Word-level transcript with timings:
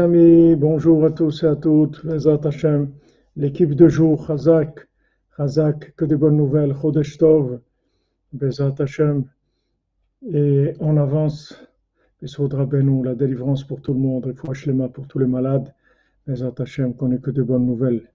amis, 0.00 0.56
bonjour 0.56 1.04
à 1.04 1.10
tous 1.12 1.44
et 1.44 1.46
à 1.46 1.54
toutes, 1.54 2.02
l'équipe 3.36 3.74
de 3.76 3.86
jour, 3.86 4.26
Chazak, 4.26 4.88
Chazak, 5.36 5.94
que 5.94 6.04
de 6.04 6.16
bonnes 6.16 6.36
nouvelles, 6.36 6.74
Chodesh 6.74 7.16
Tov, 7.16 7.60
Bezat 8.32 8.74
Hashem, 8.80 9.22
et 10.32 10.72
on 10.80 10.96
avance, 10.96 11.64
Besod 12.20 12.54
Rabbeinu, 12.54 13.04
la 13.04 13.14
délivrance 13.14 13.62
pour 13.62 13.82
tout 13.82 13.94
le 13.94 14.00
monde, 14.00 14.26
et 14.26 14.88
pour 14.88 15.06
tous 15.06 15.20
les 15.20 15.26
malades, 15.26 15.72
Bezat 16.26 16.54
Hashem, 16.58 16.94
qu'on 16.96 17.12
ait 17.12 17.20
que 17.20 17.30
de 17.30 17.44
bonnes 17.44 17.66
nouvelles. 17.66 18.10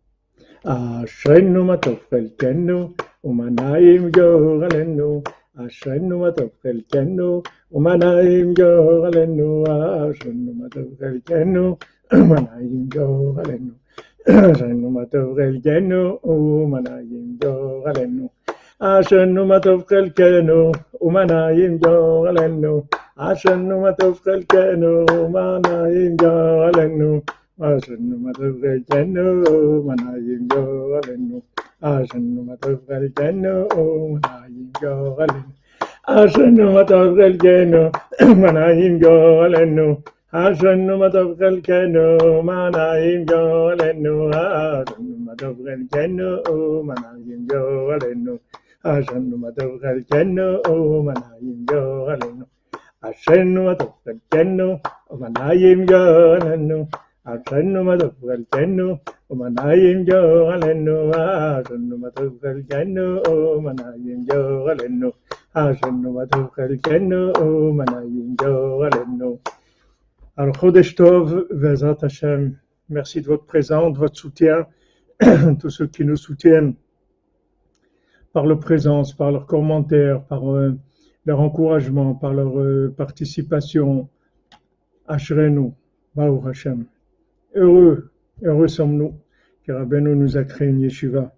Ashrenu 0.65 1.63
matov 1.63 1.99
chelkenu, 2.09 2.87
umanaim 3.23 4.11
yoralenu, 4.13 5.23
أشنو 5.57 6.29
تبخل 6.29 6.77
كنو 6.93 7.43
وما 7.71 7.93
نايم 7.95 8.53
جو 8.53 9.03
غلنو 9.03 9.63
أشنو 9.65 10.67
تبخل 10.73 11.15
كنو 11.27 11.65
وما 12.13 12.39
نايم 12.47 12.89
جو 12.93 13.33
غلنو 13.35 13.73
أشنو 14.29 14.89
ما 14.95 15.03
تبخل 15.11 15.53
كنو 15.65 16.19
وما 16.23 16.79
نايم 16.87 17.37
جو 17.41 17.53
غلنو 17.85 18.27
أشنو 18.81 19.45
ما 19.49 19.57
تبخل 19.65 20.05
كنو 20.17 20.71
وما 21.01 21.23
نايم 21.31 21.73
جو 21.83 21.95
غلنو 22.25 22.75
أشنو 23.19 23.75
ما 23.81 23.91
تبخل 23.99 24.41
كنو 24.51 25.05
وما 25.19 25.45
نايم 25.67 26.15
جو 26.21 26.33
غلنو 26.63 27.11
أشنو 27.61 28.15
ما 28.23 28.31
تبخل 28.39 28.79
كنو 28.89 29.27
وما 29.75 29.95
نايم 30.03 30.41
جو 30.51 30.63
غلنو 30.91 31.39
عشان 31.83 32.45
مطرف 32.47 32.91
الجنة 32.91 33.67
ونايم 33.77 34.71
قالن 34.81 35.43
عشان 36.07 36.55
مطرف 36.75 37.17
الجنة 37.29 37.91
ونايم 38.21 38.93
قالن 39.05 39.77
عشان 40.33 40.87
مطرف 41.01 41.41
الجنة 41.41 42.17
ونايم 42.23 43.25
قالن 43.31 44.05
عشان 44.33 45.07
مطرف 45.25 45.57
الجنة 45.75 46.29
ونايم 46.49 47.47
قالن 47.51 48.37
عشان 48.85 49.23
مطرف 49.43 49.81
الجنة 49.85 50.47
ونايم 50.69 51.65
قالن 51.71 52.37
عشان 53.03 53.47
مطرف 53.65 54.03
الجنة 54.07 54.79
ونايم 55.09 55.79
قالن 55.85 56.87
Hashem, 72.03 72.57
merci 72.89 73.21
de 73.21 73.27
votre 73.27 73.45
présence, 73.45 73.93
de 73.93 73.97
votre 73.99 74.17
soutien, 74.17 74.65
tous 75.59 75.69
ceux 75.69 75.87
qui 75.87 76.05
nous 76.05 76.15
soutiennent 76.15 76.73
par 78.33 78.47
leur 78.47 78.59
présence, 78.59 79.13
par 79.13 79.31
leurs 79.31 79.45
commentaires, 79.45 80.23
par 80.23 80.49
euh, 80.51 80.75
leur 81.25 81.41
encouragement, 81.41 82.15
par 82.15 82.33
leur 82.33 82.59
euh, 82.59 82.91
participation. 82.95 84.09
Heureux, 87.55 88.11
heureux 88.43 88.67
sommes-nous, 88.67 89.15
car 89.63 89.79
Rabbeinu 89.79 90.15
nous 90.15 90.37
a 90.37 90.43
créé 90.43 90.67
une 90.67 90.81
yeshiva. 90.81 91.35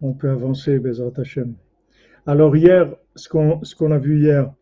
On 0.00 0.12
peut 0.12 0.30
avancer, 0.30 0.78
Bezrat 0.78 1.12
Hashem. 1.16 1.54
Alors 2.24 2.54
hier, 2.56 2.94
ce 3.16 3.28
qu'on 3.28 3.90
a 3.90 3.98
vu 3.98 4.20
hier 4.20 4.54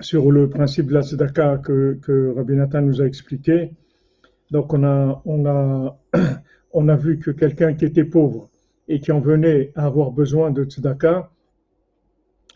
sur 0.00 0.30
le 0.32 0.48
principe 0.48 0.86
de 0.86 0.94
la 0.94 1.02
tzedaka 1.02 1.58
que, 1.58 1.98
que 2.02 2.32
Rabbi 2.34 2.54
Nathan 2.54 2.80
nous 2.80 3.02
a 3.02 3.06
expliqué, 3.06 3.72
donc 4.50 4.72
on 4.72 4.84
a, 4.84 5.22
on 6.72 6.88
a, 6.88 6.96
vu 6.96 7.18
que 7.18 7.30
quelqu'un 7.30 7.74
qui 7.74 7.84
était 7.84 8.04
pauvre 8.04 8.48
et 8.88 9.00
qui 9.00 9.12
en 9.12 9.20
venait 9.20 9.72
à 9.74 9.84
avoir 9.84 10.12
besoin 10.12 10.50
de 10.50 10.64
tzedaka, 10.64 11.30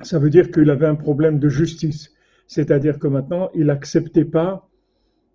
ça 0.01 0.19
veut 0.19 0.31
dire 0.31 0.51
qu'il 0.51 0.71
avait 0.71 0.87
un 0.87 0.95
problème 0.95 1.39
de 1.39 1.51
justice. 1.51 2.15
C'est-à-dire 2.47 2.99
que 2.99 3.07
maintenant, 3.07 3.51
il 3.55 3.67
n'acceptait 3.67 4.25
pas 4.25 4.67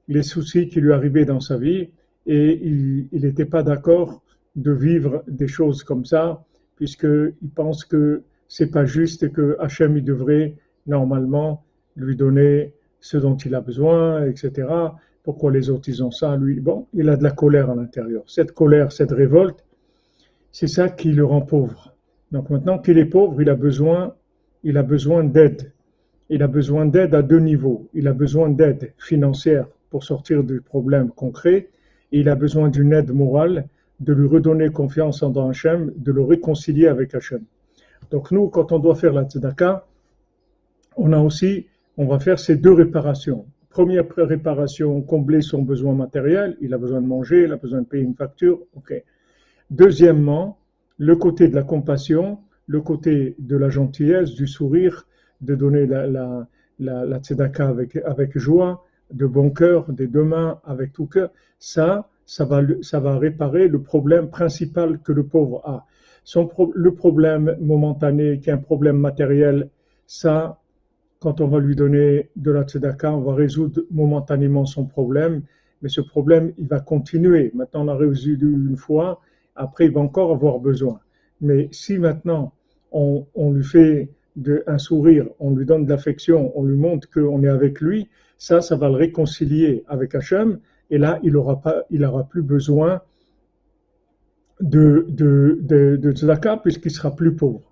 les 0.08 0.24
soucis 0.24 0.68
qui 0.68 0.82
lui 0.82 0.94
arrivaient 0.94 1.26
dans 1.26 1.40
sa 1.40 1.58
vie 1.58 1.90
et 2.26 2.60
il 2.64 3.08
n'était 3.12 3.46
pas 3.46 3.64
d'accord 3.64 4.22
de 4.56 4.72
vivre 4.72 5.24
des 5.28 5.48
choses 5.48 5.84
comme 5.84 6.06
ça 6.06 6.44
puisqu'il 6.76 7.50
pense 7.56 7.86
que 7.86 8.24
c'est 8.48 8.72
pas 8.72 8.86
juste 8.86 9.24
et 9.24 9.32
que 9.32 9.56
Hachem 9.60 9.98
il 9.98 10.04
devrait 10.04 10.56
normalement 10.88 11.64
lui 11.96 12.16
donner 12.16 12.74
ce 13.00 13.18
dont 13.18 13.36
il 13.36 13.56
a 13.56 13.62
besoin, 13.62 14.26
etc. 14.26 14.68
Pourquoi 15.24 15.52
les 15.52 15.70
autres 15.70 15.90
ils 15.90 16.04
ont 16.04 16.12
ça, 16.12 16.38
lui? 16.38 16.60
Bon, 16.60 16.88
il 16.94 17.10
a 17.10 17.18
de 17.18 17.24
la 17.24 17.32
colère 17.32 17.70
à 17.70 17.76
l'intérieur. 17.76 18.24
Cette 18.28 18.54
colère, 18.54 18.92
cette 18.92 19.12
révolte, 19.12 19.64
c'est 20.52 20.68
ça 20.68 20.90
qui 20.90 21.12
le 21.12 21.26
rend 21.26 21.42
pauvre. 21.42 21.96
Donc 22.32 22.50
maintenant 22.50 22.80
qu'il 22.80 22.98
est 22.98 23.06
pauvre, 23.06 23.42
il 23.42 23.50
a 23.50 23.56
besoin, 23.56 24.16
il 24.64 24.78
a 24.78 24.84
besoin 24.84 25.24
d'aide. 25.24 25.72
Il 26.30 26.44
a 26.44 26.48
besoin 26.48 26.86
d'aide 26.86 27.14
à 27.14 27.22
deux 27.22 27.40
niveaux. 27.40 27.90
Il 27.94 28.08
a 28.08 28.14
besoin 28.14 28.50
d'aide 28.50 28.94
financière 28.98 29.68
pour 29.92 30.04
sortir 30.04 30.44
du 30.44 30.62
problème 30.62 31.12
concret 31.12 31.70
et 32.12 32.20
il 32.22 32.30
a 32.30 32.36
besoin 32.36 32.70
d'une 32.70 32.94
aide 32.94 33.12
morale, 33.12 33.68
de 34.00 34.14
lui 34.14 34.28
redonner 34.28 34.70
confiance 34.70 35.22
en 35.22 35.50
Hachem, 35.50 35.94
de 35.96 36.12
le 36.12 36.24
réconcilier 36.24 36.88
avec 36.88 37.14
Hachem. 37.14 37.44
Donc 38.10 38.32
nous, 38.32 38.48
quand 38.48 38.72
on 38.72 38.80
doit 38.80 38.96
faire 38.96 39.14
la 39.14 39.26
tzedaka, 39.26 39.86
on 40.98 41.14
a 41.14 41.20
aussi, 41.20 41.68
on 41.98 42.08
va 42.08 42.20
faire 42.20 42.40
ces 42.40 42.56
deux 42.56 42.74
réparations. 42.74 43.46
Première 43.70 44.06
réparation, 44.18 45.02
combler 45.02 45.42
son 45.42 45.62
besoin 45.62 45.94
matériel, 45.94 46.58
il 46.62 46.74
a 46.74 46.78
besoin 46.78 47.02
de 47.02 47.08
manger, 47.08 47.44
il 47.44 47.52
a 47.52 47.58
besoin 47.58 47.82
de 47.82 47.86
payer 47.86 48.04
une 48.04 48.16
facture, 48.16 48.60
ok. 48.76 48.94
Deuxièmement, 49.70 50.58
le 50.98 51.16
côté 51.16 51.48
de 51.48 51.56
la 51.56 51.64
compassion, 51.64 52.40
le 52.68 52.82
côté 52.82 53.36
de 53.40 53.56
la 53.56 53.70
gentillesse, 53.70 54.34
du 54.34 54.48
sourire, 54.48 55.08
de 55.40 55.56
donner 55.56 55.86
la, 55.86 56.48
la, 56.80 57.20
tzedaka 57.20 57.74
avec 58.06 58.38
joie, 58.38 58.84
de 59.14 59.26
bon 59.26 59.50
cœur, 59.50 59.92
des 59.92 60.08
deux 60.08 60.24
mains, 60.24 60.60
avec 60.64 60.94
tout 60.94 61.06
cœur, 61.06 61.32
ça, 61.60 62.10
ça 62.26 62.46
va, 62.46 62.62
ça 62.82 63.00
va 63.00 63.18
réparer 63.18 63.68
le 63.68 63.82
problème 63.82 64.30
principal 64.30 65.00
que 65.00 65.12
le 65.12 65.24
pauvre 65.24 65.62
a. 65.66 65.86
Le 66.76 66.94
problème 66.94 67.58
momentané, 67.60 68.40
qui 68.40 68.50
est 68.50 68.54
un 68.54 68.58
problème 68.58 68.98
matériel, 68.98 69.70
ça, 70.06 70.60
quand 71.20 71.42
on 71.42 71.48
va 71.48 71.60
lui 71.60 71.76
donner 71.76 72.30
de 72.36 72.52
la 72.52 72.64
tzedaka, 72.64 73.14
on 73.14 73.22
va 73.22 73.34
résoudre 73.34 73.82
momentanément 73.92 74.66
son 74.66 74.86
problème, 74.86 75.42
mais 75.82 75.90
ce 75.90 76.02
problème, 76.02 76.54
il 76.58 76.68
va 76.68 76.80
continuer. 76.80 77.52
Maintenant, 77.56 77.86
on 77.86 77.88
a 77.88 77.96
résolu 77.96 78.54
une 78.70 78.78
fois, 78.78 79.20
après, 79.56 79.86
il 79.86 79.92
va 79.92 80.02
encore 80.02 80.32
avoir 80.32 80.60
besoin. 80.60 81.00
Mais 81.42 81.70
si 81.72 81.98
maintenant, 81.98 82.54
on, 82.92 83.26
on 83.36 83.52
lui 83.52 83.64
fait 83.64 84.10
un 84.68 84.78
sourire, 84.78 85.28
on 85.40 85.56
lui 85.56 85.66
donne 85.66 85.86
de 85.86 85.90
l'affection, 85.90 86.52
on 86.58 86.64
lui 86.64 86.78
montre 86.78 87.10
qu'on 87.10 87.44
est 87.44 87.50
avec 87.50 87.82
lui, 87.82 88.10
ça, 88.42 88.60
ça 88.60 88.76
va 88.76 88.90
le 88.90 88.96
réconcilier 88.96 89.84
avec 89.88 90.16
Hachem, 90.16 90.58
et 90.90 90.98
là, 90.98 91.20
il 91.22 91.34
n'aura 91.34 91.62
il 91.92 92.04
aura 92.04 92.24
plus 92.24 92.42
besoin 92.42 93.02
de, 94.60 95.06
de 95.10 96.12
tzedaka 96.12 96.58
puisqu'il 96.58 96.90
sera 96.90 97.16
plus 97.16 97.36
pauvre. 97.36 97.72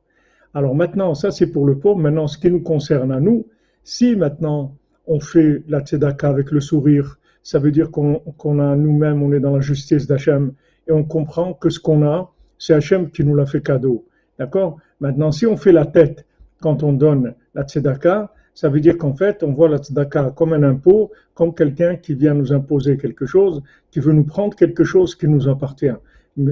Alors 0.54 0.76
maintenant, 0.76 1.16
ça 1.16 1.32
c'est 1.32 1.48
pour 1.48 1.66
le 1.66 1.80
pauvre. 1.80 1.98
Maintenant, 1.98 2.28
ce 2.28 2.38
qui 2.38 2.52
nous 2.52 2.62
concerne 2.62 3.12
à 3.12 3.20
nous, 3.20 3.48
si 3.84 4.16
maintenant 4.16 4.76
on 5.08 5.20
fait 5.20 5.64
la 5.68 5.80
tzedaka 5.80 6.30
avec 6.30 6.52
le 6.52 6.60
sourire, 6.60 7.18
ça 7.42 7.58
veut 7.58 7.72
dire 7.72 7.90
qu'on 7.90 8.60
a 8.60 8.76
nous-mêmes, 8.76 9.24
on 9.24 9.34
est 9.34 9.40
dans 9.40 9.56
la 9.56 9.62
justice 9.62 10.06
d'Hachem 10.06 10.54
et 10.88 10.92
on 10.92 11.04
comprend 11.04 11.56
que 11.56 11.72
ce 11.72 11.80
qu'on 11.80 12.06
a, 12.06 12.32
c'est 12.60 12.76
Hachem 12.76 13.10
qui 13.10 13.24
nous 13.24 13.36
l'a 13.36 13.48
fait 13.48 13.64
cadeau. 13.64 14.06
D'accord? 14.38 14.78
Maintenant, 15.00 15.32
si 15.32 15.48
on 15.48 15.58
fait 15.58 15.72
la 15.72 15.88
tête 15.88 16.28
quand 16.62 16.84
on 16.84 16.94
donne 16.94 17.34
la 17.56 17.64
tzedaka, 17.64 18.32
ça 18.60 18.68
veut 18.68 18.82
dire 18.82 18.98
qu'en 18.98 19.14
fait, 19.14 19.42
on 19.42 19.54
voit 19.54 19.70
la 19.70 19.78
tzedaka 19.78 20.34
comme 20.36 20.52
un 20.52 20.64
impôt, 20.64 21.12
comme 21.34 21.56
quelqu'un 21.56 21.96
qui 21.96 22.14
vient 22.14 22.34
nous 22.34 22.52
imposer 22.52 22.98
quelque 22.98 23.26
chose, 23.26 23.64
qui 23.90 24.02
veut 24.02 24.12
nous 24.12 24.26
prendre 24.26 24.54
quelque 24.54 24.84
chose 24.84 25.16
qui 25.16 25.30
nous 25.30 25.48
appartient. 25.48 25.98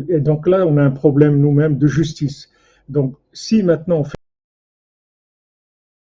Et 0.07 0.21
donc 0.21 0.47
là, 0.47 0.65
on 0.65 0.77
a 0.77 0.83
un 0.83 0.91
problème 0.91 1.37
nous-mêmes 1.37 1.77
de 1.77 1.85
justice. 1.85 2.49
Donc, 2.87 3.17
si 3.33 3.61
maintenant 3.61 3.97
on 3.97 4.03
fait 4.05 4.15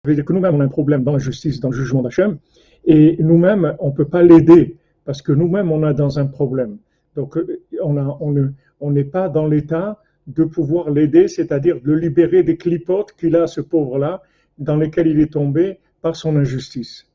ça 0.03 0.09
veut 0.09 0.17
dire 0.17 0.25
que 0.25 0.33
nous-mêmes, 0.33 0.57
on 0.57 0.61
a 0.61 0.65
un 0.65 0.77
problème 0.81 1.05
dans 1.05 1.13
la 1.13 1.21
justice, 1.21 1.61
dans 1.61 1.71
le 1.71 1.77
jugement 1.77 2.03
d'Hachem, 2.03 2.39
et 2.85 3.17
nous-mêmes, 3.21 3.77
on 3.79 3.91
ne 3.91 3.95
peut 3.95 4.09
pas 4.09 4.25
l'aider, 4.25 4.79
parce 5.05 5.23
que 5.23 5.31
nous-mêmes, 5.31 5.71
on 5.71 5.89
est 5.89 5.95
dans 5.95 6.19
un 6.19 6.27
problème. 6.27 6.79
Donc, 7.15 7.39
on 7.81 8.91
n'est 8.91 9.05
pas 9.05 9.29
dans 9.29 9.47
l'état 9.47 10.03
de 10.27 10.43
pouvoir 10.43 10.91
l'aider, 10.91 11.29
c'est-à-dire 11.29 11.81
de 11.81 11.93
le 11.93 11.97
libérer 11.97 12.43
des 12.43 12.57
clipotes 12.57 13.13
qu'il 13.13 13.37
a, 13.37 13.47
ce 13.47 13.61
pauvre-là, 13.61 14.23
dans 14.59 14.75
lesquels 14.77 15.07
il 15.07 15.21
est 15.21 15.33
tombé, 15.33 15.79
par 16.03 16.17
son 16.17 16.37
injustice. 16.37 17.07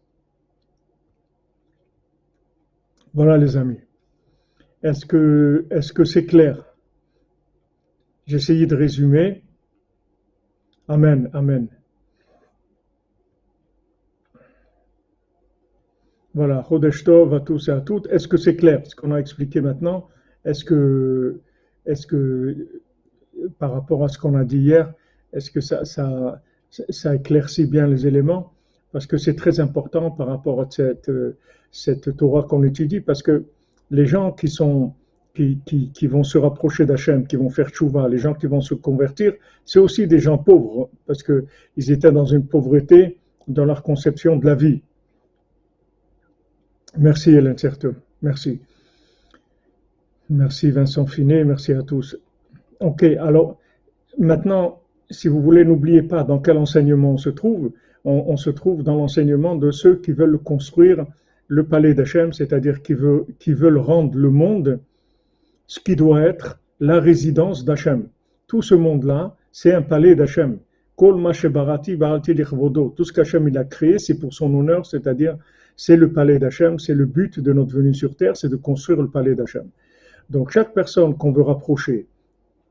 Voilà 3.13 3.37
les 3.37 3.57
amis. 3.57 3.81
Est-ce 4.83 5.05
que 5.05 5.65
est-ce 5.69 6.03
c'est 6.03 6.25
clair? 6.25 6.63
Essayé 8.27 8.65
de 8.65 8.75
résumer. 8.75 9.43
Amen, 10.87 11.29
amen. 11.33 11.67
Voilà, 16.33 16.63
Chodesh 16.69 17.03
Tov 17.03 17.33
à 17.33 17.39
tous 17.39 17.67
et 17.67 17.71
à 17.71 17.81
toutes. 17.81 18.07
Est-ce 18.07 18.27
que 18.27 18.37
c'est 18.37 18.55
clair 18.55 18.85
ce 18.85 18.95
qu'on 18.95 19.11
a 19.11 19.17
expliqué 19.17 19.59
maintenant? 19.59 20.07
Est-ce 20.45 20.63
que, 20.63 21.41
est 21.85 22.05
que, 22.05 22.81
par 23.57 23.71
rapport 23.73 24.03
à 24.03 24.07
ce 24.07 24.19
qu'on 24.19 24.35
a 24.35 24.45
dit 24.45 24.59
hier, 24.59 24.93
est-ce 25.33 25.49
que 25.49 25.61
ça, 25.61 25.83
ça, 25.83 26.41
ça 26.69 27.15
éclaircit 27.15 27.65
bien 27.65 27.87
les 27.87 28.05
éléments? 28.05 28.53
Parce 28.91 29.05
que 29.05 29.17
c'est 29.17 29.35
très 29.35 29.59
important 29.59 30.11
par 30.11 30.27
rapport 30.27 30.61
à 30.61 30.67
cette, 30.69 31.11
cette 31.71 32.15
Torah 32.17 32.43
qu'on 32.43 32.63
étudie, 32.63 33.01
parce 33.01 33.21
que 33.21 33.45
les 33.91 34.05
gens 34.05 34.31
qui 34.31 34.47
sont 34.47 34.93
qui, 35.37 35.59
qui, 35.65 35.91
qui 35.91 36.07
vont 36.07 36.23
se 36.23 36.39
rapprocher 36.39 36.87
d'Hachem, 36.87 37.27
qui 37.27 37.35
vont 37.35 37.51
faire 37.51 37.69
tchouva, 37.69 38.09
les 38.09 38.17
gens 38.17 38.33
qui 38.33 38.47
vont 38.47 38.61
se 38.61 38.73
convertir, 38.73 39.33
c'est 39.65 39.77
aussi 39.77 40.07
des 40.07 40.17
gens 40.17 40.39
pauvres, 40.39 40.89
parce 41.05 41.21
qu'ils 41.21 41.91
étaient 41.91 42.11
dans 42.11 42.25
une 42.25 42.47
pauvreté 42.47 43.19
dans 43.47 43.63
leur 43.63 43.83
conception 43.83 44.37
de 44.37 44.45
la 44.47 44.55
vie. 44.55 44.81
Merci 46.97 47.31
Hélène 47.31 47.57
Certeau. 47.57 47.93
Merci. 48.23 48.59
Merci 50.29 50.71
Vincent 50.71 51.05
Finet, 51.05 51.43
merci 51.43 51.71
à 51.71 51.83
tous. 51.83 52.17
Ok, 52.79 53.03
alors 53.03 53.59
maintenant, 54.17 54.81
si 55.11 55.27
vous 55.27 55.41
voulez, 55.41 55.63
n'oubliez 55.63 56.01
pas 56.01 56.23
dans 56.23 56.39
quel 56.39 56.57
enseignement 56.57 57.11
on 57.11 57.17
se 57.17 57.29
trouve. 57.29 57.71
On, 58.09 58.37
se 58.37 58.49
trouve 58.49 58.83
dans 58.83 58.95
l'enseignement 58.95 59.57
de 59.57 59.69
ceux 59.69 59.97
qui 59.97 60.13
veulent 60.13 60.37
construire 60.37 61.05
le 61.49 61.65
palais 61.65 61.93
d'Hachem, 61.93 62.31
c'est-à-dire 62.31 62.81
qui, 62.81 62.93
veulent 62.93 63.77
rendre 63.77 64.17
le 64.17 64.29
monde 64.29 64.79
ce 65.65 65.81
qui 65.81 65.97
doit 65.97 66.21
être 66.21 66.57
la 66.79 67.01
résidence 67.01 67.65
d'Hachem. 67.65 68.07
Tout 68.47 68.61
ce 68.61 68.75
monde-là, 68.75 69.35
c'est 69.51 69.73
un 69.73 69.81
palais 69.81 70.15
d'Hachem. 70.15 70.57
Tout 70.97 71.17
ce 71.17 73.11
qu'Hachem 73.11 73.57
a 73.57 73.63
créé, 73.65 73.99
c'est 73.99 74.17
pour 74.17 74.33
son 74.33 74.53
honneur, 74.53 74.85
c'est-à-dire 74.85 75.37
c'est 75.75 75.97
le 75.97 76.13
palais 76.13 76.39
d'Hachem, 76.39 76.79
c'est 76.79 76.95
le 76.95 77.05
but 77.05 77.41
de 77.41 77.51
notre 77.51 77.75
venue 77.75 77.93
sur 77.93 78.15
terre, 78.15 78.37
c'est 78.37 78.47
de 78.47 78.55
construire 78.55 79.01
le 79.01 79.09
palais 79.09 79.35
d'Hachem. 79.35 79.67
Donc 80.29 80.51
chaque 80.51 80.73
personne 80.73 81.17
qu'on 81.17 81.33
veut 81.33 81.43
rapprocher 81.43 82.07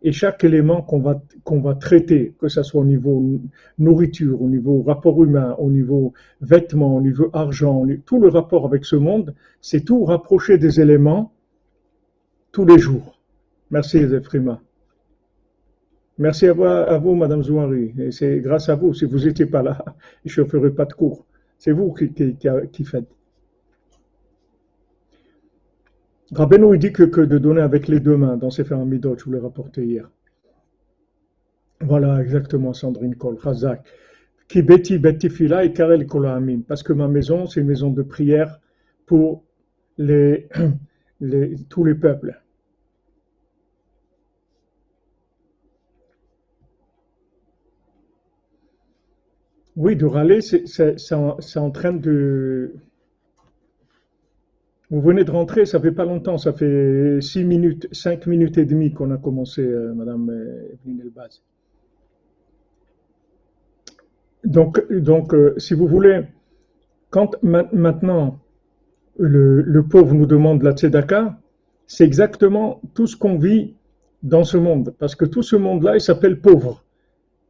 et 0.06 0.12
chaque 0.12 0.44
élément 0.44 0.82
qu'on 0.82 1.00
va, 1.00 1.20
qu'on 1.43 1.61
va 1.61 1.75
traiter, 1.75 2.37
que 2.38 2.47
ce 2.47 2.62
soit 2.62 2.81
au 2.82 2.85
niveau 2.85 3.41
nourriture, 3.76 4.41
au 4.41 4.49
niveau 4.49 4.85
rapport 4.85 5.20
humain, 5.25 5.56
au 5.58 5.69
niveau 5.69 6.12
vêtements, 6.41 6.97
au 6.97 7.00
niveau 7.00 7.29
argent, 7.32 7.85
tout 8.06 8.20
le 8.20 8.29
rapport 8.29 8.64
avec 8.67 8.85
ce 8.85 8.94
monde, 8.94 9.35
c'est 9.61 9.85
tout 9.85 10.05
rapprocher 10.05 10.58
des 10.58 10.81
éléments 10.81 11.32
tous 12.53 12.64
les 12.64 12.79
jours. 12.79 13.20
Merci 13.73 14.06
Zefrima. 14.06 14.62
Merci 16.19 16.47
à 16.47 16.52
vous, 16.52 16.64
à 16.64 16.99
vous 16.99 17.17
Madame 17.17 17.43
Zouari. 17.43 17.93
Et 17.99 18.12
c'est 18.12 18.38
grâce 18.38 18.69
à 18.69 18.76
vous. 18.76 18.94
Si 18.94 19.06
vous 19.06 19.19
n'étiez 19.25 19.47
pas 19.47 19.64
là, 19.64 19.85
je 20.25 20.41
ne 20.41 20.47
ferais 20.47 20.70
pas 20.70 20.85
de 20.85 20.93
cours. 20.93 21.26
C'est 21.59 21.73
vous 21.73 21.93
qui, 21.93 22.12
qui, 22.12 22.85
faites. 22.85 23.11
Rabbeinu, 26.32 26.75
il 26.75 26.78
dit 26.78 26.93
que, 26.93 27.05
que, 27.05 27.20
de 27.20 27.38
donner 27.38 27.61
avec 27.61 27.88
les 27.88 28.00
deux 28.00 28.17
mains 28.17 28.37
dans 28.37 28.50
ces 28.50 28.70
Amidot, 28.73 29.17
je 29.19 29.25
vous 29.25 29.32
l'ai 29.32 29.38
rapporté 29.38 29.84
hier. 29.84 30.11
Voilà, 31.81 32.20
exactement, 32.20 32.73
Sandrine 32.73 33.14
Kol, 33.14 33.38
Chazak. 33.43 33.87
Ki 34.49 34.62
beti 34.62 34.99
beti 34.99 35.28
fila 35.28 35.64
et 35.64 35.73
karel 35.73 36.06
amim. 36.26 36.62
Parce 36.62 36.82
que 36.82 36.93
ma 36.93 37.08
maison, 37.08 37.46
c'est 37.46 37.61
une 37.61 37.67
maison 37.67 37.90
de 37.90 38.02
prière 38.02 38.61
pour 39.05 39.44
les, 39.99 40.49
les, 41.20 41.56
tous 41.69 41.84
les 41.84 41.94
peuples. 41.94 42.40
Oui, 49.76 49.94
de 49.94 50.06
râler, 50.06 50.40
c'est 50.40 51.12
en, 51.12 51.70
train 51.70 51.93
de... 51.93 52.75
Vous 54.88 55.00
venez 55.00 55.25
de 55.25 55.31
rentrer, 55.33 55.67
ça 55.67 55.81
fait 55.81 55.91
pas 55.91 56.05
longtemps, 56.05 56.38
ça 56.38 56.53
fait 56.53 57.21
six 57.21 57.44
minutes, 57.44 57.88
cinq 57.91 58.27
minutes 58.27 58.56
et 58.56 58.65
demie 58.65 58.93
qu'on 58.93 59.11
a 59.11 59.17
commencé, 59.17 59.62
euh, 59.62 59.93
Madame 59.94 60.31
euh, 60.31 60.75
Evelyne 60.75 61.00
Elbaz. 61.00 61.43
Donc, 64.44 64.93
donc 64.93 65.35
euh, 65.35 65.55
si 65.59 65.75
vous 65.75 65.88
voulez, 65.88 66.23
quand 67.11 67.35
maintenant 67.43 68.38
le, 69.19 69.81
pauvre 69.83 70.15
nous 70.15 70.27
demande 70.27 70.62
la 70.62 70.71
tzedaka, 70.71 71.37
c'est 71.88 72.05
exactement 72.05 72.81
tout 72.94 73.09
ce 73.09 73.17
qu'on 73.17 73.38
vit 73.38 73.75
dans 74.23 74.44
ce 74.44 74.56
monde, 74.56 74.94
parce 75.00 75.17
que 75.17 75.25
tout 75.25 75.43
ce 75.43 75.56
monde-là, 75.56 75.97
il 75.97 76.00
s'appelle 76.00 76.41
pauvre. 76.41 76.85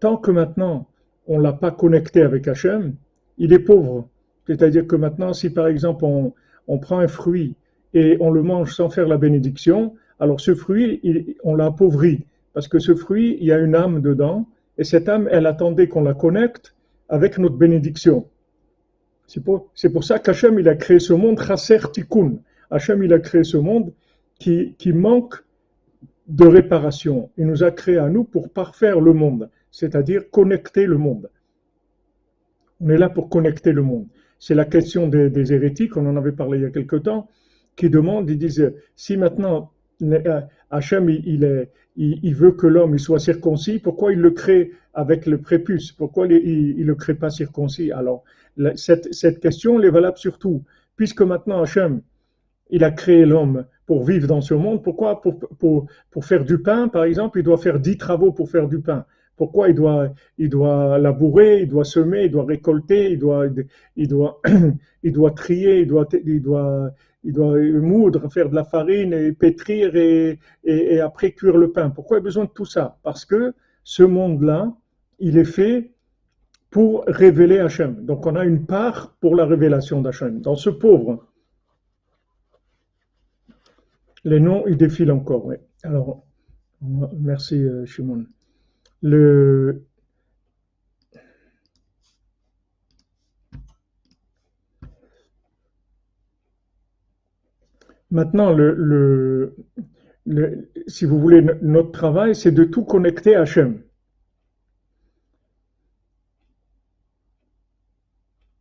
Tant 0.01 0.17
que 0.17 0.31
maintenant 0.31 0.89
on 1.27 1.39
l'a 1.39 1.53
pas 1.53 1.71
connecté 1.71 2.23
avec 2.23 2.49
Hachem, 2.49 2.95
il 3.37 3.53
est 3.53 3.59
pauvre. 3.59 4.09
C'est-à-dire 4.47 4.87
que 4.87 4.97
maintenant, 4.97 5.33
si 5.33 5.51
par 5.51 5.67
exemple 5.67 6.05
on, 6.05 6.33
prend 6.79 6.99
un 6.99 7.09
fruit 7.09 7.55
et 7.95 8.17
on 8.21 8.31
le 8.31 8.43
mange 8.43 8.75
sans 8.75 8.91
faire 8.91 9.09
la 9.09 9.17
bénédiction, 9.17 9.95
alors 10.21 10.41
ce 10.41 10.55
fruit, 10.55 11.37
on 11.45 11.55
l'a 11.55 11.67
appauvri. 11.67 12.27
Parce 12.53 12.69
que 12.69 12.79
ce 12.79 12.95
fruit, 12.95 13.37
il 13.41 13.47
y 13.47 13.53
a 13.53 13.59
une 13.59 13.75
âme 13.75 14.01
dedans, 14.01 14.49
et 14.79 14.85
cette 14.85 15.09
âme, 15.09 15.29
elle 15.31 15.47
attendait 15.47 15.89
qu'on 15.89 16.03
la 16.03 16.15
connecte 16.15 16.75
avec 17.09 17.39
notre 17.39 17.57
bénédiction. 17.57 18.27
C'est 19.27 19.43
pour, 19.43 19.71
pour, 19.93 20.05
ça 20.05 20.19
qu'Hachem, 20.19 20.59
il 20.59 20.69
a 20.69 20.75
créé 20.75 20.99
ce 20.99 21.13
monde, 21.13 21.41
Chasser 21.41 21.79
Tikkun. 21.93 22.39
Hachem, 22.71 23.03
il 23.03 23.13
a 23.13 23.19
créé 23.19 23.45
ce 23.45 23.57
monde 23.57 23.93
qui, 24.39 24.75
qui 24.79 24.93
manque 24.93 25.37
de 26.29 26.47
réparation. 26.47 27.31
Il 27.37 27.47
nous 27.47 27.63
a 27.63 27.71
créé 27.71 27.99
à 27.99 28.09
nous 28.09 28.25
pour 28.25 28.51
parfaire 28.51 29.01
le 29.01 29.13
monde 29.13 29.49
c'est-à-dire 29.77 30.31
connecter 30.31 30.87
le 30.87 30.97
monde. 30.97 31.29
On 32.81 32.89
est 32.89 32.97
là 32.97 33.11
pour 33.11 33.29
connecter 33.29 33.73
le 33.73 33.83
monde. 33.83 34.07
C'est 34.39 34.55
la 34.55 34.65
question 34.65 35.09
des, 35.09 35.53
hérétiques, 35.53 35.97
on 35.97 36.07
en 36.07 36.17
avait 36.17 36.33
parlé 36.33 36.59
il 36.59 36.63
y 36.63 36.67
a 36.67 36.71
quelque 36.71 36.97
temps, 36.97 37.29
qui 37.75 37.91
demandent, 37.91 38.29
ils 38.31 38.39
disent, 38.39 38.73
si 38.95 39.17
maintenant 39.17 39.71
Hachem, 40.71 41.09
il, 41.11 42.35
veut 42.35 42.53
que 42.53 42.67
l'homme 42.67 42.99
soit 42.99 43.19
circoncis, 43.19 43.79
pourquoi 43.79 44.13
il 44.13 44.21
le 44.21 44.31
crée 44.31 44.73
avec 44.95 45.27
le 45.27 45.39
prépuce? 45.39 45.93
Pourquoi 45.93 46.27
il 46.27 46.77
ne 46.79 46.85
le 46.85 46.95
crée 46.95 47.15
pas 47.15 47.31
circoncis? 47.31 47.93
Alors, 47.93 48.25
cette, 48.75 49.41
question 49.41 49.81
est 49.81 49.91
valable 49.91 50.19
surtout, 50.19 50.65
puisque 50.97 51.23
maintenant 51.23 51.63
Hachem, 51.63 52.03
il 52.71 52.85
a 52.85 52.91
créé 52.91 53.25
l'homme 53.25 53.65
pour 53.87 54.05
vivre 54.05 54.27
dans 54.27 54.41
ce 54.41 54.55
monde. 54.55 54.83
Pourquoi? 54.83 55.21
Pour, 55.21 55.39
pour, 55.39 55.87
pour, 56.11 56.25
faire 56.25 56.45
du 56.45 56.59
pain, 56.59 56.89
par 56.89 57.05
exemple, 57.05 57.39
il 57.39 57.43
doit 57.43 57.59
faire 57.59 57.79
dix 57.79 57.97
travaux 57.97 58.33
pour 58.33 58.51
faire 58.51 58.69
du 58.69 58.81
pain. 58.81 59.07
Pourquoi 59.37 59.69
il 59.69 59.75
doit, 59.75 60.09
il 60.39 60.49
labourer, 60.51 61.61
il 61.63 61.69
doit 61.69 61.85
semer, 61.85 62.25
il 62.25 62.31
doit 62.31 62.45
récolter, 62.45 63.11
il 63.11 63.19
doit, 63.19 64.41
trier, 65.37 65.81
il 65.81 65.87
doit, 65.87 66.09
il 67.25 67.81
moudre, 67.81 68.31
faire 68.33 68.49
de 68.49 68.55
la 68.55 68.65
farine 68.65 69.35
pétrir 69.35 69.95
et, 69.95 70.39
et, 70.65 71.01
après 71.01 71.33
cuire 71.33 71.59
le 71.59 71.71
pain. 71.71 71.91
Pourquoi 71.91 72.17
il 72.17 72.21
a 72.21 72.23
besoin 72.23 72.45
de 72.45 72.51
tout 72.51 72.65
ça? 72.65 72.99
Parce 73.03 73.25
que 73.25 73.53
ce 73.85 74.03
monde-là, 74.03 74.73
il 75.19 75.37
est 75.37 75.45
fait 75.45 75.93
pour 76.71 77.05
révéler 77.07 77.59
Hachem. 77.59 78.05
Donc 78.05 78.27
on 78.27 78.37
a 78.37 78.45
une 78.45 78.65
part 78.67 79.17
pour 79.21 79.37
la 79.37 79.45
révélation 79.45 80.01
d'Hachem. 80.01 80.41
Dans 80.41 80.57
ce 80.57 80.71
pauvre, 80.71 81.27
les 84.25 84.41
noms, 84.41 84.67
ils 84.67 84.77
défilent 84.77 85.13
encore. 85.13 85.53
Alors, 85.85 86.25
merci 86.81 87.63
euh, 87.63 87.87
Shimon 87.87 88.27
Maintenant, 98.11 98.57
si 100.87 101.05
vous 101.05 101.21
voulez, 101.21 101.43
notre 101.63 101.93
travail, 101.93 102.35
c'est 102.35 102.51
de 102.53 102.65
tout 102.65 102.85
connecter 102.85 103.35
à 103.37 103.43
Hachem. 103.43 103.83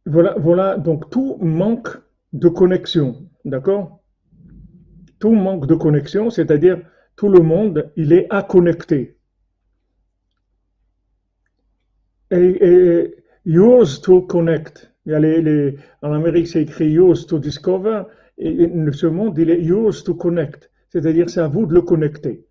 Voilà, 0.06 0.78
donc 0.78 1.10
tout 1.10 1.38
manque 1.42 1.98
de 2.34 2.50
connexion, 2.50 3.28
d'accord? 3.44 4.04
Tout 5.20 5.34
manque 5.34 5.66
de 5.66 5.76
connexion, 5.76 6.30
c'est-à-dire 6.30 6.82
tout 7.16 7.30
le 7.30 7.40
monde, 7.40 7.92
il 7.96 8.14
est 8.14 8.28
à 8.30 8.44
connecter. 8.44 9.18
Et, 12.36 13.16
yours 13.46 14.02
to 14.02 14.22
connect. 14.22 14.92
Il 15.06 15.78
en 16.02 16.14
Amérique, 16.14 16.48
c'est 16.48 16.64
écrit 16.64 16.90
yours 16.90 17.28
to 17.28 17.40
discover. 17.40 18.04
Et, 18.38 18.70
ce 18.92 19.08
monde, 19.08 19.38
il 19.38 19.50
est 19.50 19.62
yours 19.62 20.04
to 20.04 20.16
connect. 20.16 20.72
C'est-à-dire, 20.90 21.30
c'est 21.30 21.42
à 21.42 21.48
vous 21.48 21.66
de 21.66 21.74
le 21.74 21.82
connecter. 21.82 22.46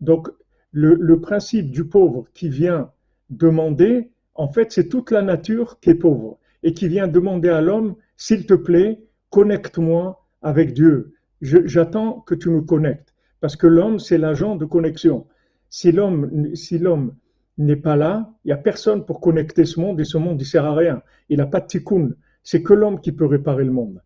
Donc, 0.00 0.28
le, 0.72 0.94
le, 0.94 1.20
principe 1.20 1.70
du 1.70 1.84
pauvre 1.84 2.26
qui 2.34 2.48
vient 2.48 2.90
demander, 3.30 4.10
en 4.34 4.48
fait, 4.48 4.72
c'est 4.72 4.88
toute 4.88 5.10
la 5.10 5.22
nature 5.22 5.78
qui 5.80 5.90
est 5.90 5.94
pauvre 5.94 6.38
et 6.62 6.72
qui 6.72 6.88
vient 6.88 7.06
demander 7.06 7.50
à 7.50 7.60
l'homme, 7.60 7.94
s'il 8.16 8.46
te 8.46 8.54
plaît, 8.54 9.00
connecte-moi 9.30 10.26
avec 10.42 10.72
Dieu. 10.72 11.14
J'attends 11.40 12.20
que 12.20 12.34
tu 12.34 12.50
me 12.50 12.62
connectes. 12.62 13.14
Parce 13.40 13.56
que 13.56 13.66
l'homme, 13.66 13.98
c'est 13.98 14.18
l'agent 14.18 14.56
de 14.56 14.64
connexion. 14.64 15.26
Si 15.68 15.92
l'homme, 15.92 16.54
si 16.54 16.78
l'homme 16.78 17.14
n'est 17.58 17.76
pas 17.76 17.96
là, 17.96 18.32
il 18.44 18.48
n'y 18.48 18.52
a 18.52 18.56
personne 18.56 19.04
pour 19.04 19.20
connecter 19.20 19.64
ce 19.64 19.78
monde 19.80 20.00
et 20.00 20.04
ce 20.04 20.18
monde 20.18 20.38
ne 20.38 20.44
sert 20.44 20.64
à 20.64 20.74
rien. 20.74 21.02
Il 21.28 21.38
n'a 21.38 21.46
pas 21.46 21.60
de 21.60 21.66
tikkun. 21.66 22.10
C'est 22.42 22.62
que 22.62 22.74
l'homme 22.74 23.00
qui 23.00 23.12
peut 23.12 23.26
réparer 23.26 23.64
le 23.64 23.70
monde. 23.70 24.02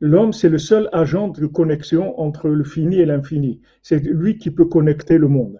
L'homme, 0.00 0.32
c'est 0.32 0.48
le 0.48 0.58
seul 0.58 0.88
agent 0.92 1.28
de 1.28 1.46
connexion 1.46 2.18
entre 2.20 2.48
le 2.48 2.64
fini 2.64 3.00
et 3.00 3.06
l'infini. 3.06 3.60
C'est 3.82 3.98
lui 3.98 4.38
qui 4.38 4.50
peut 4.50 4.64
connecter 4.64 5.18
le 5.18 5.28
monde. 5.28 5.58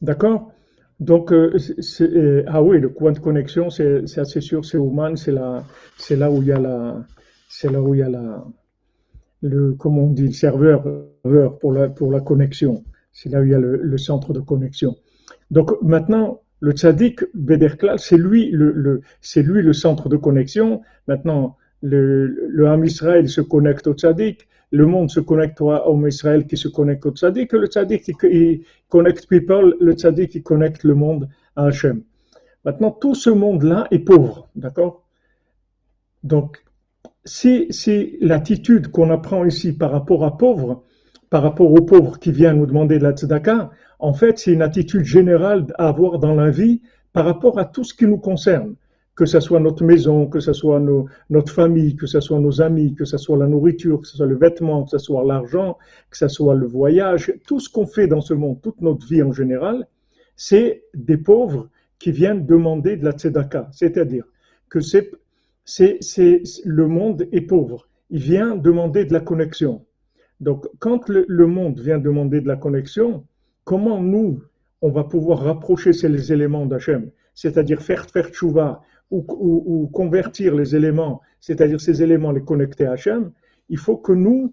D'accord? 0.00 0.52
Donc, 1.00 1.32
euh, 1.32 1.56
euh, 2.00 2.44
ah 2.46 2.62
oui, 2.62 2.78
le 2.78 2.92
point 2.92 3.12
de 3.12 3.18
connexion, 3.18 3.70
c'est 3.70 4.18
assez 4.18 4.40
sûr, 4.40 4.64
c'est 4.64 4.78
Ouman, 4.78 5.16
c'est 5.16 5.32
là, 5.32 6.30
où 6.30 6.42
il 6.42 6.48
y 6.48 6.52
a 6.52 7.04
il 7.62 8.20
le, 9.42 9.72
comment 9.74 10.02
on 10.04 10.10
dit, 10.10 10.32
serveur 10.32 10.84
pour 11.58 11.72
la 11.72 12.20
connexion. 12.20 12.84
C'est 13.12 13.28
là 13.28 13.40
où 13.40 13.44
il 13.44 13.50
y 13.50 13.54
a 13.54 13.58
le, 13.58 13.98
centre 13.98 14.32
de 14.32 14.40
connexion. 14.40 14.96
Donc 15.50 15.70
maintenant, 15.82 16.40
le 16.60 16.72
tzaddik, 16.72 17.20
Bederklal, 17.34 17.98
c'est 17.98 18.16
lui 18.16 18.50
le, 18.50 19.02
c'est 19.20 19.42
lui 19.42 19.62
le 19.62 19.72
centre 19.72 20.08
de 20.08 20.16
connexion. 20.16 20.82
Maintenant, 21.08 21.56
le, 21.82 22.26
le 22.48 22.68
Ham 22.68 22.84
Israël 22.84 23.28
se 23.28 23.40
connecte 23.40 23.86
au 23.86 23.94
tzaddik, 23.94 24.48
le 24.72 24.86
monde 24.86 25.10
se 25.10 25.20
connecte 25.20 25.60
au 25.60 25.70
Ham 25.70 26.08
Israël 26.08 26.46
qui 26.46 26.56
se 26.56 26.68
connecte 26.68 27.04
au 27.04 27.10
tzaddik, 27.10 27.52
le 27.52 27.66
tzaddik 27.66 28.10
il, 28.24 28.62
connecte 28.88 29.28
people, 29.28 29.76
le 29.80 29.92
tzaddik 29.92 30.30
qui 30.30 30.42
connecte 30.42 30.84
le 30.84 30.94
monde 30.94 31.28
à 31.56 31.66
Hachem. 31.66 32.02
Maintenant, 32.64 32.90
tout 32.90 33.14
ce 33.14 33.28
monde-là 33.28 33.86
est 33.90 33.98
pauvre, 33.98 34.48
d'accord? 34.56 35.04
Donc, 36.22 36.64
si, 37.24 37.66
si 37.70 38.16
l'attitude 38.20 38.88
qu'on 38.88 39.10
apprend 39.10 39.44
ici 39.44 39.72
par 39.72 39.90
rapport 39.90 40.24
à 40.24 40.38
pauvre, 40.38 40.84
par 41.32 41.42
rapport 41.42 41.72
aux 41.72 41.80
pauvres 41.80 42.18
qui 42.18 42.30
viennent 42.30 42.58
nous 42.58 42.66
demander 42.66 42.98
de 42.98 43.04
la 43.04 43.12
tzedaka, 43.12 43.70
en 44.00 44.12
fait, 44.12 44.38
c'est 44.38 44.52
une 44.52 44.60
attitude 44.60 45.06
générale 45.06 45.64
à 45.78 45.88
avoir 45.88 46.18
dans 46.18 46.34
la 46.34 46.50
vie 46.50 46.82
par 47.14 47.24
rapport 47.24 47.58
à 47.58 47.64
tout 47.64 47.84
ce 47.84 47.94
qui 47.94 48.04
nous 48.06 48.18
concerne, 48.18 48.74
que 49.14 49.24
ce 49.24 49.40
soit 49.40 49.58
notre 49.58 49.82
maison, 49.82 50.26
que 50.26 50.40
ce 50.40 50.52
soit 50.52 50.78
notre 51.30 51.50
famille, 51.50 51.96
que 51.96 52.06
ce 52.06 52.20
soit 52.20 52.38
nos 52.38 52.60
amis, 52.60 52.94
que 52.94 53.06
ce 53.06 53.16
soit 53.16 53.38
la 53.38 53.46
nourriture, 53.46 54.02
que 54.02 54.06
ce 54.08 54.18
soit 54.18 54.26
le 54.26 54.36
vêtement, 54.36 54.84
que 54.84 54.90
ce 54.90 54.98
soit 54.98 55.24
l'argent, 55.24 55.78
que 56.10 56.18
ce 56.18 56.28
soit 56.28 56.54
le 56.54 56.66
voyage, 56.66 57.32
tout 57.46 57.60
ce 57.60 57.70
qu'on 57.70 57.86
fait 57.86 58.06
dans 58.06 58.20
ce 58.20 58.34
monde, 58.34 58.60
toute 58.60 58.82
notre 58.82 59.06
vie 59.06 59.22
en 59.22 59.32
général, 59.32 59.86
c'est 60.36 60.84
des 60.92 61.16
pauvres 61.16 61.70
qui 61.98 62.12
viennent 62.12 62.44
demander 62.44 62.98
de 62.98 63.06
la 63.06 63.12
tzedaka, 63.12 63.70
c'est-à-dire 63.72 64.26
que 64.68 64.80
le 66.66 66.86
monde 66.88 67.26
est 67.32 67.40
pauvre. 67.40 67.88
Il 68.10 68.20
vient 68.20 68.54
demander 68.54 69.06
de 69.06 69.14
la 69.14 69.20
connexion. 69.20 69.82
Donc, 70.42 70.66
quand 70.80 71.08
le, 71.08 71.46
monde 71.46 71.78
vient 71.78 71.98
demander 71.98 72.40
de 72.40 72.48
la 72.48 72.56
connexion, 72.56 73.24
comment 73.62 74.02
nous, 74.02 74.42
on 74.80 74.90
va 74.90 75.04
pouvoir 75.04 75.38
rapprocher 75.38 75.92
ces 75.92 76.32
éléments 76.32 76.66
d'Hachem, 76.66 77.12
c'est-à-dire 77.32 77.80
faire 77.80 78.10
faire 78.10 78.28
tchouva 78.28 78.82
ou, 79.12 79.88
convertir 79.92 80.56
les 80.56 80.74
éléments, 80.74 81.20
c'est-à-dire 81.38 81.80
ces 81.80 82.02
éléments, 82.02 82.32
les 82.32 82.42
connecter 82.42 82.86
à 82.86 82.92
Hachem, 82.92 83.30
il 83.68 83.78
faut 83.78 83.96
que 83.96 84.10
nous, 84.10 84.52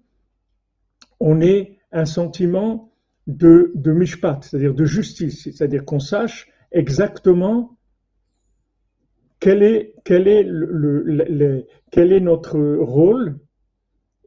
on 1.19 1.41
ait 1.41 1.79
un 1.91 2.05
sentiment 2.05 2.91
de, 3.25 3.71
mishpat, 3.83 4.41
c'est-à-dire 4.43 4.75
de 4.75 4.85
justice, 4.85 5.41
c'est-à-dire 5.41 5.85
qu'on 5.85 5.99
sache 5.99 6.51
exactement 6.71 7.75
quel 9.39 9.63
est 9.63 9.95
notre 12.21 12.59
rôle 12.59 13.39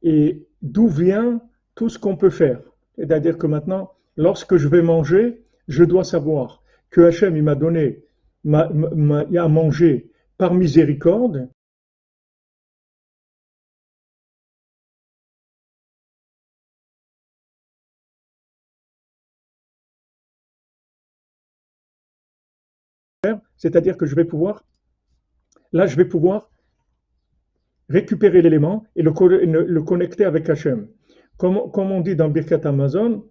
et 0.03 0.45
d'où 0.61 0.89
vient 0.89 1.41
tout 1.75 1.89
ce 1.89 1.99
qu'on 1.99 2.17
peut 2.17 2.31
faire. 2.31 2.61
C'est-à-dire 2.97 3.39
que 3.39 3.47
maintenant, 3.47 3.93
lorsque 4.17 4.57
je 4.57 4.69
vais 4.69 4.83
manger, 4.83 5.43
je 5.69 5.85
dois 5.85 6.05
savoir 6.05 6.63
que 6.91 7.01
Hachem 7.01 7.41
m'a 7.43 7.55
donné 7.55 8.05
à 8.53 9.49
manger 9.49 10.11
par 10.37 10.55
miséricorde. 10.55 11.49
C'est-à-dire 23.57 23.97
que 23.97 24.07
je 24.07 24.17
vais 24.17 24.25
pouvoir 24.25 24.65
là 25.73 25.87
je 25.87 25.97
vais 25.97 26.05
pouvoir 26.05 26.51
récupérer 27.89 28.43
l'élément 28.43 28.85
et 28.97 29.03
le, 29.03 29.83
connecter 29.83 30.25
avec 30.25 30.49
Hachem. 30.49 30.89
Comme, 31.37 31.57
on 31.57 32.01
dit 32.01 32.17
dans 32.17 32.29
Birkat 32.29 32.61
Amazon, 32.65 33.25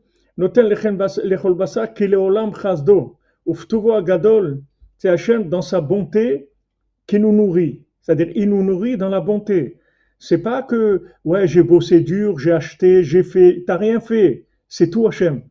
c'est 4.98 5.10
Hachem 5.10 5.50
dans 5.50 5.62
sa 5.62 5.81
bonté 5.81 6.50
qui 7.08 7.20
nous 7.20 7.31
nourrit. 7.31 7.86
C'est-à-dire, 8.01 8.31
il 8.36 8.50
nous 8.50 8.63
nourrit 8.63 8.98
dans 8.98 9.10
la 9.10 9.22
bonté. 9.22 9.79
C'est 10.20 10.39
pas 10.39 10.62
que, 10.63 11.03
ouais, 11.25 11.48
j'ai 11.48 11.63
bossé 11.63 12.01
dur, 12.01 12.38
j'ai 12.38 12.51
acheté, 12.51 13.03
j'ai 13.03 13.24
fait, 13.24 13.63
t'as 13.65 13.77
rien 13.77 14.00
fait. 14.00 14.46
C'est 14.67 14.89
tout 14.89 15.08
Hachem. 15.08 15.43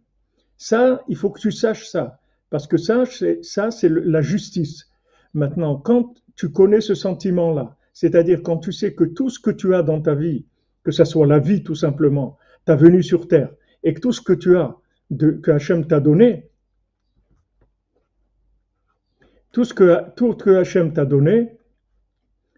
Ça, 0.57 1.03
il 1.09 1.17
faut 1.17 1.31
que 1.31 1.41
tu 1.41 1.53
saches 1.53 1.89
ça. 1.89 2.21
Parce 2.51 2.67
que 2.67 2.77
ça, 2.77 3.05
c'est, 3.07 3.45
ça, 3.45 3.71
c'est 3.71 3.89
la 3.89 4.23
justice. 4.23 4.89
Maintenant, 5.35 5.77
quand 5.77 6.15
tu 6.41 6.51
connais 6.51 6.81
ce 6.81 6.95
sentiment-là. 6.95 7.77
C'est-à-dire 7.93 8.43
quand 8.43 8.57
tu 8.57 8.73
sais 8.73 8.95
que 8.95 9.05
tout 9.05 9.29
ce 9.29 9.39
que 9.39 9.51
tu 9.51 9.75
as 9.75 9.83
dans 9.83 10.01
ta 10.01 10.15
vie, 10.15 10.47
que 10.83 10.91
ce 10.91 11.05
soit 11.05 11.27
la 11.27 11.39
vie 11.39 11.63
tout 11.63 11.75
simplement, 11.75 12.39
ta 12.65 12.77
venue 12.77 13.03
sur 13.03 13.29
terre, 13.29 13.51
et 13.83 13.95
que 13.95 14.01
tout 14.01 14.13
ce 14.13 14.21
que 14.21 14.33
tu 14.33 14.57
as, 14.57 14.77
que 15.19 15.51
Hachem 15.51 15.87
t'a 15.87 16.01
donné, 16.01 16.51
tout 19.53 19.65
ce 19.65 19.75
que, 19.75 19.99
tout 20.17 20.35
que 20.35 20.51
Hachem 20.51 20.93
t'a 20.93 21.05
donné, 21.05 21.59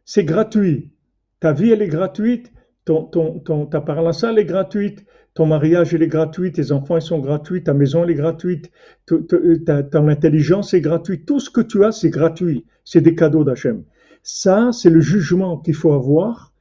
c'est 0.04 0.24
gratuit. 0.24 0.92
Ta 1.40 1.52
vie, 1.52 1.70
elle 1.70 1.82
est 1.82 1.88
gratuite, 1.88 2.52
ton, 2.84 3.04
ton, 3.04 3.38
ton, 3.40 3.66
ta 3.66 4.12
salle 4.12 4.38
est 4.38 4.44
gratuite, 4.44 5.04
ton 5.34 5.46
mariage, 5.46 5.92
il 5.92 6.02
est 6.02 6.08
gratuit, 6.08 6.52
tes 6.52 6.72
enfants, 6.72 6.96
ils 6.96 7.02
sont 7.02 7.18
gratuits, 7.18 7.62
ta 7.62 7.72
maison, 7.72 8.04
elle 8.04 8.10
est 8.10 8.14
gratuite, 8.14 8.70
ta, 9.66 9.82
ton 9.82 10.08
intelligence 10.08 10.74
est 10.74 10.80
gratuite, 10.80 11.26
tout 11.26 11.40
ce 11.40 11.48
que 11.48 11.62
tu 11.62 11.84
as, 11.84 11.92
c'est 11.92 12.10
gratuit. 12.10 12.66
C'est 12.84 13.00
des 13.00 13.14
cadeaux 13.14 13.44
d'Hachem. 13.44 13.84
Ça, 14.22 14.70
c'est 14.72 14.90
le 14.90 15.00
jugement 15.00 15.58
qu'il 15.58 15.74
faut 15.74 15.92
avoir 15.92 16.51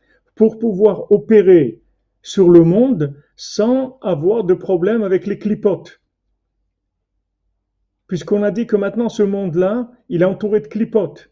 pour 0.41 0.57
pouvoir 0.57 1.11
opérer 1.11 1.83
sur 2.23 2.49
le 2.49 2.63
monde 2.63 3.13
sans 3.35 3.99
avoir 4.01 4.43
de 4.43 4.55
problème 4.55 5.03
avec 5.03 5.27
les 5.27 5.37
clipotes. 5.37 6.01
Puisqu'on 8.07 8.41
a 8.41 8.49
dit 8.49 8.65
que 8.65 8.75
maintenant, 8.75 9.07
ce 9.07 9.21
monde-là, 9.21 9.91
il 10.09 10.23
est 10.23 10.25
entouré 10.25 10.59
de 10.61 10.67
clipotes. 10.67 11.31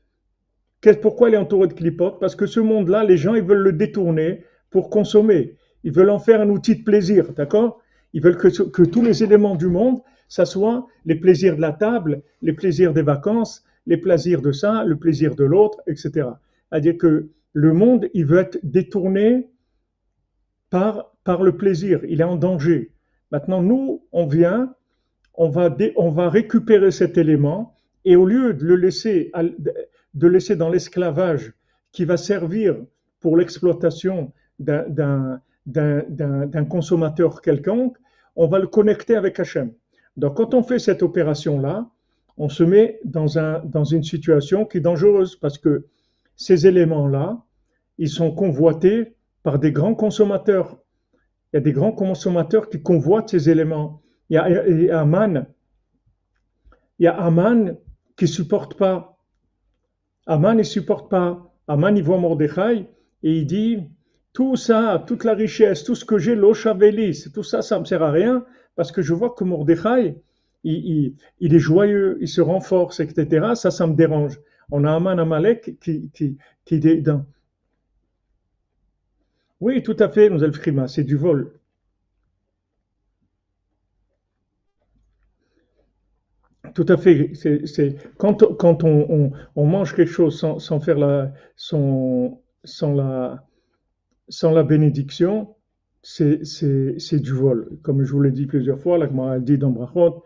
Pourquoi 1.01 1.29
il 1.29 1.33
est 1.33 1.39
entouré 1.39 1.67
de 1.67 1.73
clipotes? 1.73 2.19
Parce 2.19 2.35
que 2.35 2.45
ce 2.45 2.59
monde-là, 2.59 3.03
les 3.03 3.17
gens, 3.17 3.33
ils 3.33 3.41
veulent 3.41 3.63
le 3.63 3.73
détourner 3.73 4.43
pour 4.69 4.91
consommer. 4.91 5.55
Ils 5.83 5.91
veulent 5.91 6.11
en 6.11 6.19
faire 6.19 6.41
un 6.41 6.49
outil 6.49 6.75
de 6.75 6.83
plaisir, 6.83 7.33
d'accord? 7.33 7.81
Ils 8.13 8.21
veulent 8.21 8.37
que, 8.37 8.61
que, 8.61 8.83
tous 8.83 9.01
les 9.01 9.23
éléments 9.23 9.55
du 9.55 9.69
monde, 9.69 10.01
ça 10.27 10.45
soit 10.45 10.85
les 11.05 11.15
plaisirs 11.15 11.55
de 11.55 11.61
la 11.61 11.71
table, 11.71 12.21
les 12.43 12.53
plaisirs 12.53 12.93
des 12.93 13.01
vacances, 13.01 13.63
les 13.87 13.97
plaisirs 13.97 14.43
de 14.43 14.51
ça, 14.51 14.83
le 14.83 14.97
plaisir 14.97 15.33
de 15.33 15.45
l'autre, 15.45 15.81
etc. 15.87 16.27
C'est-à-dire 16.69 16.95
que 16.99 17.31
le 17.53 17.73
monde, 17.73 18.09
il 18.13 18.25
veut 18.25 18.39
être 18.39 18.59
détourné 18.63 19.49
par, 20.69 21.15
par 21.23 21.43
le 21.43 21.57
plaisir, 21.57 22.01
il 22.07 22.21
est 22.21 22.25
en 22.25 22.35
danger. 22.35 22.91
Maintenant, 23.31 23.61
nous, 23.61 24.03
on 24.11 24.27
vient, 24.27 24.73
on 25.35 25.49
va, 25.49 25.75
on 25.95 26.09
va 26.09 26.29
récupérer 26.29 26.91
cet 26.91 27.17
élément 27.17 27.75
et 28.05 28.15
au 28.15 28.25
lieu 28.25 28.53
de 28.53 28.65
le 28.65 28.75
laisser, 28.75 29.31
de 30.13 30.27
laisser 30.27 30.55
dans 30.55 30.69
l'esclavage 30.69 31.53
qui 31.91 32.05
va 32.05 32.17
servir 32.17 32.77
pour 33.19 33.37
l'exploitation 33.37 34.31
d'un 34.59 35.41
consommateur 36.69 37.41
quelconque, 37.41 37.97
on 38.35 38.47
va 38.47 38.59
le 38.59 38.67
connecter 38.67 39.15
avec 39.15 39.39
Hachem. 39.39 39.71
Donc 40.17 40.37
quand 40.37 40.53
on 40.53 40.63
fait 40.63 40.79
cette 40.79 41.03
opération-là, 41.03 41.89
on 42.37 42.49
se 42.49 42.63
met 42.63 42.99
dans, 43.03 43.37
un, 43.37 43.59
dans 43.65 43.83
une 43.83 44.03
situation 44.03 44.65
qui 44.65 44.77
est 44.77 44.81
dangereuse 44.81 45.35
parce 45.35 45.57
que 45.57 45.85
ces 46.39 46.67
éléments-là, 46.67 47.43
ils 47.97 48.09
sont 48.09 48.31
convoités 48.31 49.17
par 49.43 49.59
des 49.59 49.73
grands 49.73 49.93
consommateurs. 49.93 50.79
Il 51.51 51.57
y 51.57 51.57
a 51.57 51.59
des 51.59 51.73
grands 51.73 51.91
consommateurs 51.91 52.69
qui 52.69 52.81
convoitent 52.81 53.29
ces 53.29 53.49
éléments. 53.49 54.01
Il 54.29 54.35
y 54.35 54.37
a, 54.37 54.67
il 54.67 54.89
Aman, 54.89 55.45
il 56.97 57.03
y 57.03 57.07
a 57.07 57.15
Aman 57.15 57.75
qui 58.15 58.27
supporte 58.27 58.75
pas. 58.75 59.17
Aman 60.27 60.55
ne 60.55 60.63
supporte 60.63 61.11
pas. 61.11 61.53
Aman, 61.67 61.95
il 61.97 62.03
voit 62.03 62.17
Mordechai 62.17 62.87
et 63.23 63.37
il 63.39 63.45
dit 63.45 63.83
tout 64.31 64.55
ça, 64.55 65.03
toute 65.05 65.25
la 65.25 65.33
richesse, 65.33 65.83
tout 65.83 65.95
ce 65.95 66.05
que 66.05 66.17
j'ai, 66.17 66.35
l'Ochavelis, 66.35 67.31
tout 67.33 67.43
ça, 67.43 67.61
ça 67.61 67.75
ne 67.75 67.81
me 67.81 67.85
sert 67.85 68.01
à 68.01 68.11
rien 68.11 68.45
parce 68.75 68.93
que 68.93 69.01
je 69.01 69.13
vois 69.13 69.31
que 69.31 69.43
Mordechai, 69.43 70.15
il, 70.63 71.15
est 71.41 71.59
joyeux, 71.59 72.17
il 72.21 72.29
se 72.29 72.39
renforce, 72.39 73.01
etc. 73.01 73.55
Ça, 73.55 73.71
ça 73.71 73.87
me 73.87 73.93
dérange. 73.93 74.39
On 74.71 74.83
a 74.83 74.93
Aman 74.93 75.19
Amalek 75.19 75.79
qui, 75.79 76.09
qui, 76.11 76.37
qui 76.65 76.75
est 76.75 77.01
dans. 77.01 77.25
Oui, 79.59 79.83
tout 79.83 79.95
à 79.99 80.09
fait, 80.09 80.29
nous 80.29 80.53
Frima, 80.53 80.87
c'est 80.87 81.03
du 81.03 81.15
vol. 81.17 81.59
Tout 86.75 86.85
à 86.87 86.97
fait. 86.97 87.31
C'est, 87.33 87.95
quand, 88.17 88.55
quand 88.57 88.83
on, 88.83 89.31
on, 89.55 89.65
mange 89.65 89.95
quelque 89.95 90.11
chose 90.11 90.39
sans, 90.39 90.59
sans 90.59 90.79
faire 90.79 90.97
la, 90.97 91.33
son, 91.55 92.39
sans 92.63 92.93
la, 92.93 93.45
sans 94.29 94.51
la 94.51 94.63
bénédiction, 94.63 95.55
c'est 96.01 96.39
du 97.21 97.31
vol. 97.33 97.79
Comme 97.81 98.03
je 98.03 98.11
vous 98.11 98.21
l'ai 98.21 98.31
dit 98.31 98.45
plusieurs 98.45 98.79
fois, 98.79 98.97
la 98.97 99.39
dit 99.39 99.57
dans 99.57 99.71
Brachot, 99.71 100.23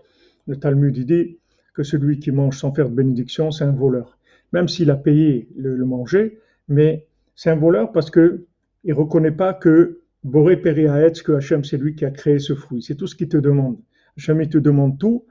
le 0.47 0.57
Talmud 0.57 0.93
dit 0.93 1.39
que 1.73 1.83
celui 1.83 2.19
qui 2.19 2.31
mange 2.31 2.57
sans 2.57 2.73
faire 2.73 2.89
de 2.89 2.95
bénédiction, 2.95 3.49
c'est 3.51 3.63
un 3.63 3.71
voleur. 3.71 4.17
Même 4.53 4.67
s'il 4.67 4.91
a 4.91 4.95
payé 4.95 5.49
le, 5.57 5.83
manger, 5.85 6.39
mais 6.67 7.07
c'est 7.35 7.49
un 7.49 7.55
voleur 7.55 7.91
parce 7.91 8.09
que 8.09 8.45
il 8.83 8.93
reconnaît 8.93 9.31
pas 9.31 9.53
que 9.53 10.01
Boré 10.23 10.57
Periaetz, 10.57 11.21
que 11.21 11.33
Hachem, 11.33 11.63
c'est 11.63 11.77
lui 11.77 11.95
qui 11.95 12.05
a 12.05 12.11
créé 12.11 12.39
ce 12.39 12.53
fruit. 12.53 12.81
C'est 12.81 12.95
tout 12.95 13.07
ce 13.07 13.15
qu'il 13.15 13.27
te 13.27 13.37
demande. 13.37 13.77
Hachem, 14.17 14.41
il 14.41 14.49
te 14.49 14.57
demande 14.57 14.97
tout. 14.99 15.25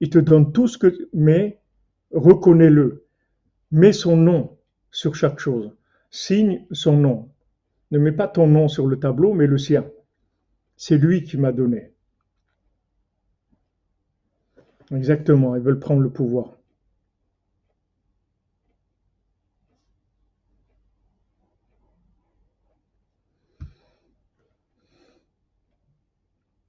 Il 0.00 0.10
te 0.10 0.18
donne 0.18 0.52
tout 0.52 0.68
ce 0.68 0.78
que, 0.78 1.08
mais 1.12 1.60
reconnais-le. 2.12 3.04
Mets 3.72 3.92
son 3.92 4.16
nom 4.16 4.56
sur 4.90 5.14
chaque 5.14 5.40
chose. 5.40 5.72
Signe 6.10 6.64
son 6.70 6.96
nom. 6.96 7.28
Ne 7.90 7.98
mets 7.98 8.12
pas 8.12 8.28
ton 8.28 8.46
nom 8.46 8.68
sur 8.68 8.86
le 8.86 8.98
tableau, 8.98 9.34
mais 9.34 9.46
le 9.46 9.58
sien. 9.58 9.86
C'est 10.76 10.96
lui 10.96 11.24
qui 11.24 11.36
m'a 11.36 11.52
donné. 11.52 11.92
Exactement, 14.94 15.56
ils 15.56 15.62
veulent 15.62 15.80
prendre 15.80 16.00
le 16.00 16.10
pouvoir. 16.10 16.57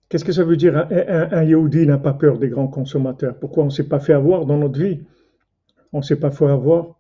Qu'est-ce 0.10 0.26
que 0.26 0.32
ça 0.32 0.44
veut 0.44 0.58
dire 0.58 0.76
un, 0.76 0.88
un, 0.90 1.86
n'a 1.86 1.98
pas 2.00 2.14
peur 2.14 2.40
des 2.40 2.50
grands 2.50 2.68
consommateurs? 2.68 3.38
Pourquoi 3.40 3.64
on 3.64 3.68
ne 3.68 3.72
s'est 3.72 3.88
pas 3.88 4.00
fait 4.00 4.14
avoir 4.14 4.48
dans 4.48 4.58
notre 4.58 4.80
vie? 4.80 5.02
On 5.94 6.00
ne 6.00 6.04
s'est 6.04 6.20
pas 6.20 6.32
fait 6.32 6.48
avoir? 6.48 6.96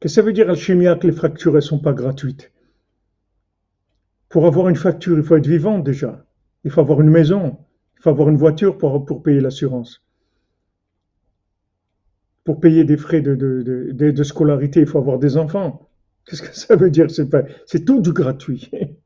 Qu'est-ce 0.00 0.14
que 0.14 0.22
ça 0.22 0.26
veut 0.26 0.32
dire, 0.32 0.48
Alchimia, 0.48 0.96
que 0.96 1.06
les 1.06 1.12
fractures 1.12 1.52
ne 1.52 1.60
sont 1.60 1.78
pas 1.78 1.92
gratuites? 1.92 2.50
Pour 4.30 4.46
avoir 4.46 4.70
une 4.70 4.76
facture, 4.76 5.18
il 5.18 5.24
faut 5.24 5.36
être 5.36 5.46
vivant 5.46 5.78
déjà. 5.78 6.24
Il 6.64 6.70
faut 6.70 6.80
avoir 6.80 7.02
une 7.02 7.10
maison. 7.10 7.58
Il 7.98 8.02
faut 8.02 8.08
avoir 8.08 8.30
une 8.30 8.38
voiture 8.38 8.78
pour, 8.78 9.04
pour 9.04 9.22
payer 9.22 9.40
l'assurance. 9.40 10.02
Pour 12.50 12.58
payer 12.58 12.82
des 12.82 12.96
frais 12.96 13.20
de, 13.20 14.22
scolarité, 14.24 14.80
il 14.80 14.86
faut 14.86 14.98
avoir 14.98 15.20
des 15.20 15.36
enfants. 15.36 15.88
Qu'est-ce 16.24 16.42
que 16.42 16.52
ça 16.52 16.74
veut 16.74 16.90
dire 16.90 17.06
C'est 17.08 17.84
tout 17.84 18.00
du 18.00 18.12
gratuit. 18.12 18.68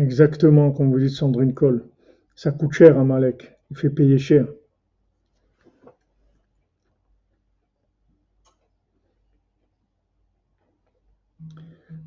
Exactement, 0.00 0.72
comme 0.72 0.90
vous 0.90 0.98
dites 0.98 1.10
Sandrine 1.10 1.52
Cole. 1.52 1.84
Ça 2.34 2.52
coûte 2.52 2.72
cher 2.72 2.98
à 2.98 3.04
Malek. 3.04 3.58
Il 3.70 3.76
fait 3.76 3.90
payer 3.90 4.16
cher. 4.16 4.46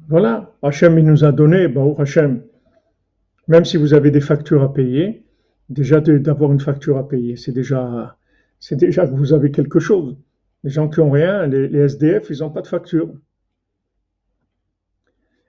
Voilà, 0.07 0.55
Hachem 0.63 0.97
il 0.97 1.05
nous 1.05 1.23
a 1.23 1.31
donné, 1.31 1.67
bah, 1.67 1.83
Hachem, 1.99 2.43
même 3.47 3.63
si 3.63 3.77
vous 3.77 3.93
avez 3.93 4.09
des 4.09 4.21
factures 4.21 4.63
à 4.63 4.73
payer, 4.73 5.23
déjà 5.69 6.01
d'avoir 6.01 6.51
une 6.51 6.59
facture 6.59 6.97
à 6.97 7.07
payer, 7.07 7.35
c'est 7.35 7.51
déjà, 7.51 8.17
déjà 8.71 9.05
que 9.07 9.13
vous 9.13 9.33
avez 9.33 9.51
quelque 9.51 9.79
chose. 9.79 10.17
Les 10.63 10.71
gens 10.71 10.89
qui 10.89 10.99
ont 10.99 11.11
rien, 11.11 11.45
les, 11.45 11.67
les 11.67 11.79
SDF, 11.79 12.29
ils 12.31 12.39
n'ont 12.39 12.49
pas 12.51 12.61
de 12.61 12.67
facture. 12.67 13.13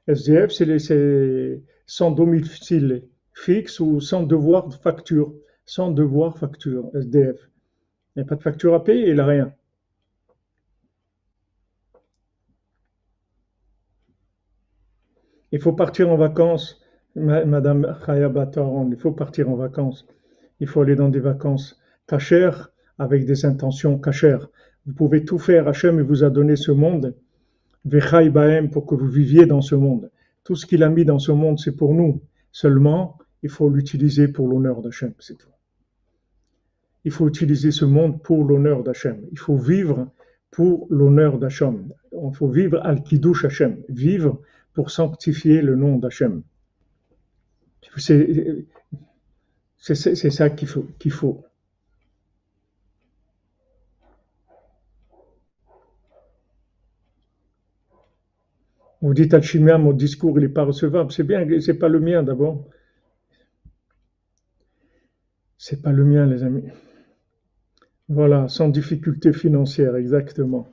SDF, 0.06 0.50
c'est 0.50 0.66
les, 0.66 0.78
sans 1.86 2.10
domicile 2.10 3.08
fixe 3.34 3.80
ou 3.80 4.00
sans 4.00 4.22
devoir 4.22 4.68
de 4.68 4.74
facture. 4.74 5.34
Sans 5.66 5.90
devoir 5.90 6.38
facture, 6.38 6.90
SDF. 6.94 7.50
Il 8.14 8.18
n'y 8.18 8.22
a 8.22 8.26
pas 8.26 8.36
de 8.36 8.42
facture 8.42 8.74
à 8.74 8.84
payer, 8.84 9.08
il 9.08 9.16
n'a 9.16 9.26
rien. 9.26 9.54
Il 15.52 15.60
faut 15.60 15.72
partir 15.72 16.10
en 16.10 16.16
vacances, 16.16 16.82
Madame 17.14 17.96
Chaya 18.04 18.30
il 18.90 18.96
faut 18.96 19.12
partir 19.12 19.48
en 19.48 19.54
vacances. 19.54 20.06
Il 20.60 20.66
faut 20.66 20.82
aller 20.82 20.96
dans 20.96 21.08
des 21.08 21.20
vacances 21.20 21.80
cachères 22.06 22.72
avec 22.98 23.24
des 23.24 23.46
intentions 23.46 23.98
cachères. 23.98 24.48
Vous 24.86 24.92
pouvez 24.92 25.24
tout 25.24 25.38
faire, 25.38 25.66
Hachem 25.68 26.00
vous 26.02 26.24
a 26.24 26.30
donné 26.30 26.56
ce 26.56 26.72
monde, 26.72 27.14
Baem, 27.84 28.70
pour 28.70 28.86
que 28.86 28.94
vous 28.94 29.08
viviez 29.08 29.46
dans 29.46 29.62
ce 29.62 29.74
monde. 29.74 30.10
Tout 30.44 30.56
ce 30.56 30.66
qu'il 30.66 30.82
a 30.82 30.90
mis 30.90 31.04
dans 31.04 31.18
ce 31.18 31.32
monde, 31.32 31.58
c'est 31.58 31.74
pour 31.74 31.94
nous. 31.94 32.22
Seulement, 32.52 33.18
il 33.42 33.48
faut 33.50 33.68
l'utiliser 33.68 34.28
pour 34.28 34.46
l'honneur 34.48 34.82
d'Hachem, 34.82 35.12
c'est 35.18 35.36
tout. 35.36 35.48
Il 37.04 37.10
faut 37.10 37.28
utiliser 37.28 37.70
ce 37.70 37.84
monde 37.84 38.22
pour 38.22 38.44
l'honneur 38.44 38.82
d'Hachem. 38.82 39.26
Il 39.32 39.38
faut 39.38 39.56
vivre 39.56 40.08
pour 40.50 40.86
l'honneur 40.90 41.38
d'Hachem. 41.38 41.92
Il 42.12 42.34
faut 42.34 42.48
vivre 42.48 42.78
al-Kiddush 42.82 43.44
Hachem, 43.44 43.82
vivre 43.88 44.40
pour 44.72 44.90
sanctifier 44.90 45.60
le 45.62 45.76
nom 45.76 45.98
d'Hachem. 45.98 46.42
C'est 49.78 50.30
ça 50.30 50.50
qu'il 50.50 50.68
faut. 50.68 50.86
Qu'il 50.98 51.12
faut. 51.12 51.44
Vous 59.04 59.12
dites 59.12 59.34
Alchimia, 59.34 59.76
mon 59.76 59.92
discours, 59.92 60.38
il 60.38 60.44
n'est 60.44 60.48
pas 60.48 60.64
recevable. 60.64 61.12
C'est 61.12 61.24
bien, 61.24 61.46
c'est 61.60 61.74
pas 61.78 61.90
le 61.90 62.00
mien 62.00 62.22
d'abord. 62.22 62.64
C'est 65.58 65.82
pas 65.82 65.92
le 65.92 66.06
mien, 66.06 66.24
les 66.24 66.42
amis. 66.42 66.64
Voilà, 68.08 68.48
sans 68.48 68.70
difficulté 68.70 69.34
financière, 69.34 69.96
exactement. 69.96 70.72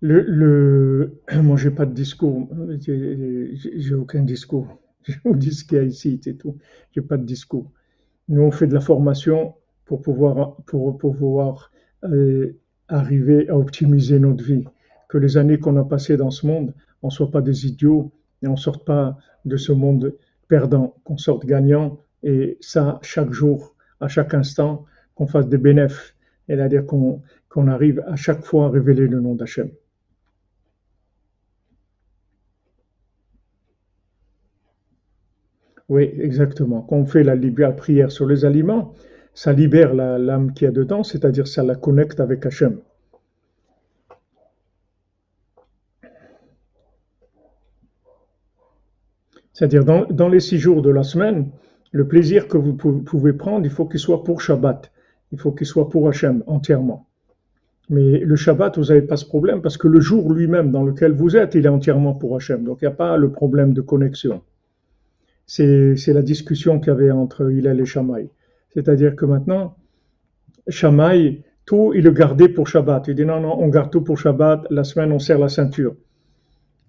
Le, 0.00 0.22
le, 0.22 1.20
moi, 1.42 1.56
j'ai 1.56 1.70
pas 1.70 1.86
de 1.86 1.94
discours. 1.94 2.48
J'ai 2.80 3.94
aucun 3.94 4.24
discours. 4.24 4.82
Je 5.04 5.14
vous 5.24 5.36
dis 5.36 5.52
ce 5.52 5.64
qu'il 5.64 5.78
y 5.78 5.80
a 5.80 5.84
ici, 5.84 6.20
c'est 6.24 6.38
tout. 6.38 6.58
J'ai 6.90 7.02
pas 7.02 7.18
de 7.18 7.24
discours. 7.24 7.70
Nous, 8.28 8.42
on 8.42 8.50
fait 8.50 8.66
de 8.66 8.74
la 8.74 8.80
formation 8.80 9.54
pour 9.84 10.02
pouvoir, 10.02 10.56
pour, 10.66 10.98
pouvoir 10.98 11.70
euh, 12.02 12.58
arriver 12.88 13.48
à 13.48 13.56
optimiser 13.56 14.18
notre 14.18 14.44
vie, 14.44 14.64
que 15.08 15.18
les 15.18 15.36
années 15.36 15.58
qu'on 15.58 15.76
a 15.76 15.84
passées 15.84 16.16
dans 16.16 16.30
ce 16.30 16.46
monde, 16.46 16.74
on 17.02 17.08
ne 17.08 17.12
soit 17.12 17.30
pas 17.30 17.42
des 17.42 17.66
idiots 17.66 18.12
et 18.42 18.48
on 18.48 18.52
ne 18.52 18.56
sorte 18.56 18.84
pas 18.84 19.18
de 19.44 19.56
ce 19.56 19.72
monde 19.72 20.14
perdant, 20.48 20.96
qu'on 21.04 21.16
sorte 21.16 21.44
gagnant 21.46 21.98
et 22.22 22.58
ça 22.60 22.98
chaque 23.02 23.32
jour, 23.32 23.74
à 24.00 24.08
chaque 24.08 24.34
instant, 24.34 24.84
qu'on 25.14 25.26
fasse 25.26 25.48
des 25.48 25.58
bénéfices, 25.58 26.14
c'est-à-dire 26.48 26.84
qu'on 26.86 27.22
arrive 27.68 28.04
à 28.06 28.16
chaque 28.16 28.44
fois 28.44 28.66
à 28.66 28.68
révéler 28.70 29.06
le 29.06 29.20
nom 29.20 29.34
d'Hachem. 29.34 29.70
Oui, 35.88 36.10
exactement. 36.18 36.82
Quand 36.82 36.96
on 36.96 37.06
fait 37.06 37.22
la, 37.22 37.36
prière 37.72 38.10
sur 38.10 38.26
les 38.26 38.44
aliments, 38.44 38.94
ça 39.36 39.52
libère 39.52 39.92
l'âme 39.92 40.54
qui 40.54 40.64
est 40.64 40.72
dedans, 40.72 41.02
c'est-à-dire 41.04 41.46
ça 41.46 41.62
la 41.62 41.74
connecte 41.74 42.20
avec 42.20 42.46
Hachem. 42.46 42.78
C'est-à-dire 49.52 49.84
dans, 49.84 50.28
les 50.28 50.40
six 50.40 50.58
jours 50.58 50.80
de 50.80 50.88
la 50.88 51.02
semaine, 51.02 51.50
le 51.92 52.08
plaisir 52.08 52.48
que 52.48 52.56
vous 52.56 52.72
pouvez 52.74 53.34
prendre, 53.34 53.66
il 53.66 53.70
faut 53.70 53.84
qu'il 53.84 54.00
soit 54.00 54.24
pour 54.24 54.40
Shabbat. 54.40 54.90
Il 55.32 55.38
faut 55.38 55.52
qu'il 55.52 55.66
soit 55.66 55.90
pour 55.90 56.08
Hachem 56.08 56.42
entièrement. 56.46 57.06
Mais 57.90 58.20
le 58.20 58.36
Shabbat, 58.36 58.78
vous 58.78 58.86
n'avez 58.86 59.02
pas 59.02 59.18
ce 59.18 59.26
problème 59.26 59.60
parce 59.60 59.76
que 59.76 59.86
le 59.86 60.00
jour 60.00 60.32
lui-même 60.32 60.70
dans 60.70 60.82
lequel 60.82 61.12
vous 61.12 61.36
êtes, 61.36 61.54
il 61.54 61.66
est 61.66 61.68
entièrement 61.68 62.14
pour 62.14 62.36
Hachem. 62.36 62.64
Donc 62.64 62.78
il 62.80 62.84
n'y 62.84 62.92
a 62.92 62.96
pas 62.96 63.18
le 63.18 63.30
problème 63.30 63.74
de 63.74 63.82
connexion. 63.82 64.40
C'est 65.46 65.94
la 66.08 66.22
discussion 66.22 66.80
qu'il 66.80 66.88
y 66.88 66.90
avait 66.90 67.10
entre 67.10 67.50
Hillel 67.50 67.80
et 67.80 67.84
Shammai. 67.84 68.30
C'est-à-dire 68.76 69.16
que 69.16 69.24
maintenant, 69.24 69.74
Shamaï, 70.68 71.42
tout, 71.64 71.94
il 71.94 72.04
le 72.04 72.10
gardait 72.10 72.50
pour 72.50 72.68
Shabbat. 72.68 73.08
Il 73.08 73.14
dit 73.14 73.24
non, 73.24 73.40
non, 73.40 73.58
on 73.58 73.68
garde 73.68 73.90
tout 73.90 74.02
pour 74.02 74.18
Shabbat, 74.18 74.66
la 74.68 74.84
semaine, 74.84 75.12
on 75.12 75.18
serre 75.18 75.38
la 75.38 75.48
ceinture. 75.48 75.96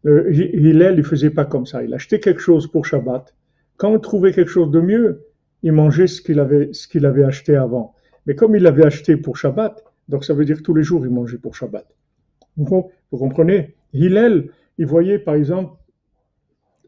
Hillel, 0.03 0.95
il 0.97 1.05
faisait 1.05 1.29
pas 1.29 1.45
comme 1.45 1.65
ça. 1.65 1.83
Il 1.85 1.93
achetait 1.93 2.19
quelque 2.19 2.41
chose 2.41 2.67
pour 2.67 2.85
Shabbat. 2.85 3.33
Quand 3.77 3.93
il 3.93 4.01
trouvait 4.01 4.33
quelque 4.33 4.51
chose 4.51 4.69
de 4.69 4.81
mieux, 4.81 5.23
il 5.63 5.71
mangeait 5.71 6.07
ce 6.07 6.21
qu'il 6.21 6.41
avait, 6.41 6.71
avait 7.05 7.23
acheté 7.23 7.55
avant. 7.55 7.95
Mais 8.25 8.35
comme 8.35 8.53
il 8.57 8.63
l'avait 8.63 8.85
acheté 8.85 9.15
pour 9.15 9.37
Shabbat, 9.37 9.81
Donc 10.07 10.23
ça 10.23 10.33
veut 10.33 10.45
dire 10.45 10.57
que 10.57 10.63
tous 10.63 10.73
les 10.73 10.83
jours 10.83 11.05
il 11.05 11.11
mangeait 11.11 11.37
pour 11.37 11.55
Shabbat. 11.55 11.85
Vous, 12.55 12.91
vous 13.11 13.17
comprenez? 13.17 13.75
Hillel, 13.93 14.49
il 14.77 14.85
voyait 14.85 15.19
par 15.19 15.35
exemple 15.35 15.77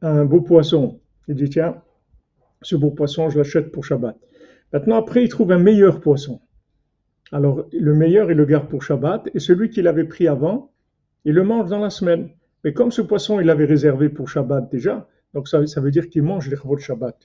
un 0.02 0.26
beau 0.26 0.42
poisson. 0.42 1.00
Il 1.28 1.36
dit 1.36 1.50
tiens, 1.50 1.82
ce 2.62 2.76
beau 2.76 2.92
poisson, 2.92 3.30
je 3.30 3.38
l'achète 3.38 3.72
pour 3.72 3.86
Shabbat. 3.86 4.18
Maintenant, 4.74 4.98
après, 4.98 5.24
il 5.24 5.30
trouve 5.30 5.52
un 5.52 5.60
meilleur 5.60 6.00
poisson. 6.00 6.42
Alors, 7.32 7.66
le 7.72 7.94
meilleur, 7.94 8.32
il 8.32 8.38
le 8.38 8.46
garde 8.46 8.70
pour 8.70 8.84
Shabbat, 8.84 9.30
et 9.34 9.40
celui 9.40 9.70
qu'il 9.70 9.88
avait 9.88 10.04
pris 10.04 10.28
avant, 10.28 10.72
il 11.26 11.34
le 11.34 11.44
mange 11.44 11.70
dans 11.70 11.80
la 11.80 11.90
semaine. 11.90 12.30
Mais 12.64 12.74
comme 12.74 12.92
ce 12.92 13.02
poisson, 13.02 13.40
il 13.40 13.46
l'avait 13.46 13.66
réservé 13.66 14.10
pour 14.10 14.30
Shabbat 14.30 14.70
déjà, 14.72 15.08
donc 15.34 15.48
ça, 15.48 15.60
veut 15.60 15.92
dire 15.92 16.10
qu'il 16.10 16.24
mange 16.24 16.50
les 16.50 16.56
de 16.56 16.80
Shabbat. 16.80 17.18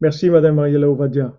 Merci, 0.00 0.30
Madame 0.30 0.56
Mariela 0.56 0.90
Ovadia. 0.90 1.38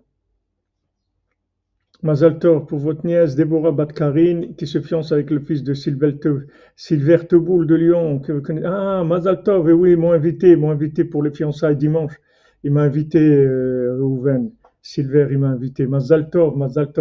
Mazal 2.02 2.38
pour 2.38 2.78
votre 2.78 3.04
nièce 3.04 3.34
Déborah 3.34 3.72
Batkarine 3.72 4.54
qui 4.54 4.68
se 4.68 4.80
fiance 4.80 5.10
avec 5.10 5.30
le 5.30 5.40
fils 5.40 5.64
de 5.64 5.74
Sylvère 5.74 7.26
Teboul 7.26 7.66
de 7.66 7.74
Lyon. 7.74 8.22
Ah, 8.64 9.02
Mazal 9.04 9.42
et 9.46 9.72
oui, 9.72 9.92
ils 9.92 9.96
m'ont 9.96 10.12
invité, 10.12 10.54
m'ont 10.54 10.70
invité 10.70 11.04
pour 11.04 11.24
les 11.24 11.32
fiançailles 11.32 11.76
dimanche. 11.76 12.14
Il 12.62 12.72
m'a 12.72 12.82
invité, 12.82 13.18
euh, 13.18 13.98
Rouven. 14.00 14.52
Silver, 14.82 15.28
il 15.30 15.38
m'a 15.38 15.48
invité. 15.48 15.86
Mazal 15.86 16.30
Tov, 16.30 16.56
Mazal. 16.56 16.92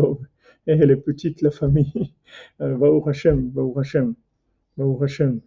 Et 0.68 0.74
elle 0.74 0.92
est 0.92 0.98
petite, 0.98 1.42
la 1.42 1.52
famille. 1.52 2.13
Euh, 2.62 3.02
Hashem, 3.08 3.50
Baou 3.50 3.80
Hashem, 3.80 4.13
Baou 4.76 5.02
Hashem. 5.02 5.40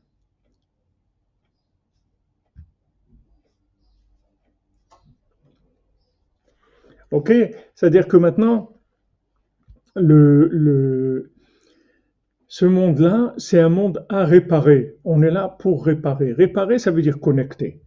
Ok 7.10 7.32
C'est-à-dire 7.74 8.08
que 8.08 8.16
maintenant, 8.16 8.72
le, 9.94 10.48
le, 10.48 11.32
ce 12.48 12.64
monde-là, 12.64 13.34
c'est 13.36 13.60
un 13.60 13.68
monde 13.68 14.06
à 14.08 14.24
réparer. 14.24 14.96
On 15.04 15.22
est 15.22 15.30
là 15.30 15.48
pour 15.60 15.84
réparer. 15.84 16.32
Réparer, 16.32 16.78
ça 16.78 16.90
veut 16.90 17.02
dire 17.02 17.20
connecter. 17.20 17.82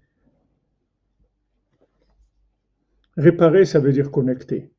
Réparer, 3.18 3.66
ça 3.66 3.80
veut 3.80 3.92
dire 3.92 4.12
connecter. 4.12 4.72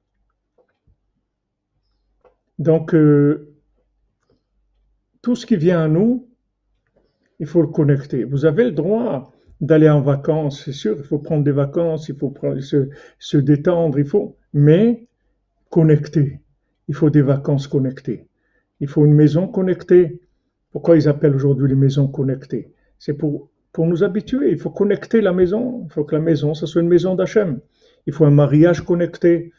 Donc, 2.58 2.94
euh, 2.94 3.54
tout 5.22 5.34
ce 5.36 5.46
qui 5.46 5.56
vient 5.56 5.82
à 5.82 5.88
nous, 5.88 6.28
il 7.40 7.46
faut 7.46 7.62
le 7.62 7.68
connecter. 7.68 8.24
Vous 8.24 8.44
avez 8.44 8.64
le 8.64 8.72
droit 8.72 9.32
d'aller 9.60 9.88
en 9.88 10.00
vacances, 10.00 10.64
c'est 10.64 10.72
sûr, 10.72 10.96
il 10.98 11.04
faut 11.04 11.18
prendre 11.18 11.44
des 11.44 11.52
vacances, 11.52 12.08
il 12.08 12.16
faut 12.16 12.32
se, 13.18 13.36
détendre, 13.36 13.98
il 13.98 14.04
faut, 14.04 14.36
mais 14.52 15.08
connecter. 15.70 16.40
Il 16.88 16.94
faut 16.94 17.10
des 17.10 17.22
vacances 17.22 17.66
connectées. 17.66 18.28
Il 18.80 18.88
faut 18.88 19.04
une 19.06 19.14
maison 19.14 19.48
connectée. 19.48 20.20
Pourquoi 20.70 20.96
ils 20.96 21.08
appellent 21.08 21.34
aujourd'hui 21.34 21.68
les 21.68 21.74
maisons 21.74 22.08
connectées? 22.08 22.72
C'est 22.98 23.14
pour, 23.14 23.48
pour 23.72 23.86
nous 23.86 24.02
habituer. 24.02 24.50
Il 24.50 24.58
faut 24.58 24.70
connecter 24.70 25.20
la 25.20 25.32
maison. 25.32 25.84
Il 25.86 25.92
faut 25.92 26.04
que 26.04 26.14
la 26.14 26.20
maison, 26.20 26.52
ça 26.52 26.66
soit 26.66 26.82
une 26.82 26.88
maison 26.88 27.14
d'Hachem. 27.14 27.60
Il 28.06 28.12
faut 28.12 28.24
un 28.24 28.30
mariage 28.30 28.82
connecté. 28.82 29.52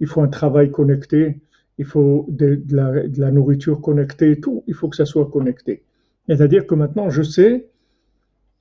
Il 0.00 0.06
faut 0.06 0.22
un 0.22 0.28
travail 0.28 0.70
connecté. 0.70 1.40
Il 1.78 1.84
faut 1.84 2.26
de, 2.28 2.62
la, 2.70 2.92
la, 3.16 3.30
nourriture 3.30 3.80
connectée. 3.80 4.40
Tout, 4.40 4.62
il 4.66 4.74
faut 4.74 4.88
que 4.88 4.96
ça 4.96 5.06
soit 5.06 5.30
connecté. 5.30 5.82
C'est-à-dire 6.28 6.66
que 6.66 6.74
maintenant, 6.74 7.10
je 7.10 7.22
sais 7.22 7.66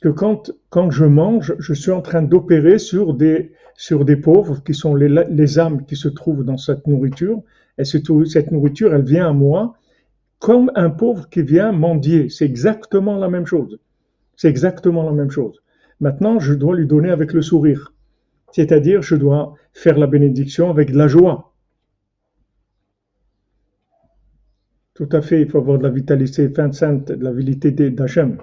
que 0.02 0.10
quand, 0.10 0.52
quand 0.70 0.90
je 0.90 1.06
mange, 1.06 1.56
je 1.60 1.74
suis 1.74 1.92
en 1.92 2.02
train 2.02 2.22
d'opérer 2.22 2.80
sur 2.80 3.14
des, 3.14 3.52
sur 3.76 4.06
des 4.06 4.16
pauvres 4.16 4.64
qui 4.64 4.74
sont 4.74 4.96
les, 4.96 5.10
les 5.30 5.60
âmes 5.60 5.86
qui 5.86 5.96
se 5.96 6.08
trouvent 6.08 6.44
dans 6.44 6.58
cette 6.58 6.88
nourriture 6.88 7.42
et 7.78 7.86
cette 7.86 8.52
nourriture, 8.52 8.94
elle 8.94 9.04
vient 9.04 9.30
à 9.30 9.34
moi 9.34 9.76
comme 10.40 10.72
un 10.76 10.90
pauvre 10.90 11.30
qui 11.30 11.44
vient 11.44 11.72
mendier. 11.72 12.30
C'est 12.30 12.46
exactement 12.46 13.18
la 13.18 13.30
même 13.30 13.46
chose. 13.46 13.80
C'est 14.36 14.50
exactement 14.50 15.04
la 15.04 15.12
même 15.12 15.30
chose. 15.30 15.62
Maintenant, 16.00 16.40
je 16.40 16.54
dois 16.54 16.76
lui 16.76 16.88
donner 16.88 17.12
avec 17.12 17.32
le 17.34 17.44
sourire. 17.44 17.94
C'est-à-dire, 18.52 19.02
je 19.02 19.16
dois 19.16 19.56
faire 19.74 19.98
la 19.98 20.08
bénédiction 20.08 20.70
avec 20.70 20.92
de 20.92 20.98
la 20.98 21.08
joie. 21.08 21.54
Tout 24.94 25.10
à 25.12 25.22
fait, 25.22 25.42
il 25.42 25.50
faut 25.50 25.58
avoir 25.58 25.78
de 25.78 25.84
la 25.84 25.90
vitalité 25.90 26.50
fin 26.50 26.72
sainte, 26.72 27.12
de 27.12 27.24
la 27.24 27.32
vitalité 27.32 27.90
d'Hachem. 27.90 28.38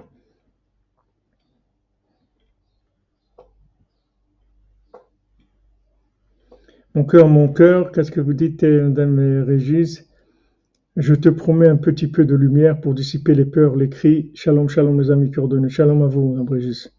Mon 6.95 7.05
cœur, 7.05 7.27
mon 7.27 7.47
cœur, 7.47 7.91
qu'est-ce 7.91 8.11
que 8.11 8.19
vous 8.19 8.33
dites, 8.33 8.63
Madame 8.63 9.43
Régis? 9.45 10.09
Je 10.97 11.13
te 11.13 11.29
promets 11.29 11.67
un 11.69 11.77
petit 11.77 12.07
peu 12.07 12.25
de 12.25 12.35
lumière 12.35 12.81
pour 12.81 12.93
dissiper 12.93 13.35
les 13.35 13.45
peurs, 13.45 13.75
les 13.75 13.89
cris. 13.89 14.31
Shalom, 14.33 14.67
shalom, 14.67 14.97
mes 14.97 15.11
amis 15.11 15.31
coordonnés. 15.31 15.69
Shalom 15.69 16.01
à 16.01 16.07
vous, 16.07 16.31
Madame 16.31 16.49
Régis. 16.49 16.98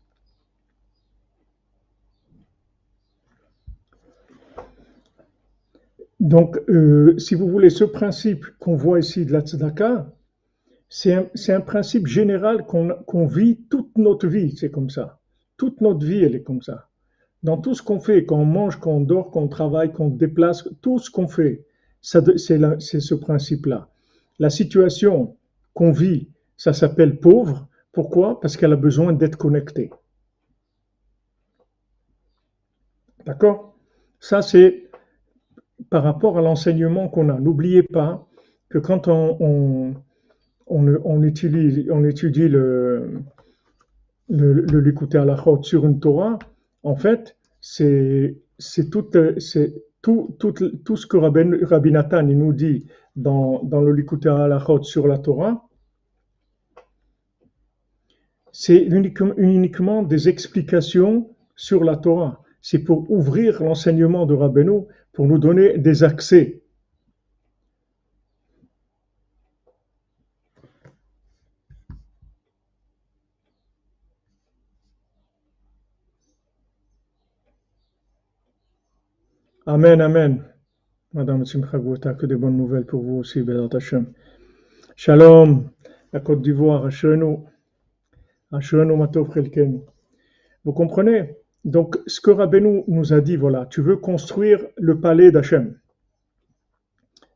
Donc, 6.21 6.61
euh, 6.69 7.19
si 7.19 7.35
vous 7.35 7.49
voulez, 7.49 7.71
ce 7.71 7.85
principe 7.85 8.45
qu'on 8.59 8.77
voit 8.77 9.01
ici 9.01 9.25
de 9.25 9.33
la 9.33 9.41
tzedaka, 9.41 10.15
c'est 10.89 11.15
un, 11.15 11.61
principe 11.61 12.07
général 12.07 12.67
qu'on 12.67 13.27
vit 13.27 13.59
toute 13.71 13.97
notre 13.97 14.27
vie, 14.27 14.57
c'est 14.57 14.71
comme 14.71 14.91
ça. 14.91 15.21
Toute 15.57 15.81
notre 15.81 16.05
vie, 16.05 16.23
elle 16.23 16.35
est 16.35 16.43
comme 16.43 16.63
ça 16.63 16.91
dans 17.43 17.57
tout 17.57 17.75
ce 17.75 17.83
qu'on 17.83 18.01
fait, 18.01 18.25
quand 18.25 18.39
on 18.39 18.45
mange, 18.45 18.79
quand 18.79 18.93
on 18.93 19.01
dort, 19.01 19.31
quand 19.31 19.41
on 19.41 19.49
travaille, 19.49 19.93
quand 19.93 20.05
on 20.05 20.11
déplace, 20.11 20.69
tout 20.83 20.99
ce 20.99 21.11
qu'on 21.11 21.29
fait, 21.29 21.65
c'est 22.03 22.21
ce 22.21 23.15
principe-là. 23.15 23.89
La 24.39 24.51
situation 24.51 25.37
qu'on 25.75 25.93
vit, 25.93 26.29
ça 26.57 26.73
s'appelle 26.73 27.19
pauvre. 27.19 27.69
Pourquoi? 27.93 28.41
Parce 28.41 28.57
qu'elle 28.57 28.73
a 28.73 28.77
besoin 28.77 29.13
d'être 29.13 29.37
connectée. 29.37 29.91
D'accord? 33.27 33.77
Ça, 34.19 34.43
c'est 34.43 34.89
par 35.88 36.03
rapport 36.03 36.38
à 36.38 36.43
l'enseignement 36.43 37.09
qu'on 37.09 37.29
a. 37.29 37.38
N'oubliez 37.38 37.83
pas 37.83 38.27
que 38.69 38.79
quand 38.79 39.09
on, 39.09 39.95
utilise, 41.23 41.87
on 41.90 42.05
étudie 42.05 42.49
le, 42.49 43.23
le, 44.29 44.95
à 45.14 45.25
la 45.25 45.43
sur 45.62 45.87
une 45.87 46.01
Torah, 46.01 46.38
en 46.83 46.97
fait, 46.97 47.37
c'est 47.61 48.37
tout, 48.90 49.11
tout, 50.03 50.37
tout, 50.38 50.53
tout, 50.85 50.97
ce 50.97 51.07
que 51.07 51.16
Rabbi, 51.16 51.64
Rabbi 51.64 51.93
Nathan 51.93 52.23
nous 52.23 52.53
dit 52.53 52.87
dans, 53.16 53.62
dans 53.64 53.81
le 53.81 53.93
Likutei 53.93 54.29
Halachot 54.29 54.83
sur 54.83 55.07
la 55.07 55.19
Torah, 55.19 55.66
c'est 58.53 58.83
uniquement, 58.83 59.35
uniquement, 59.37 60.03
des 60.03 60.29
explications 60.29 61.31
sur 61.55 61.85
la 61.85 61.97
Torah. 61.97 62.43
C'est 62.62 62.81
pour 62.81 63.11
ouvrir 63.11 63.62
l'enseignement 63.62 64.27
de 64.27 64.35
Rabbeinu, 64.35 64.83
pour 65.12 65.27
nous 65.27 65.38
donner 65.38 65.79
des 65.79 66.05
accès 66.05 66.62
Amen, 79.66 80.01
Amen. 80.01 80.44
Madame 81.12 81.44
Simcha 81.44 81.79
que 82.14 82.27
des 82.27 82.35
bonnes 82.35 82.57
nouvelles 82.57 82.87
pour 82.87 83.03
vous 83.03 83.18
aussi, 83.18 83.42
Bézat 83.42 83.68
Hashem. 83.77 84.12
Shalom, 84.96 85.70
la 86.12 86.18
Côte 86.18 86.42
d'Ivoire, 86.42 86.87
Ashenu, 86.87 87.37
Ashenu 88.51 88.96
Matov. 88.96 89.29
Vous 90.64 90.73
comprenez 90.73 91.37
Donc, 91.64 91.99
ce 92.07 92.20
que 92.20 92.31
Rabbeinu 92.31 92.85
nous 92.88 93.12
a 93.12 93.20
dit, 93.20 93.37
voilà, 93.37 93.66
tu 93.66 93.83
veux 93.83 93.96
construire 93.96 94.64
le 94.77 95.01
palais 95.01 95.31
d'Hachem. 95.31 95.79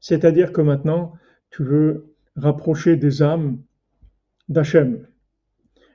C'est-à-dire 0.01 0.53
que 0.53 0.61
maintenant, 0.61 1.13
tu 1.51 1.63
veux 1.63 2.15
rapprocher 2.37 2.97
des 2.97 3.23
âmes 3.23 3.59
d'Hachem. 4.49 5.07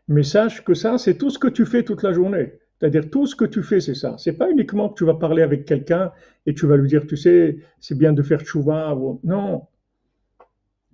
Mais 0.08 0.24
sache 0.24 0.64
que 0.64 0.74
ça, 0.74 0.98
c'est 0.98 1.18
tout 1.18 1.30
ce 1.30 1.40
que 1.40 1.48
tu 1.48 1.66
fais 1.66 1.84
toute 1.84 2.04
la 2.04 2.14
journée. 2.14 2.54
C'est-à-dire 2.80 3.10
tout 3.10 3.28
ce 3.28 3.36
que 3.36 3.46
tu 3.46 3.62
fais, 3.62 3.82
c'est 3.82 3.94
ça. 3.94 4.16
C'est 4.18 4.34
pas 4.34 4.50
uniquement 4.50 4.90
que 4.90 4.98
tu 4.98 5.06
vas 5.06 5.16
parler 5.16 5.44
avec 5.44 5.66
quelqu'un 5.66 6.12
et 6.46 6.54
tu 6.54 6.66
vas 6.66 6.78
lui 6.78 6.88
dire, 6.88 7.06
tu 7.06 7.18
sais, 7.18 7.60
c'est 7.80 7.98
bien 7.98 8.14
de 8.14 8.24
faire 8.24 8.42
tchouva. 8.42 8.98
Non. 9.24 9.68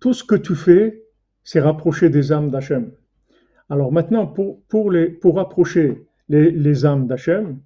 Tout 0.01 0.13
ce 0.13 0.23
que 0.23 0.35
tu 0.35 0.55
fais, 0.55 1.03
c'est 1.43 1.59
rapprocher 1.59 2.09
des 2.09 2.31
âmes 2.31 2.49
d'Hachem. 2.49 2.91
Alors 3.69 3.91
maintenant, 3.91 4.25
pour, 4.25 4.91
les, 4.91 5.09
pour 5.09 5.35
rapprocher 5.35 6.05
les, 6.29 6.85
âmes 6.85 7.07
d'Hachem, 7.07 7.59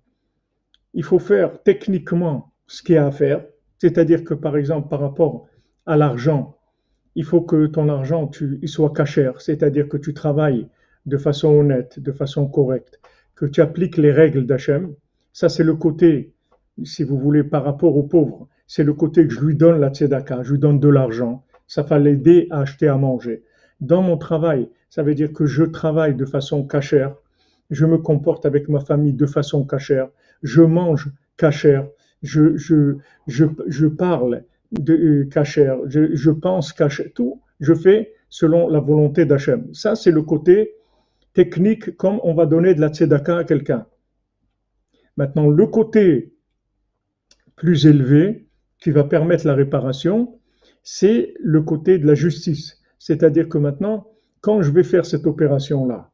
il 0.94 1.04
faut 1.04 1.20
faire 1.20 1.62
techniquement 1.64 2.52
ce 2.68 2.84
qu'il 2.84 2.96
y 2.96 2.98
a 2.98 3.06
à 3.06 3.12
faire. 3.12 3.46
C'est-à-dire 3.78 4.24
que, 4.24 4.34
par 4.34 4.58
exemple, 4.58 4.90
par 4.90 5.00
rapport 5.00 5.48
à 5.86 5.96
l'argent, 5.96 6.58
il 7.16 7.24
faut 7.24 7.42
que 7.42 7.68
ton 7.68 7.90
argent 7.90 8.30
il 8.62 8.70
soit 8.70 8.94
cachère, 8.94 9.42
c'est-à-dire 9.42 9.88
que 9.88 9.98
tu 9.98 10.14
travailles 10.14 10.68
de 11.06 11.18
façon 11.18 11.50
honnête, 11.50 12.00
de 12.00 12.12
façon 12.12 12.48
correcte 12.48 13.00
que 13.40 13.46
tu 13.46 13.62
appliques 13.62 13.98
les 13.98 14.12
règles 14.12 14.46
d'Hachem. 14.46 14.94
Ça, 15.32 15.48
c'est 15.48 15.64
le 15.64 15.76
côté, 15.76 16.34
si 16.84 17.04
vous 17.04 17.18
voulez, 17.18 17.44
par 17.44 17.64
rapport 17.64 17.96
aux 17.96 18.04
pauvres. 18.04 18.50
C'est 18.68 18.84
le 18.84 18.94
côté 18.94 19.26
que 19.26 19.34
je 19.34 19.40
lui 19.40 19.56
donne 19.56 19.80
la 19.80 19.90
tzedaka, 19.90 20.44
je 20.44 20.52
lui 20.52 20.60
donne 20.60 20.80
de 20.80 20.90
l'argent. 20.90 21.46
ça 21.66 21.84
va 21.84 22.00
l'aider 22.00 22.48
à 22.50 22.62
acheter 22.62 22.88
à 22.90 22.98
manger. 22.98 23.44
Dans 23.80 24.02
mon 24.02 24.18
travail, 24.18 24.70
ça 24.90 25.04
veut 25.04 25.16
dire 25.16 25.32
que 25.32 25.46
je 25.46 25.64
travaille 25.64 26.16
de 26.16 26.26
façon 26.26 26.68
cachère, 26.68 27.16
je 27.70 27.86
me 27.86 27.98
comporte 27.98 28.46
avec 28.46 28.70
ma 28.70 28.80
famille 28.80 29.14
de 29.14 29.26
façon 29.26 29.66
cachère, 29.66 30.10
je 30.44 30.62
mange 30.62 31.10
cachère, 31.38 31.88
je, 32.22 32.58
je, 32.58 32.98
je, 33.28 33.46
je 33.68 33.88
parle 33.88 34.44
de 34.72 34.94
euh, 34.94 35.26
cachère, 35.26 35.78
je, 35.88 36.16
je 36.16 36.32
pense 36.32 36.74
cachère, 36.74 37.08
tout, 37.14 37.42
je 37.60 37.74
fais 37.74 38.14
selon 38.30 38.70
la 38.70 38.80
volonté 38.80 39.26
d'Hachem. 39.26 39.74
Ça, 39.74 39.96
c'est 39.96 40.12
le 40.12 40.22
côté 40.22 40.76
technique, 41.34 41.98
comme 41.98 42.20
on 42.24 42.34
va 42.34 42.46
donner 42.46 42.74
de 42.74 42.82
la 42.82 42.90
tzedaka 42.90 43.38
à 43.38 43.44
quelqu'un. 43.44 43.86
Maintenant, 45.18 45.50
le 45.50 45.68
côté 45.68 46.34
plus 47.56 47.86
élevé 47.86 48.48
qui 48.80 48.92
va 48.92 49.04
permettre 49.04 49.46
la 49.46 49.54
réparation, 49.54 50.40
c'est 50.84 51.34
le 51.40 51.62
côté 51.62 51.98
de 51.98 52.08
la 52.08 52.16
justice. 52.16 52.82
C'est-à-dire 53.00 53.50
que 53.50 53.58
maintenant, 53.58 54.08
quand 54.42 54.62
je 54.62 54.72
vais 54.72 54.84
faire 54.84 55.06
cette 55.06 55.28
opération-là, 55.28 56.09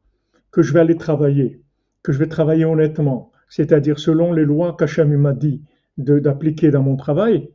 que 0.56 0.62
je 0.62 0.72
vais 0.72 0.80
aller 0.80 0.96
travailler, 0.96 1.60
que 2.02 2.12
je 2.12 2.18
vais 2.18 2.28
travailler 2.28 2.64
honnêtement, 2.64 3.30
c'est-à-dire 3.46 3.98
selon 3.98 4.32
les 4.32 4.46
lois 4.46 4.74
qu'Hachem 4.74 5.14
m'a 5.14 5.34
dit 5.34 5.60
d'appliquer 5.98 6.70
dans 6.70 6.82
mon 6.82 6.96
travail, 6.96 7.50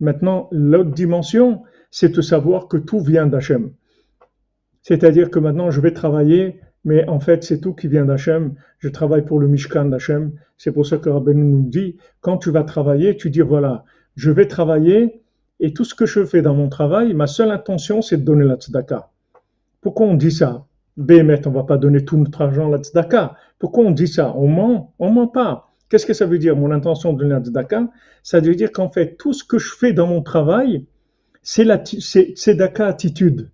maintenant, 0.00 0.46
l'autre 0.52 0.90
dimension, 0.90 1.62
c'est 1.90 2.14
de 2.14 2.20
savoir 2.20 2.68
que 2.68 2.76
tout 2.76 3.00
vient 3.00 3.26
d'Hachem. 3.26 3.70
C'est-à-dire 4.82 5.30
que 5.30 5.38
maintenant, 5.38 5.70
je 5.70 5.80
vais 5.80 5.94
travailler, 5.94 6.60
mais 6.84 7.08
en 7.08 7.20
fait, 7.20 7.42
c'est 7.42 7.58
tout 7.58 7.72
qui 7.72 7.88
vient 7.88 8.04
d'Hachem. 8.04 8.52
Je 8.80 8.90
travaille 8.90 9.24
pour 9.24 9.40
le 9.40 9.48
Mishkan 9.48 9.86
d'Hachem. 9.86 10.32
C'est 10.58 10.72
pour 10.72 10.86
ça 10.86 10.98
que 10.98 11.08
Rabbeinu 11.08 11.42
nous 11.42 11.70
dit, 11.70 11.96
quand 12.20 12.36
tu 12.36 12.50
vas 12.50 12.64
travailler, 12.64 13.16
tu 13.16 13.30
dis, 13.30 13.40
voilà, 13.40 13.86
je 14.14 14.30
vais 14.30 14.46
travailler, 14.46 15.22
et 15.58 15.72
tout 15.72 15.84
ce 15.84 15.94
que 15.94 16.04
je 16.04 16.26
fais 16.26 16.42
dans 16.42 16.54
mon 16.54 16.68
travail, 16.68 17.14
ma 17.14 17.26
seule 17.26 17.50
intention, 17.50 18.02
c'est 18.02 18.18
de 18.18 18.24
donner 18.24 18.44
la 18.44 18.56
tzedaka. 18.56 19.08
Pourquoi 19.80 20.04
on 20.04 20.16
dit 20.16 20.32
ça? 20.32 20.66
Bémet, 21.00 21.46
on 21.46 21.50
va 21.50 21.64
pas 21.64 21.78
donner 21.78 22.04
tout 22.04 22.18
notre 22.18 22.42
argent 22.42 22.68
à 22.68 22.70
la 22.70 22.78
tzedaka. 22.78 23.34
Pourquoi 23.58 23.84
on 23.84 23.90
dit 23.90 24.06
ça? 24.06 24.34
On 24.36 24.48
ment 24.48 24.92
On 24.98 25.10
ment 25.10 25.28
pas. 25.28 25.72
Qu'est-ce 25.88 26.04
que 26.04 26.12
ça 26.12 26.26
veut 26.26 26.38
dire, 26.38 26.56
mon 26.56 26.70
intention 26.70 27.14
de 27.14 27.18
donner 27.20 27.32
la 27.32 27.40
tzedaka? 27.40 27.88
Ça 28.22 28.40
veut 28.40 28.54
dire 28.54 28.70
qu'en 28.70 28.90
fait, 28.90 29.16
tout 29.16 29.32
ce 29.32 29.42
que 29.42 29.58
je 29.58 29.74
fais 29.74 29.94
dans 29.94 30.06
mon 30.06 30.20
travail, 30.20 30.84
c'est 31.42 31.64
la 31.64 31.78
tzedaka 31.78 32.86
attitude. 32.86 33.48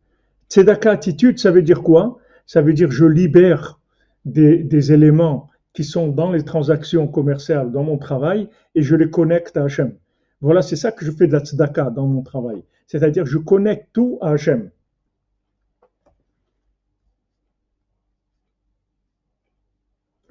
Tzedaka 0.51 0.91
attitude, 0.91 1.39
ça 1.39 1.53
veut 1.53 1.63
dire 1.63 1.83
quoi? 1.83 2.19
Ça 2.47 2.63
veut 2.63 2.73
dire 2.73 2.91
je 2.91 3.05
libère 3.05 3.79
des, 4.25 4.65
des, 4.65 4.93
éléments 4.93 5.49
qui 5.73 5.85
sont 5.85 6.09
dans 6.09 6.33
les 6.33 6.43
transactions 6.43 7.07
commerciales, 7.07 7.71
dans 7.71 7.85
mon 7.85 7.97
travail, 7.97 8.49
et 8.75 8.83
je 8.83 8.97
les 8.97 9.09
connecte 9.09 9.57
à 9.57 9.65
Hachem. 9.65 9.95
Voilà, 10.41 10.63
c'est 10.63 10.75
ça 10.75 10.91
que 10.91 11.05
je 11.05 11.13
fais 11.13 11.29
de 11.29 11.33
la 11.33 11.41
tzedaka 11.41 11.91
dans 11.91 12.09
mon 12.09 12.23
travail. 12.23 12.65
C'est-à-dire 12.89 13.25
je 13.25 13.39
connecte 13.39 13.91
tout 13.93 14.19
à 14.21 14.33
Hachem. 14.33 14.71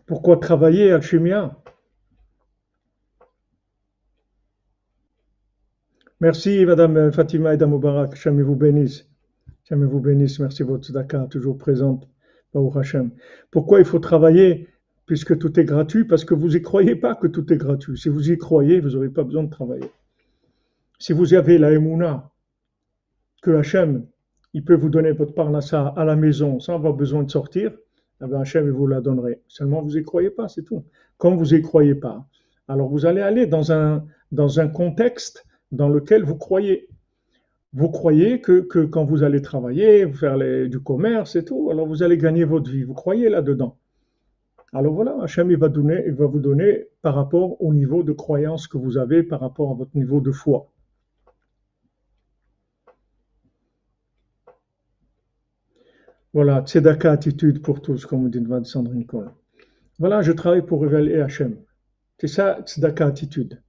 Pourquoi 0.06 0.38
travailler 0.38 0.91
à 0.91 1.02
Chimia 1.02 1.58
Merci, 6.22 6.65
Madame 6.65 7.12
Fatima 7.12 7.54
et 7.54 7.58
Moubarak. 7.58 8.15
Jamais 8.15 8.44
vous 8.44 8.56
bénisse. 8.56 9.10
Jamais 9.63 9.86
vous 9.86 10.00
bénisse. 10.00 10.39
Merci 10.39 10.63
votre 10.63 10.86
tzedaka, 10.86 11.28
toujours 11.30 11.58
présente. 11.58 12.08
Pourquoi 13.52 13.80
il 13.80 13.86
faut 13.86 14.00
travailler 14.00 14.70
puisque 15.06 15.38
tout 15.38 15.60
est 15.60 15.65
gratuit? 15.65 16.06
Parce 16.06 16.24
que 16.24 16.34
vous 16.34 16.50
n'y 16.50 16.62
croyez 16.62 16.96
pas 16.96 17.15
que 17.15 17.28
tout 17.28 17.52
est 17.52 17.58
gratuit. 17.58 17.98
Si 17.98 18.08
vous 18.08 18.32
y 18.32 18.38
croyez, 18.38 18.80
vous 18.80 18.91
n'aurez 18.91 19.10
pas 19.10 19.24
besoin 19.24 19.44
de 19.44 19.50
travailler. 19.50 19.91
Si 21.00 21.12
vous 21.12 21.34
avez 21.34 21.58
la 21.58 21.74
émouna, 21.74 22.32
que 23.41 23.52
Hachem, 23.52 24.08
il 24.54 24.63
peut 24.63 24.76
vous 24.76 24.89
donner 24.89 25.12
votre 25.12 25.34
parnassa 25.34 25.88
à 25.98 26.06
la 26.06 26.15
maison 26.15 26.60
sans 26.60 26.76
avoir 26.76 26.94
besoin 26.94 27.24
de 27.24 27.30
sortir, 27.30 27.74
eh 28.21 28.28
bien 28.28 28.41
Hachem, 28.41 28.69
vous 28.69 28.88
la 28.88 29.01
donnerait. 29.01 29.41
Seulement, 29.47 29.82
vous 29.82 29.95
n'y 29.95 30.04
croyez 30.04 30.30
pas, 30.30 30.47
c'est 30.47 30.63
tout. 30.63 30.84
Comme 31.17 31.38
vous 31.38 31.54
n'y 31.54 31.62
croyez 31.62 31.95
pas, 31.95 32.25
alors 32.67 32.89
vous 32.89 33.06
allez 33.06 33.21
aller 33.21 33.47
dans 33.47 33.71
un, 33.71 34.06
dans 34.32 34.60
un 34.60 34.67
contexte 34.67 35.45
dans 35.71 35.89
lequel 35.89 36.23
vous 36.23 36.36
croyez. 36.36 36.88
Vous 37.73 37.89
croyez 37.89 38.39
que, 38.39 38.62
que 38.62 38.80
quand 38.86 39.04
vous 39.04 39.23
allez 39.23 39.41
travailler, 39.41 40.08
faire 40.13 40.38
du 40.69 40.80
commerce 40.80 41.36
et 41.36 41.43
tout, 41.43 41.69
alors 41.69 41.86
vous 41.86 42.04
allez 42.04 42.17
gagner 42.17 42.45
votre 42.45 42.71
vie. 42.71 42.84
Vous 42.84 42.93
croyez 42.93 43.28
là-dedans. 43.28 43.78
Alors 44.71 44.93
voilà, 44.93 45.17
Hachem 45.21 45.54
va, 45.56 45.69
donner, 45.69 46.04
il 46.06 46.13
va 46.13 46.25
vous 46.25 46.39
donner 46.39 46.88
par 47.01 47.15
rapport 47.15 47.62
au 47.62 47.73
niveau 47.73 48.04
de 48.04 48.12
croyance 48.12 48.67
que 48.67 48.78
vous 48.78 48.97
avez, 48.97 49.23
par 49.23 49.39
rapport 49.39 49.71
à 49.71 49.73
votre 49.73 49.95
niveau 49.95 50.21
de 50.21 50.32
foi. 50.32 50.69
Voilà, 56.36 56.63
tzedaka 56.63 57.13
attitude 57.13 57.62
pour 57.62 57.82
tous, 57.82 58.06
comme 58.06 58.30
dit 58.30 58.45
Sandrine 58.65 59.06
Cole. 59.06 59.32
Voilà, 60.00 60.21
je 60.21 60.34
travaille 60.34 60.65
pour 60.65 60.82
révéler 60.82 61.21
Hachem. 61.21 61.56
C'est 62.17 62.28
ça, 62.28 62.60
tzedaka 62.65 63.06
attitude. 63.08 63.62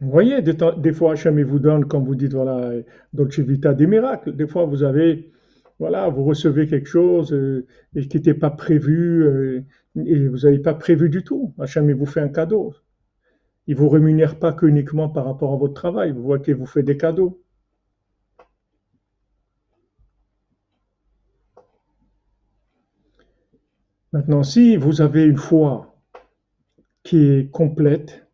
Vous 0.00 0.10
voyez, 0.10 0.40
des, 0.40 0.92
fois, 0.94 1.12
Hachem 1.12 1.42
vous 1.42 1.58
donne, 1.58 1.84
comme 1.84 2.06
vous 2.06 2.14
dites, 2.14 2.32
voilà, 2.32 2.72
Dolce 3.12 3.40
Vita, 3.40 3.74
des 3.74 3.86
miracles. 3.86 4.34
Des 4.34 4.46
fois, 4.46 4.64
vous 4.64 4.82
avez, 4.82 5.30
voilà, 5.78 6.08
vous 6.08 6.24
recevez 6.24 6.68
quelque 6.68 6.88
chose 6.88 7.34
euh, 7.34 7.66
qui 7.92 8.16
n'était 8.16 8.32
pas 8.32 8.50
prévu 8.50 9.24
euh, 9.24 9.60
et 9.94 10.26
vous 10.26 10.38
n'avez 10.38 10.60
pas 10.60 10.72
prévu 10.72 11.10
du 11.10 11.22
tout. 11.22 11.52
Hachem 11.58 11.92
vous 11.92 12.06
fait 12.06 12.22
un 12.22 12.30
cadeau. 12.30 12.72
Il 13.68 13.74
ne 13.74 13.80
vous 13.80 13.90
rémunère 13.90 14.38
pas 14.38 14.56
uniquement 14.62 15.10
par 15.10 15.26
rapport 15.26 15.52
à 15.52 15.56
votre 15.58 15.74
travail. 15.74 16.10
Vous 16.12 16.22
voyez 16.22 16.42
qu'il 16.42 16.54
vous 16.54 16.66
fait 16.66 16.82
des 16.82 16.96
cadeaux. 16.96 17.44
Maintenant, 24.12 24.42
si 24.42 24.78
vous 24.78 25.02
avez 25.02 25.24
une 25.24 25.36
foi 25.36 25.94
qui 27.02 27.18
est 27.18 27.50
complète, 27.50 28.26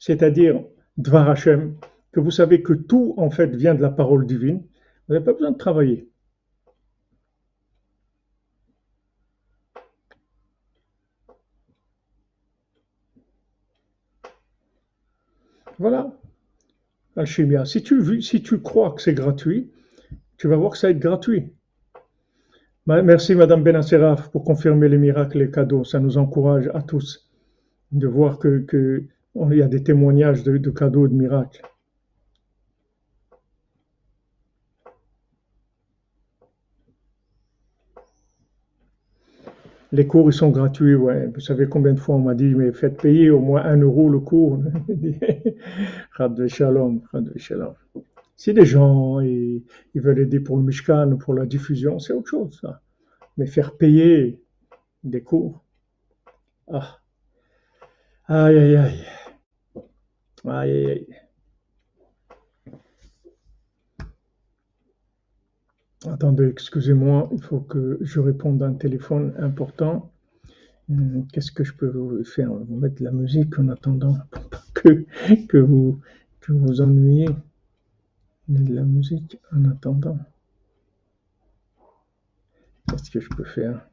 c'est-à-dire 0.00 0.64
Dvar 0.96 1.30
Hashem, 1.30 1.76
que 2.10 2.18
vous 2.18 2.32
savez 2.32 2.60
que 2.62 2.72
tout 2.72 3.14
en 3.16 3.30
fait 3.30 3.54
vient 3.54 3.76
de 3.76 3.82
la 3.82 3.90
parole 3.90 4.26
divine, 4.26 4.66
vous 5.06 5.14
n'avez 5.14 5.24
pas 5.24 5.34
besoin 5.34 5.52
de 5.52 5.56
travailler. 5.56 6.10
Voilà, 15.78 16.12
Alchimia. 17.16 17.64
Si 17.64 17.82
tu, 17.82 18.22
si 18.22 18.42
tu 18.42 18.60
crois 18.60 18.92
que 18.92 19.02
c'est 19.02 19.14
gratuit, 19.14 19.70
tu 20.36 20.48
vas 20.48 20.56
voir 20.56 20.72
que 20.72 20.78
ça 20.78 20.88
va 20.88 20.92
être 20.92 20.98
gratuit. 20.98 21.52
Merci 22.86 23.34
Madame 23.34 23.62
Benasseraf 23.62 24.30
pour 24.30 24.44
confirmer 24.44 24.88
les 24.88 24.98
miracles 24.98 25.38
et 25.38 25.46
les 25.46 25.50
cadeaux. 25.50 25.84
Ça 25.84 26.00
nous 26.00 26.18
encourage 26.18 26.70
à 26.74 26.82
tous 26.82 27.30
de 27.92 28.06
voir 28.06 28.38
que, 28.38 29.06
y 29.34 29.62
a 29.62 29.68
des 29.68 29.82
témoignages 29.82 30.42
de, 30.42 30.70
cadeaux, 30.70 31.08
de 31.08 31.14
miracles. 31.14 31.62
Les 39.94 40.08
cours, 40.08 40.28
ils 40.28 40.32
sont 40.32 40.50
gratuits. 40.50 40.94
Vous 40.94 41.38
savez 41.38 41.68
combien 41.68 41.92
de 41.92 42.00
fois 42.00 42.16
on 42.16 42.18
m'a 42.18 42.34
dit, 42.34 42.52
mais 42.52 42.72
faites 42.72 43.00
payer 43.00 43.30
au 43.30 43.38
moins 43.38 43.62
un 43.64 43.76
euro 43.76 44.08
le 44.08 44.18
cours. 44.18 44.60
shalom, 46.48 47.00
shalom. 47.36 47.74
Si 48.34 48.52
les 48.52 48.64
gens 48.64 49.20
ils, 49.20 49.62
veulent 49.94 50.18
aider 50.18 50.40
pour 50.40 50.56
le 50.56 50.64
Mishkan 50.64 51.12
ou 51.12 51.16
pour 51.16 51.32
la 51.32 51.46
diffusion, 51.46 52.00
c'est 52.00 52.12
autre 52.12 52.28
chose. 52.28 52.60
Mais 53.36 53.46
faire 53.46 53.76
payer 53.76 54.42
des 55.04 55.22
cours, 55.22 55.64
ah, 56.72 56.98
aïe, 58.26 58.58
aïe, 58.58 58.76
aïe. 58.76 59.04
Aïe, 60.44 60.86
aïe, 60.86 61.06
Attendez, 66.06 66.46
excusez-moi, 66.48 67.30
il 67.32 67.42
faut 67.42 67.60
que 67.60 67.98
je 68.02 68.20
réponde 68.20 68.62
à 68.62 68.66
un 68.66 68.74
téléphone 68.74 69.34
important. 69.38 70.10
Hmm, 70.88 71.22
qu'est-ce 71.32 71.50
que 71.50 71.64
je 71.64 71.72
peux 71.72 72.22
faire? 72.24 72.52
Vous 72.52 72.76
mettre 72.76 72.96
de 72.96 73.04
la 73.04 73.10
musique 73.10 73.58
en 73.58 73.68
attendant 73.68 74.18
que, 74.74 75.06
que, 75.48 75.56
vous, 75.56 76.00
que 76.40 76.52
vous 76.52 76.80
ennuyez. 76.80 77.28
De 78.48 78.74
la 78.74 78.82
musique 78.82 79.38
en 79.52 79.64
attendant. 79.64 80.18
Qu'est-ce 82.88 83.10
que 83.10 83.20
je 83.20 83.30
peux 83.30 83.44
faire? 83.44 83.88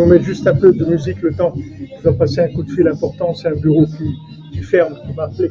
On 0.00 0.06
met 0.06 0.22
juste 0.22 0.46
un 0.46 0.54
peu 0.54 0.72
de 0.72 0.84
musique 0.84 1.20
le 1.22 1.32
temps. 1.32 1.54
Je 1.98 2.02
dois 2.02 2.16
passer 2.16 2.40
un 2.40 2.48
coup 2.48 2.62
de 2.62 2.70
fil 2.70 2.88
important, 2.88 3.34
c'est 3.34 3.48
un 3.48 3.56
bureau 3.56 3.86
qui, 3.86 4.14
qui 4.52 4.62
ferme, 4.62 4.94
qui 5.06 5.12
m'a 5.14 5.24
appelé. 5.24 5.50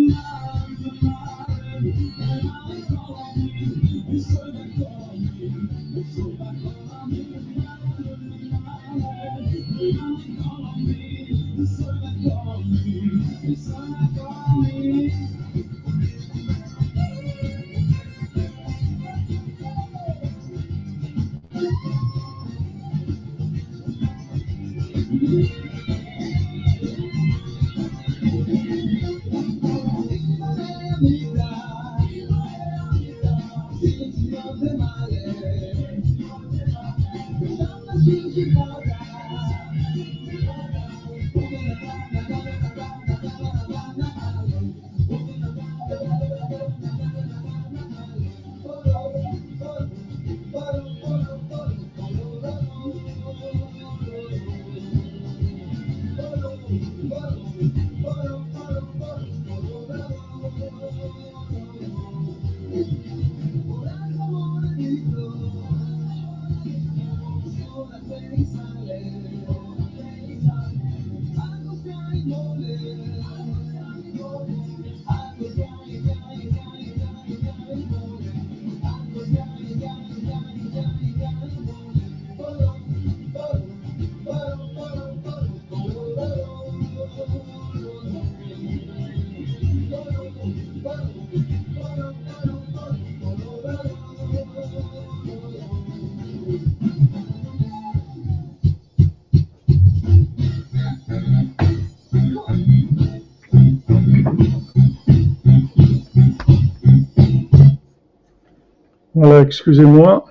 Voilà, 109.23 109.41
excusez-moi. 109.41 110.25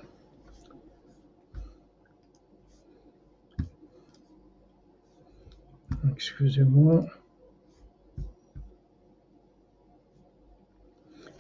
Excusez-moi. 6.11 7.07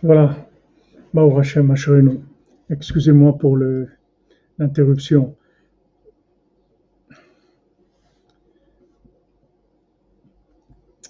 Voilà. 0.01 0.37
Excusez-moi 2.71 3.37
pour 3.37 3.59
l'interruption. 4.61 5.35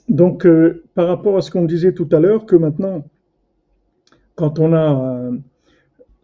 Donc, 0.08 0.46
euh, 0.46 0.84
par 0.94 1.06
rapport 1.06 1.36
à 1.36 1.42
ce 1.42 1.50
qu'on 1.50 1.66
disait 1.66 1.92
tout 1.92 2.08
à 2.12 2.18
l'heure, 2.18 2.46
que 2.46 2.56
maintenant, 2.56 3.04
quand 4.36 4.58
on 4.58 4.72
a 4.72 5.30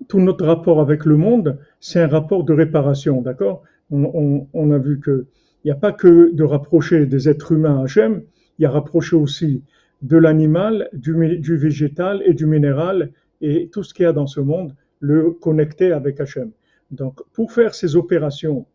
tout 0.08 0.20
notre 0.20 0.46
rapport 0.46 0.80
avec 0.80 1.04
le 1.04 1.16
monde, 1.16 1.58
c'est 1.80 2.00
un 2.00 2.08
rapport 2.08 2.44
de 2.44 2.52
réparation, 2.52 3.22
d'accord? 3.22 3.62
On, 3.90 4.70
a 4.72 4.78
vu 4.78 4.98
que 4.98 5.26
il 5.64 5.68
n'y 5.68 5.72
a 5.72 5.76
pas 5.76 5.92
que 5.92 6.32
de 6.32 6.42
rapprocher 6.42 7.06
des 7.06 7.28
êtres 7.28 7.52
humains 7.52 7.80
à 7.80 7.84
Hachem, 7.84 8.22
il 8.58 8.62
y 8.62 8.66
a 8.66 8.70
rapprocher 8.70 9.16
aussi 9.16 9.62
de 10.02 10.16
l'animal, 10.16 10.88
du, 10.92 11.56
végétal 11.56 12.22
et 12.24 12.34
du 12.34 12.46
minéral 12.46 13.12
et 13.40 13.68
tout 13.68 13.82
ce 13.82 13.94
qu'il 13.94 14.04
y 14.04 14.06
a 14.06 14.12
dans 14.12 14.26
ce 14.26 14.40
monde, 14.40 14.74
le 15.00 15.30
connecter 15.30 15.92
avec 15.92 16.20
Hachem. 16.20 16.50
Donc, 16.90 17.20
pour 17.32 17.52
faire 17.52 17.74
ces 17.74 17.96
opérations, 17.96 18.66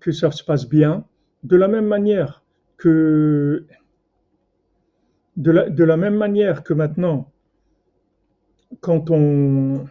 que 0.00 0.12
ça 0.12 0.30
se 0.30 0.42
passe 0.42 0.68
bien, 0.68 1.04
de 1.44 1.56
la 1.56 1.68
même 1.68 1.86
manière 1.86 2.42
que 2.76 3.64
maintenant, 6.74 7.30
quand 8.80 9.10
on 9.10 9.84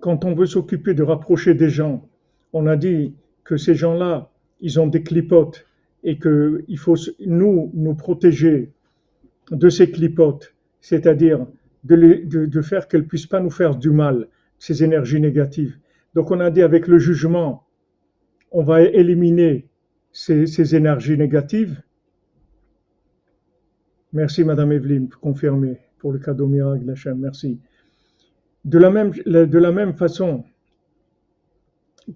quand 0.00 0.24
on 0.24 0.34
veut 0.34 0.46
s'occuper 0.46 0.94
de 0.94 1.02
rapprocher 1.02 1.54
des 1.54 1.70
gens, 1.70 2.08
on 2.52 2.66
a 2.66 2.76
dit 2.76 3.14
que 3.44 3.56
ces 3.56 3.74
gens-là, 3.74 4.30
ils 4.60 4.80
ont 4.80 4.86
des 4.86 5.02
clipotes 5.02 5.66
et 6.02 6.18
qu'il 6.18 6.78
faut 6.78 6.96
nous 7.26 7.70
nous 7.74 7.94
protéger 7.94 8.72
de 9.50 9.68
ces 9.68 9.90
clipotes, 9.90 10.54
c'est-à-dire 10.80 11.46
de, 11.84 12.24
de, 12.24 12.62
faire 12.62 12.88
qu'elles 12.88 13.06
puissent 13.06 13.26
pas 13.26 13.40
nous 13.40 13.50
faire 13.50 13.76
du 13.76 13.90
mal, 13.90 14.28
ces 14.58 14.84
énergies 14.84 15.20
négatives. 15.20 15.76
Donc 16.14 16.30
on 16.30 16.40
a 16.40 16.50
dit 16.50 16.62
avec 16.62 16.86
le 16.86 16.98
jugement, 16.98 17.66
on 18.50 18.62
va 18.62 18.82
éliminer 18.82 19.68
ces, 20.12 20.74
énergies 20.74 21.16
négatives. 21.16 21.82
Merci 24.12 24.44
Madame 24.44 24.72
Evelyne, 24.72 25.08
confirmé 25.08 25.78
pour 25.98 26.12
le 26.12 26.18
cadeau 26.18 26.46
miracle 26.46 26.84
d'Hachem, 26.84 27.18
merci. 27.18 27.60
De 28.64 28.78
la 28.78 28.90
même, 28.90 29.12
de 29.26 29.58
la 29.58 29.72
même 29.72 29.94
façon 29.94 30.44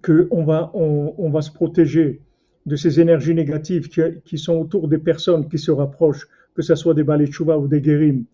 qu'on 0.03 0.45
va, 0.45 0.71
on, 0.75 1.31
va 1.31 1.43
se 1.43 1.51
protéger 1.51 2.21
de 2.67 2.77
ces 2.77 3.01
énergies 3.01 3.35
négatives 3.35 3.89
qui, 3.89 4.01
qui, 4.25 4.39
sont 4.39 4.55
autour 4.55 4.89
des 4.89 4.99
personnes 4.99 5.49
qui 5.49 5.59
se 5.59 5.71
rapprochent, 5.71 6.29
que 6.55 6.63
ce 6.63 6.75
soit 6.75 6.95
des 6.95 7.05
balais 7.05 7.31
ou 7.41 7.69
des 7.69 7.81
guérims, 7.81 8.25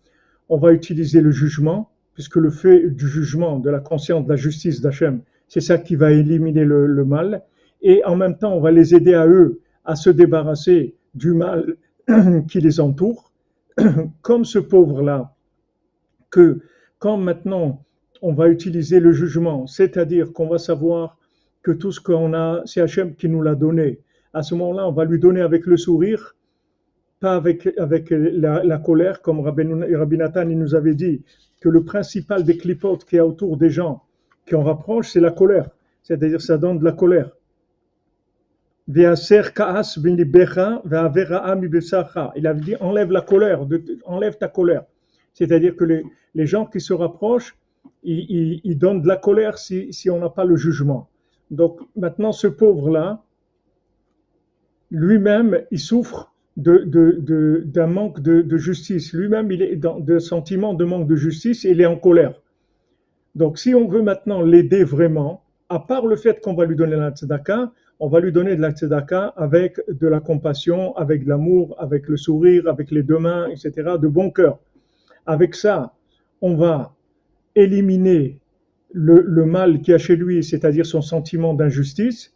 on 0.49 0.57
va 0.57 0.73
utiliser 0.73 1.21
le 1.21 1.31
jugement, 1.31 1.89
puisque 2.13 2.35
le 2.35 2.49
fait 2.49 2.89
du 2.89 3.07
jugement, 3.07 3.59
de 3.59 3.69
la 3.69 3.79
conscience, 3.79 4.25
de 4.25 4.29
la 4.29 4.35
justice 4.35 4.81
d'Hachem, 4.81 5.21
c'est 5.47 5.61
ça 5.61 5.77
qui 5.77 5.95
va 5.95 6.11
éliminer 6.11 6.65
le, 6.65 6.85
le, 6.85 7.05
mal. 7.05 7.43
Et 7.81 8.03
en 8.05 8.15
même 8.15 8.37
temps, 8.37 8.53
on 8.53 8.61
va 8.61 8.71
les 8.71 8.93
aider 8.95 9.13
à 9.13 9.27
eux 9.27 9.59
à 9.85 9.95
se 9.95 10.09
débarrasser 10.09 10.95
du 11.13 11.33
mal 11.33 11.75
qui 12.49 12.59
les 12.59 12.79
entoure, 12.79 13.31
comme 14.21 14.45
ce 14.45 14.59
pauvre-là, 14.59 15.33
que 16.29 16.61
quand 16.99 17.17
maintenant 17.17 17.83
on 18.21 18.33
va 18.33 18.49
utiliser 18.49 18.99
le 18.99 19.11
jugement, 19.11 19.67
c'est-à-dire 19.67 20.31
qu'on 20.31 20.47
va 20.47 20.57
savoir 20.57 21.17
que 21.63 21.71
tout 21.71 21.91
ce 21.91 21.99
qu'on 21.99 22.33
a, 22.33 22.61
c'est 22.65 22.81
Hachem 22.81 23.15
qui 23.15 23.29
nous 23.29 23.41
l'a 23.41 23.55
donné. 23.55 23.99
À 24.33 24.43
ce 24.43 24.55
moment-là, 24.55 24.87
on 24.87 24.91
va 24.91 25.05
lui 25.05 25.19
donner 25.19 25.41
avec 25.41 25.65
le 25.65 25.77
sourire, 25.77 26.35
pas 27.19 27.35
avec, 27.35 27.67
avec 27.77 28.09
la, 28.09 28.77
colère, 28.77 29.21
comme 29.21 29.41
Rabbi 29.41 30.17
Nathan 30.17 30.49
il 30.49 30.57
nous 30.57 30.75
avait 30.75 30.95
dit, 30.95 31.23
que 31.59 31.69
le 31.69 31.83
principal 31.83 32.43
des 32.43 32.57
clipotes 32.57 33.05
qui 33.05 33.17
est 33.17 33.21
autour 33.21 33.57
des 33.57 33.69
gens, 33.69 34.03
qui 34.45 34.55
en 34.55 34.63
rapproche, 34.63 35.09
c'est 35.09 35.19
la 35.19 35.31
colère. 35.31 35.69
C'est-à-dire, 36.01 36.41
ça 36.41 36.57
donne 36.57 36.79
de 36.79 36.83
la 36.83 36.93
colère. 36.93 37.29
Il 38.87 39.05
avait 39.05 39.15
dit, 42.61 42.75
enlève 42.79 43.11
la 43.11 43.21
colère, 43.21 43.67
enlève 44.05 44.37
ta 44.37 44.47
colère. 44.47 44.85
C'est-à-dire 45.33 45.75
que 45.75 45.83
les, 45.83 46.03
les 46.33 46.47
gens 46.47 46.65
qui 46.65 46.81
se 46.81 46.93
rapprochent, 46.93 47.55
il, 48.03 48.77
donne 48.77 49.01
de 49.01 49.07
la 49.07 49.17
colère 49.17 49.57
si, 49.57 50.09
on 50.09 50.19
n'a 50.19 50.29
pas 50.29 50.45
le 50.45 50.55
jugement. 50.55 51.09
Donc 51.49 51.79
maintenant, 51.95 52.31
ce 52.31 52.47
pauvre-là, 52.47 53.23
lui-même, 54.89 55.61
il 55.71 55.79
souffre 55.79 56.33
d'un 56.57 57.87
manque 57.87 58.21
de, 58.21 58.57
justice. 58.57 59.13
Lui-même, 59.13 59.51
il 59.51 59.61
est 59.61 59.75
dans 59.75 59.99
de 59.99 60.19
sentiment 60.19 60.73
de 60.73 60.85
manque 60.85 61.07
de 61.07 61.15
justice 61.15 61.65
et 61.65 61.71
il 61.71 61.81
est 61.81 61.85
en 61.85 61.97
colère. 61.97 62.33
Donc 63.35 63.57
si 63.57 63.73
on 63.73 63.87
veut 63.87 64.01
maintenant 64.01 64.41
l'aider 64.41 64.83
vraiment, 64.83 65.43
à 65.69 65.79
part 65.79 66.05
le 66.05 66.17
fait 66.17 66.41
qu'on 66.41 66.53
va 66.53 66.65
lui 66.65 66.75
donner 66.75 66.97
la 66.97 67.11
tzedaka, 67.11 67.71
on 67.99 68.09
va 68.09 68.19
lui 68.19 68.31
donner 68.31 68.55
de 68.55 68.61
la 68.61 68.71
tzedaka 68.71 69.27
avec 69.37 69.79
de 69.87 70.07
la 70.07 70.19
compassion, 70.19 70.95
avec 70.97 71.23
de 71.23 71.29
l'amour, 71.29 71.75
avec 71.79 72.07
le 72.09 72.17
sourire, 72.17 72.67
avec 72.67 72.91
les 72.91 73.03
deux 73.03 73.19
mains, 73.19 73.47
etc., 73.47 73.71
de 74.01 74.07
bon 74.07 74.31
cœur. 74.31 74.59
Avec 75.25 75.55
ça, 75.55 75.93
on 76.41 76.55
va 76.55 76.93
éliminer 77.55 78.39
le, 78.93 79.45
mal 79.45 79.81
qui 79.81 79.93
a 79.93 79.97
chez 79.97 80.15
lui, 80.15 80.43
c'est-à-dire 80.43 80.85
son 80.85 81.01
sentiment 81.01 81.53
d'injustice, 81.53 82.33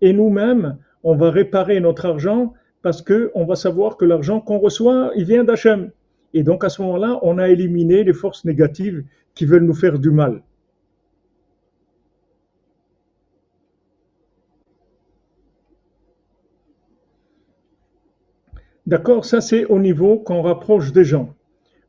et 0.00 0.12
nous-mêmes, 0.12 0.78
on 1.02 1.16
va 1.16 1.30
réparer 1.30 1.80
notre 1.80 2.06
argent 2.06 2.54
parce 2.82 3.02
que 3.02 3.30
on 3.34 3.44
va 3.44 3.56
savoir 3.56 3.96
que 3.96 4.04
l'argent 4.04 4.40
qu'on 4.40 4.58
reçoit, 4.58 5.10
il 5.16 5.24
vient 5.24 5.44
d'Hachem. 5.44 5.90
Et 6.34 6.42
donc 6.42 6.62
à 6.62 6.68
ce 6.68 6.82
moment-là, 6.82 7.18
on 7.22 7.38
a 7.38 7.48
éliminé 7.48 8.04
les 8.04 8.12
forces 8.12 8.44
négatives 8.44 9.04
qui 9.34 9.44
veulent 9.44 9.64
nous 9.64 9.74
faire 9.74 9.98
du 9.98 10.10
mal. 10.10 10.42
D'accord 18.86 19.26
Ça, 19.26 19.42
c'est 19.42 19.66
au 19.66 19.78
niveau 19.78 20.18
qu'on 20.18 20.40
rapproche 20.40 20.92
des 20.92 21.04
gens. 21.04 21.34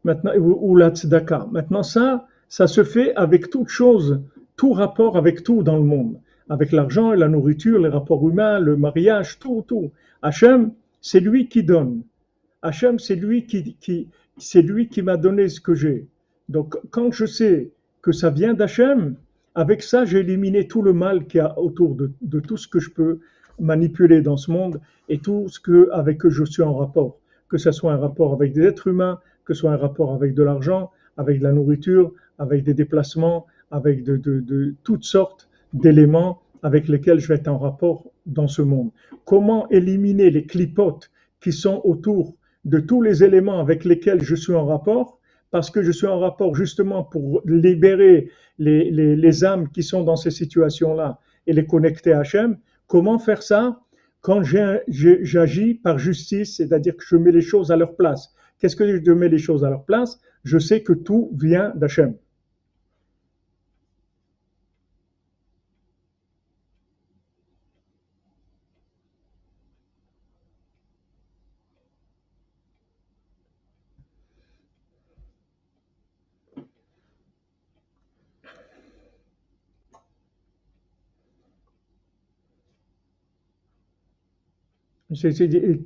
Maintenant, 0.03 0.36
ou, 0.36 0.57
ou 0.59 0.76
la 0.76 0.89
tzedaka. 0.89 1.47
Maintenant, 1.49 1.82
ça, 1.82 2.28
ça 2.50 2.66
se 2.68 2.84
fait 2.84 3.16
avec 3.16 3.50
toute 3.50 3.70
chose, 3.70 4.22
tout 4.58 4.74
rapport 4.74 5.16
avec 5.16 5.43
tout 5.43 5.64
dans 5.64 5.78
le 5.78 5.84
monde, 5.84 6.20
avec 6.50 6.72
l'argent, 6.72 7.14
la 7.14 7.30
nourriture, 7.30 7.80
les 7.80 7.89
rapports 7.89 8.28
humains, 8.28 8.60
le 8.60 8.76
mariage, 8.76 9.39
tout, 9.39 9.64
tout. 9.68 9.91
Hachem, 10.22 10.72
c'est 11.00 11.20
lui 11.20 11.47
qui 11.47 11.64
donne. 11.64 12.02
Hachem, 12.62 13.00
c'est 13.00 13.16
lui 13.16 13.45
qui, 13.45 14.10
c'est 14.38 14.62
lui 14.64 14.89
qui 14.89 15.02
m'a 15.02 15.16
donné 15.16 15.47
ce 15.47 15.62
que 15.62 15.76
j'ai. 15.76 16.08
Donc, 16.50 16.76
quand 16.89 17.12
je 17.12 17.26
sais 17.26 17.70
que 18.02 18.12
ça 18.12 18.32
vient 18.32 18.56
d'Hachem, 18.56 19.16
avec 19.56 19.84
ça, 19.84 20.04
j'ai 20.06 20.20
éliminé 20.20 20.68
tout 20.68 20.82
le 20.82 20.93
mal 20.93 21.26
qu'il 21.26 21.38
y 21.38 21.41
a 21.41 21.58
autour 21.58 21.95
de, 21.95 22.12
de, 22.22 22.39
tout 22.39 22.58
ce 22.58 22.68
que 22.68 22.80
je 22.80 22.89
peux 22.89 23.20
manipuler 23.60 24.22
dans 24.22 24.38
ce 24.38 24.52
monde 24.52 24.82
et 25.08 25.20
tout 25.20 25.47
ce 25.50 25.60
que, 25.60 25.89
avec 25.91 26.18
que 26.18 26.30
je 26.30 26.43
suis 26.43 26.64
en 26.64 26.76
rapport. 26.76 27.20
Que 27.47 27.58
ce 27.58 27.72
soit 27.72 27.93
un 27.93 27.97
rapport 27.97 28.34
avec 28.34 28.54
des 28.54 28.64
êtres 28.64 28.88
humains, 28.88 29.20
que 29.45 29.54
ce 29.54 29.62
soit 29.62 29.72
un 29.72 29.78
rapport 29.78 30.14
avec 30.14 30.34
de 30.34 30.43
l'argent, 30.43 30.91
avec 31.18 31.39
de 31.39 31.43
la 31.43 31.52
nourriture, 31.52 32.14
avec 32.40 32.64
des 32.64 32.74
déplacements, 32.74 33.46
avec 33.72 34.04
de, 34.04 34.76
toutes 34.84 35.04
sortes 35.04 35.50
d'éléments 35.74 36.42
avec 36.64 36.88
lesquels 36.88 37.20
je 37.20 37.28
vais 37.28 37.36
être 37.36 37.48
en 37.48 37.58
rapport 37.58 38.12
dans 38.26 38.48
ce 38.48 38.62
monde. 38.62 38.90
Comment 39.26 39.70
éliminer 39.70 40.30
les 40.30 40.46
clipotes 40.46 41.12
qui 41.40 41.54
sont 41.54 41.82
autour 41.84 42.36
de 42.66 42.80
tous 42.80 43.02
les 43.02 43.24
éléments 43.24 43.60
avec 43.60 43.86
lesquels 43.86 44.22
je 44.22 44.36
suis 44.36 44.54
en 44.54 44.66
rapport? 44.66 45.20
Parce 45.52 45.70
que 45.70 45.82
je 45.82 45.92
suis 45.92 46.08
en 46.08 46.20
rapport 46.20 46.56
justement 46.56 47.04
pour 47.04 47.42
libérer 47.46 48.30
les, 48.58 48.92
les 48.92 49.46
âmes 49.46 49.70
qui 49.70 49.84
sont 49.84 50.04
dans 50.04 50.16
ces 50.16 50.32
situations-là 50.32 51.20
et 51.48 51.54
les 51.54 51.66
connecter 51.66 52.12
à 52.12 52.20
Hachem. 52.20 52.58
Comment 52.88 53.20
faire 53.20 53.42
ça? 53.42 53.80
Quand 54.22 54.44
j'agis 54.44 55.76
par 55.76 55.98
justice, 55.98 56.58
c'est-à-dire 56.58 56.98
que 56.98 57.04
je 57.08 57.16
mets 57.16 57.32
les 57.32 57.42
choses 57.42 57.72
à 57.72 57.78
leur 57.78 57.96
place. 57.96 58.34
Qu'est-ce 58.60 58.76
que 58.76 59.02
je 59.02 59.12
mets 59.12 59.30
les 59.30 59.38
choses 59.38 59.64
à 59.64 59.70
leur 59.70 59.86
place? 59.86 60.20
Je 60.44 60.58
sais 60.58 60.84
que 60.84 60.94
tout 60.94 61.32
vient 61.40 61.72
d'Hachem. 61.76 62.16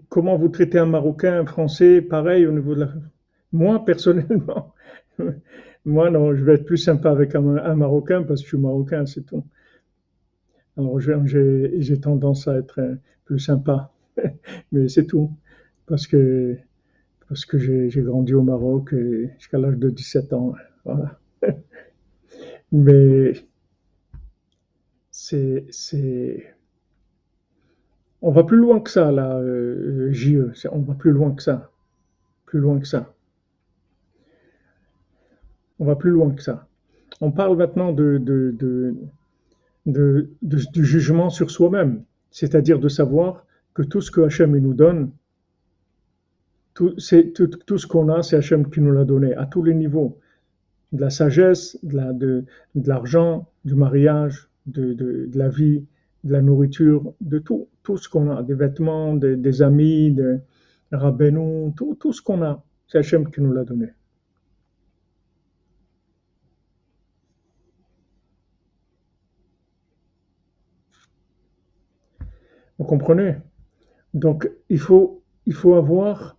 Comment 0.09 0.37
vous 0.37 0.49
traitez 0.49 0.79
un 0.79 0.85
Marocain, 0.85 1.39
un 1.39 1.45
Français, 1.45 2.01
pareil 2.01 2.45
au 2.45 2.51
niveau 2.51 2.75
de 2.75 2.81
la... 2.81 2.93
Moi, 3.53 3.83
personnellement, 3.85 4.73
moi, 5.85 6.09
non, 6.09 6.35
je 6.35 6.43
vais 6.43 6.55
être 6.55 6.65
plus 6.65 6.77
sympa 6.77 7.11
avec 7.11 7.35
un, 7.35 7.41
Marocain 7.75 8.23
parce 8.23 8.41
que 8.41 8.45
je 8.45 8.55
suis 8.55 8.57
Marocain, 8.57 9.05
c'est 9.05 9.25
tout. 9.25 9.45
Alors, 10.77 10.99
j'ai 10.99 11.99
tendance 12.01 12.47
à 12.47 12.57
être 12.57 12.97
plus 13.25 13.39
sympa, 13.39 13.91
mais 14.71 14.89
c'est 14.89 15.05
tout. 15.05 15.31
Parce 15.85 16.07
que, 16.07 16.57
parce 17.29 17.45
que 17.45 17.57
j'ai 17.57 18.01
grandi 18.01 18.33
au 18.33 18.41
Maroc 18.41 18.93
jusqu'à 19.37 19.57
l'âge 19.57 19.77
de 19.77 19.89
17 19.89 20.33
ans. 20.33 20.53
Voilà. 20.83 21.19
Mais 22.71 23.33
c'est 25.11 26.52
on 28.23 28.31
va 28.31 28.43
plus 28.45 28.57
loin 28.57 28.79
que 28.79 28.89
ça, 28.89 29.11
là, 29.11 29.35
euh, 29.37 30.11
JE. 30.13 30.53
On 30.71 30.79
va 30.79 30.93
plus 30.93 31.11
loin 31.11 31.35
que 31.35 31.43
ça. 31.43 31.69
Plus 32.45 32.59
loin 32.59 32.79
que 32.79 32.87
ça. 32.87 33.13
On 35.77 35.85
va 35.85 35.97
plus 35.97 36.11
loin 36.11 36.31
que 36.31 36.41
ça. 36.41 36.65
On 37.19 37.31
parle 37.31 37.57
maintenant 37.57 37.91
de, 37.91 38.17
du 39.85 40.85
jugement 40.85 41.29
sur 41.29 41.51
soi-même, 41.51 42.03
c'est-à-dire 42.31 42.79
de 42.79 42.87
savoir 42.87 43.45
que 43.73 43.81
tout 43.81 43.99
ce 43.99 44.09
que 44.09 44.21
Hachem 44.21 44.57
nous 44.57 44.73
donne, 44.73 45.11
tout, 46.75 46.95
tout, 47.35 47.47
tout 47.47 47.77
ce 47.77 47.87
qu'on 47.87 48.07
a, 48.07 48.23
c'est 48.23 48.37
Hachem 48.37 48.69
qui 48.69 48.79
nous 48.79 48.93
l'a 48.93 49.03
donné 49.03 49.35
à 49.35 49.45
tous 49.45 49.63
les 49.63 49.73
niveaux. 49.73 50.17
De 50.93 51.01
la 51.01 51.09
sagesse, 51.09 51.77
de, 51.83 51.97
la, 51.97 52.13
de, 52.13 52.45
l'argent, 52.75 53.49
du 53.65 53.75
mariage, 53.75 54.47
de, 54.65 54.93
de, 54.93 55.25
de, 55.25 55.37
la 55.37 55.49
vie, 55.49 55.83
de 56.23 56.31
la 56.31 56.41
nourriture, 56.41 57.13
de 57.21 57.39
tout, 57.39 57.67
tout 57.83 57.97
ce 57.97 58.07
qu'on 58.07 58.29
a, 58.31 58.43
des 58.43 58.53
vêtements, 58.53 59.13
des, 59.15 59.61
amis, 59.61 60.11
des 60.11 60.39
rabbinos, 60.91 61.73
tout, 61.75 61.95
tout 61.95 62.13
ce 62.13 62.21
qu'on 62.21 62.41
a, 62.43 62.63
c'est 62.87 62.99
Hachem 62.99 63.29
qui 63.29 63.41
nous 63.41 63.51
l'a 63.51 63.63
donné. 63.63 63.89
Vous 72.79 72.85
comprenez? 72.85 73.37
Donc, 74.13 74.49
il 74.69 74.79
faut, 74.79 75.23
il 75.45 75.53
faut 75.53 75.75
avoir, 75.75 76.37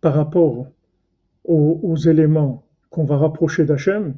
par 0.00 0.14
rapport 0.14 0.68
aux, 1.44 1.96
éléments 1.96 2.66
qu'on 2.90 3.04
va 3.04 3.16
rapprocher 3.16 3.64
d'Hachem, 3.64 4.14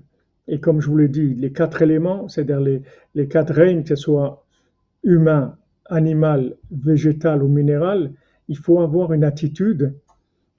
et 0.48 0.60
comme 0.60 0.80
je 0.80 0.88
vous 0.88 0.96
l'ai 0.96 1.08
dit, 1.08 1.34
les 1.34 1.52
quatre 1.52 1.82
éléments, 1.82 2.28
c'est-à-dire 2.28 2.60
les, 2.60 2.82
les 3.14 3.28
quatre 3.28 3.52
règnes, 3.52 3.82
que 3.82 3.90
ce 3.90 3.96
soit 3.96 4.41
humain, 5.02 5.56
animal, 5.86 6.56
végétal 6.70 7.42
ou 7.42 7.48
minéral, 7.48 8.12
il 8.48 8.56
faut 8.56 8.80
avoir 8.80 9.12
une 9.12 9.24
attitude 9.24 9.94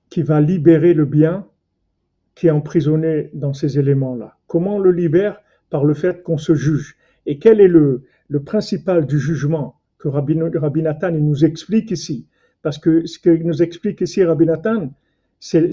qui 0.09 0.21
va 0.21 0.41
libérer 0.41 0.93
le 0.93 1.05
bien 1.05 1.47
qui 2.35 2.47
est 2.47 2.51
emprisonné 2.51 3.29
dans 3.33 3.53
ces 3.53 3.79
éléments-là. 3.79 4.37
Comment 4.47 4.77
on 4.77 4.79
le 4.79 4.91
libère? 4.91 5.39
Par 5.69 5.85
le 5.85 5.93
fait 5.93 6.23
qu'on 6.23 6.37
se 6.37 6.53
juge. 6.53 6.95
Et 7.25 7.39
quel 7.39 7.59
est 7.59 7.67
le, 7.67 8.03
le 8.27 8.43
principal 8.43 9.05
du 9.05 9.19
jugement 9.19 9.75
que 9.97 10.07
Rabbi, 10.07 10.39
Rabbi 10.39 10.81
Nathan 10.81 11.11
nous 11.11 11.45
explique 11.45 11.91
ici? 11.91 12.27
Parce 12.61 12.77
que 12.77 13.05
ce 13.05 13.19
qu'il 13.19 13.45
nous 13.45 13.61
explique 13.61 14.01
ici, 14.01 14.23
Rabbi 14.23 14.45
Nathan, 14.45 14.93
c'est 15.39 15.71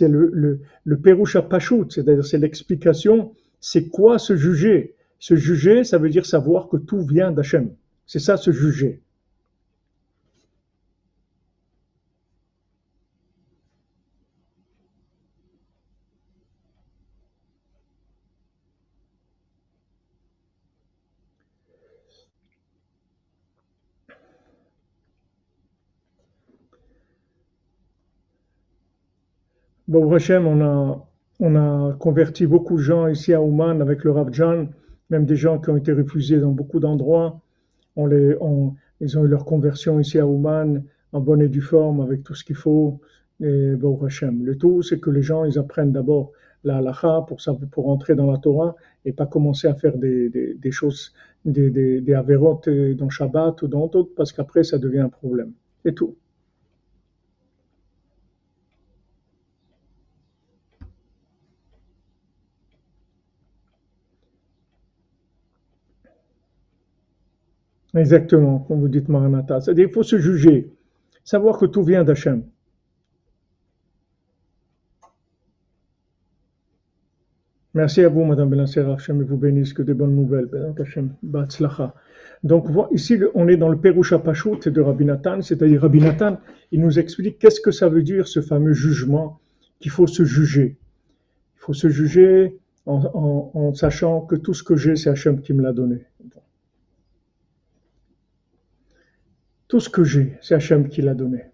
le, 0.00 0.30
le, 0.32 0.60
le 0.84 1.00
Perusha 1.00 1.46
c'est-à-dire 1.88 2.24
c'est 2.24 2.38
l'explication, 2.38 3.32
c'est 3.60 3.88
quoi 3.88 4.18
se 4.18 4.36
juger? 4.36 4.94
Se 5.18 5.34
juger, 5.34 5.84
ça 5.84 5.98
veut 5.98 6.10
dire 6.10 6.26
savoir 6.26 6.68
que 6.68 6.76
tout 6.76 7.00
vient 7.00 7.32
d'Hachem. 7.32 7.70
C'est 8.06 8.20
ça 8.20 8.36
se 8.36 8.50
juger. 8.52 9.02
Bon, 29.88 30.12
Hachem, 30.12 30.46
on 30.46 30.60
a, 30.62 31.08
on 31.38 31.54
a 31.54 31.94
converti 31.94 32.46
beaucoup 32.46 32.76
de 32.76 32.82
gens 32.82 33.06
ici 33.06 33.32
à 33.32 33.40
Ouman 33.40 33.80
avec 33.80 34.02
le 34.04 34.10
Rav 34.10 34.30
même 35.10 35.24
des 35.26 35.36
gens 35.36 35.60
qui 35.60 35.70
ont 35.70 35.76
été 35.76 35.92
refusés 35.92 36.40
dans 36.40 36.50
beaucoup 36.50 36.80
d'endroits. 36.80 37.40
On 37.96 38.06
les, 38.06 38.36
ils 39.00 39.18
ont 39.18 39.24
eu 39.24 39.28
leur 39.28 39.44
conversion 39.44 39.98
ici 40.00 40.18
à 40.18 40.26
Ouman 40.26 40.82
en 41.12 41.20
bonne 41.20 41.42
et 41.42 41.48
due 41.48 41.60
forme 41.60 42.00
avec 42.00 42.22
tout 42.22 42.34
ce 42.34 42.44
qu'il 42.44 42.56
faut. 42.56 43.00
Et 43.40 43.74
bon, 43.76 44.02
Hachem. 44.04 44.44
Le 44.44 44.56
tout, 44.56 44.82
c'est 44.82 44.98
que 45.00 45.10
les 45.10 45.22
gens, 45.22 45.44
ils 45.44 45.58
apprennent 45.58 45.92
d'abord 45.92 46.32
la 46.64 46.78
halacha 46.78 47.24
pour, 47.28 47.38
pour 47.70 47.88
entrer 47.88 48.14
dans 48.14 48.30
la 48.30 48.38
Torah 48.38 48.74
et 49.04 49.12
pas 49.12 49.26
commencer 49.26 49.68
à 49.68 49.74
faire 49.74 49.96
des, 49.98 50.28
des, 50.30 50.54
des 50.54 50.72
choses, 50.72 51.12
des, 51.44 51.70
des, 51.70 52.00
des 52.00 52.14
avérotes 52.14 52.68
dans 52.68 53.08
Shabbat 53.08 53.62
ou 53.62 53.68
dans 53.68 53.86
d'autres, 53.86 54.12
parce 54.16 54.32
qu'après, 54.32 54.64
ça 54.64 54.78
devient 54.78 55.00
un 55.00 55.08
problème. 55.08 55.52
C'est 55.84 55.94
tout. 55.94 56.16
Exactement, 67.96 68.58
comme 68.60 68.80
vous 68.80 68.88
dites 68.88 69.08
Maranatha. 69.08 69.60
C'est-à-dire 69.60 69.86
qu'il 69.86 69.94
faut 69.94 70.02
se 70.02 70.18
juger, 70.18 70.70
savoir 71.24 71.58
que 71.58 71.64
tout 71.64 71.82
vient 71.82 72.04
d'Hachem. 72.04 72.44
Merci 77.72 78.02
à 78.02 78.08
vous, 78.08 78.24
Madame 78.24 78.50
Belancer, 78.50 78.80
Hachem 78.80 79.22
vous 79.22 79.36
bénisse, 79.36 79.72
que 79.72 79.82
des 79.82 79.94
bonnes 79.94 80.14
nouvelles. 80.14 80.48
Donc 82.42 82.66
ici, 82.92 83.18
on 83.34 83.48
est 83.48 83.56
dans 83.56 83.68
le 83.68 83.78
Perusha 83.78 84.18
Pashut 84.18 84.68
de 84.68 84.80
Rabbi 84.80 85.04
Nathan, 85.04 85.42
c'est-à-dire 85.42 85.82
Rabbi 85.82 86.00
Nathan, 86.00 86.38
il 86.72 86.80
nous 86.80 86.98
explique 86.98 87.38
qu'est-ce 87.38 87.60
que 87.60 87.70
ça 87.70 87.88
veut 87.88 88.02
dire 88.02 88.28
ce 88.28 88.40
fameux 88.40 88.72
jugement 88.72 89.40
qu'il 89.80 89.90
faut 89.90 90.06
se 90.06 90.24
juger. 90.24 90.78
Il 91.56 91.60
faut 91.60 91.74
se 91.74 91.88
juger 91.88 92.58
en, 92.86 93.50
en 93.52 93.74
sachant 93.74 94.20
que 94.22 94.36
tout 94.36 94.54
ce 94.54 94.62
que 94.62 94.76
j'ai, 94.76 94.96
c'est 94.96 95.10
Hachem 95.10 95.40
qui 95.40 95.52
me 95.52 95.62
l'a 95.62 95.72
donné. 95.72 96.06
Tout 99.68 99.80
ce 99.80 99.88
que 99.88 100.04
j'ai, 100.04 100.38
c'est 100.40 100.54
Hachem 100.54 100.88
qui 100.88 101.02
l'a 101.02 101.14
donné. 101.14 101.46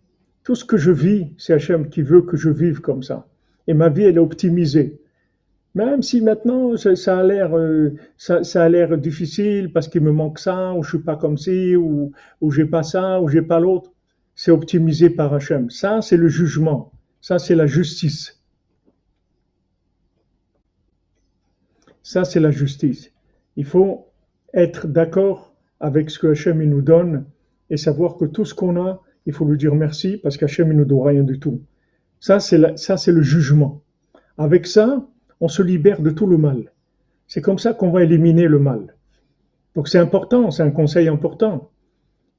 Tout 0.44 0.54
ce 0.54 0.64
que 0.64 0.76
je 0.76 0.90
vis, 0.90 1.32
c'est 1.38 1.54
Hachem 1.54 1.88
qui 1.88 2.02
veut 2.02 2.22
que 2.22 2.36
je 2.36 2.50
vive 2.50 2.80
comme 2.80 3.02
ça. 3.02 3.26
Et 3.66 3.74
ma 3.74 3.88
vie, 3.88 4.02
elle 4.02 4.16
est 4.16 4.20
optimisée. 4.20 5.00
Même 5.74 6.02
si 6.02 6.20
maintenant 6.20 6.76
ça, 6.76 7.18
a 7.18 7.22
l'air 7.22 7.56
euh, 7.56 7.94
ça, 8.18 8.68
difficile 8.98 9.72
parce 9.72 9.88
qu'il 9.88 10.02
me 10.02 10.12
manque 10.12 10.38
ça, 10.38 10.74
ou 10.74 10.82
je 10.82 10.90
suis 10.90 10.98
pas 10.98 11.16
comme 11.16 11.38
ci, 11.38 11.76
ou, 11.76 12.12
ou 12.42 12.50
j'ai 12.50 12.66
pas 12.66 12.82
ça, 12.82 13.22
ou 13.22 13.28
j'ai 13.28 13.40
pas 13.40 13.58
l'autre, 13.58 13.90
c'est 14.34 14.50
optimisé 14.50 15.08
par 15.08 15.32
Hachem. 15.32 15.70
Ça, 15.70 16.02
c'est 16.02 16.18
le 16.18 16.28
jugement. 16.28 16.92
Ça, 17.22 17.38
c'est 17.38 17.54
la 17.54 17.66
justice. 17.66 18.42
Ça, 22.02 22.24
c'est 22.24 22.40
la 22.40 22.50
justice. 22.50 23.10
Il 23.56 23.64
faut 23.64 24.08
être 24.52 24.86
d'accord 24.86 25.54
avec 25.80 26.10
ce 26.10 26.18
que 26.18 26.26
Hachem 26.28 26.62
nous 26.62 26.82
donne 26.82 27.24
et 27.72 27.78
savoir 27.78 28.16
que 28.18 28.26
tout 28.26 28.44
ce 28.44 28.54
qu'on 28.54 28.76
a, 28.76 29.00
il 29.26 29.32
faut 29.32 29.46
lui 29.46 29.56
dire 29.56 29.74
merci 29.74 30.18
parce 30.18 30.36
qu'Hachem 30.36 30.68
ne 30.68 30.74
nous 30.74 30.84
doit 30.84 31.08
rien 31.08 31.24
du 31.24 31.40
tout. 31.40 31.62
Ça, 32.20 32.38
c'est 32.38 32.58
le 32.58 33.22
jugement. 33.22 33.80
Avec 34.36 34.66
ça, 34.66 35.04
on 35.40 35.48
se 35.48 35.62
libère 35.62 36.02
de 36.02 36.10
tout 36.10 36.26
le 36.26 36.36
mal. 36.36 36.70
C'est 37.26 37.40
comme 37.40 37.58
ça 37.58 37.72
qu'on 37.72 37.90
va 37.90 38.04
éliminer 38.04 38.46
le 38.46 38.58
mal. 38.58 38.94
Donc 39.74 39.88
c'est 39.88 39.98
important, 39.98 40.50
c'est 40.50 40.62
un 40.62 40.70
conseil 40.70 41.08
important. 41.08 41.70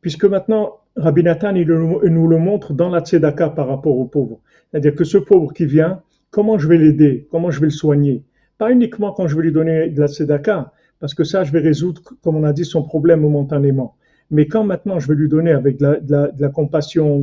Puisque 0.02 0.26
maintenant, 0.26 0.78
Rabbi 0.96 1.24
Nathan, 1.24 1.56
il 1.56 1.68
nous 1.68 2.28
le 2.28 2.38
montre 2.38 2.74
dans 2.74 2.90
la 2.90 3.00
tzedaka 3.00 3.50
par 3.50 3.68
rapport 3.68 3.98
aux 3.98 4.06
pauvres. 4.06 4.40
C'est-à-dire 4.70 4.94
que 4.94 5.04
ce 5.04 5.18
pauvre 5.18 5.52
qui 5.52 5.66
vient, 5.66 6.04
comment 6.30 6.60
je 6.60 6.68
vais 6.68 6.78
l'aider, 6.78 7.28
comment 7.32 7.50
je 7.50 7.60
vais 7.60 7.68
le 7.68 7.72
soigner? 7.72 8.24
Pas 8.60 8.72
uniquement 8.72 9.14
quand 9.14 9.28
je 9.28 9.36
vais 9.36 9.42
lui 9.42 9.52
donner 9.52 9.90
de 9.90 10.00
la 10.00 10.08
tzedaka, 10.08 10.72
parce 11.00 11.16
que 11.16 11.24
ça, 11.24 11.44
je 11.44 11.52
vais 11.52 11.60
résoudre, 11.60 12.04
comme 12.22 12.36
on 12.36 12.44
a 12.44 12.54
dit, 12.54 12.66
son 12.66 12.84
problème 12.84 13.22
momentanément. 13.22 13.96
Mais 14.34 14.48
quand 14.48 14.64
maintenant 14.64 15.00
je 15.00 15.08
vais 15.08 15.16
lui 15.16 15.30
donner 15.30 15.52
avec 15.52 15.78
de 15.78 16.02
la, 16.10 16.50
compassion, 16.50 17.20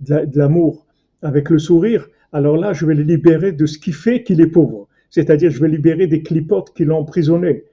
de 0.00 0.38
l'amour, 0.38 0.86
avec 1.22 1.50
le 1.50 1.58
sourire, 1.58 2.08
alors 2.32 2.56
là, 2.56 2.72
je 2.72 2.84
vais 2.84 2.94
le 2.94 3.04
libérer 3.04 3.52
de 3.52 3.64
ce 3.64 3.78
qui 3.78 3.92
fait 3.92 4.22
qu'il 4.24 4.40
est 4.40 4.48
pauvre. 4.48 4.88
C'est-à-dire, 5.08 5.50
je 5.50 5.60
vais 5.60 5.68
libérer 5.68 6.06
des 6.06 6.22
clipotes 6.22 6.74
qui 6.74 6.84
l'ont 6.84 6.98
emprisonné. 6.98 7.64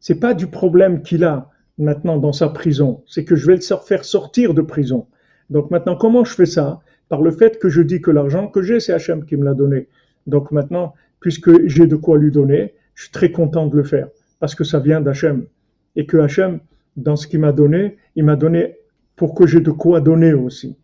C'est 0.00 0.20
pas 0.20 0.34
du 0.34 0.48
problème 0.48 1.02
qu'il 1.02 1.24
a 1.24 1.50
maintenant 1.78 2.18
dans 2.18 2.32
sa 2.32 2.48
prison, 2.48 3.02
c'est 3.06 3.24
que 3.24 3.36
je 3.36 3.46
vais 3.46 3.56
le 3.56 3.60
faire 3.60 4.04
sortir 4.04 4.54
de 4.54 4.62
prison. 4.62 5.06
Donc 5.48 5.70
maintenant, 5.70 5.94
comment 5.94 6.24
je 6.24 6.34
fais 6.34 6.46
ça? 6.46 6.80
Par 7.08 7.22
le 7.22 7.30
fait 7.30 7.58
que 7.58 7.68
je 7.68 7.80
dis 7.80 8.00
que 8.00 8.10
l'argent 8.10 8.48
que 8.48 8.60
j'ai, 8.60 8.80
c'est 8.80 8.92
Hachem 8.92 9.24
qui 9.24 9.36
me 9.36 9.44
l'a 9.44 9.54
donné. 9.54 9.88
Donc 10.26 10.50
maintenant, 10.50 10.94
puisque 11.20 11.66
j'ai 11.68 11.86
de 11.86 11.96
quoi 11.96 12.18
lui 12.18 12.32
donner, 12.32 12.74
je 12.94 13.04
suis 13.04 13.12
très 13.12 13.30
content 13.30 13.66
de 13.66 13.76
le 13.76 13.84
faire, 13.84 14.08
parce 14.40 14.54
que 14.54 14.64
ça 14.64 14.80
vient 14.80 15.00
d'Hachem. 15.00 15.46
Et 15.94 16.06
que 16.06 16.16
Hachem, 16.16 16.60
dans 16.96 17.16
ce 17.16 17.26
qu'il 17.26 17.40
m'a 17.40 17.52
donné, 17.52 17.96
il 18.14 18.24
m'a 18.24 18.36
donné 18.36 18.76
pour 19.16 19.34
que 19.34 19.46
j'ai 19.46 19.60
de 19.60 19.70
quoi 19.70 20.00
donner 20.00 20.32
aussi. 20.32 20.76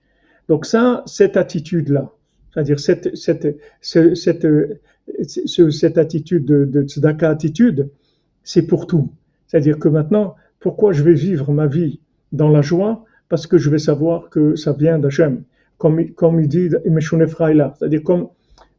Donc 0.49 0.67
ça, 0.67 1.03
cette 1.07 1.37
attitude-là, 1.37 2.13
c'est-à-dire 2.53 2.81
cette, 2.81 3.17
cette, 3.17 3.57
cette, 3.81 4.47
cette, 5.23 5.99
attitude 5.99 6.45
de, 6.45 6.65
de 6.65 7.25
attitude, 7.25 7.89
c'est 8.43 8.67
pour 8.67 8.87
tout. 8.87 9.11
C'est-à-dire 9.47 9.79
que 9.79 9.89
maintenant, 9.89 10.35
pourquoi 10.61 10.93
je 10.93 11.03
vais 11.03 11.15
vivre 11.15 11.53
ma 11.53 11.67
vie 11.67 12.01
dans 12.33 12.49
la 12.49 12.63
joie? 12.63 13.05
Parce 13.29 13.47
que 13.47 13.59
je 13.59 13.71
vais 13.71 13.79
savoir 13.79 14.29
que 14.29 14.57
ça 14.57 14.73
vient 14.73 14.99
d'Hachem. 14.99 15.43
Comme, 15.79 16.11
comme 16.11 16.41
il 16.41 16.49
dit 16.49 16.69
c'est-à-dire 16.71 18.03
comme 18.03 18.29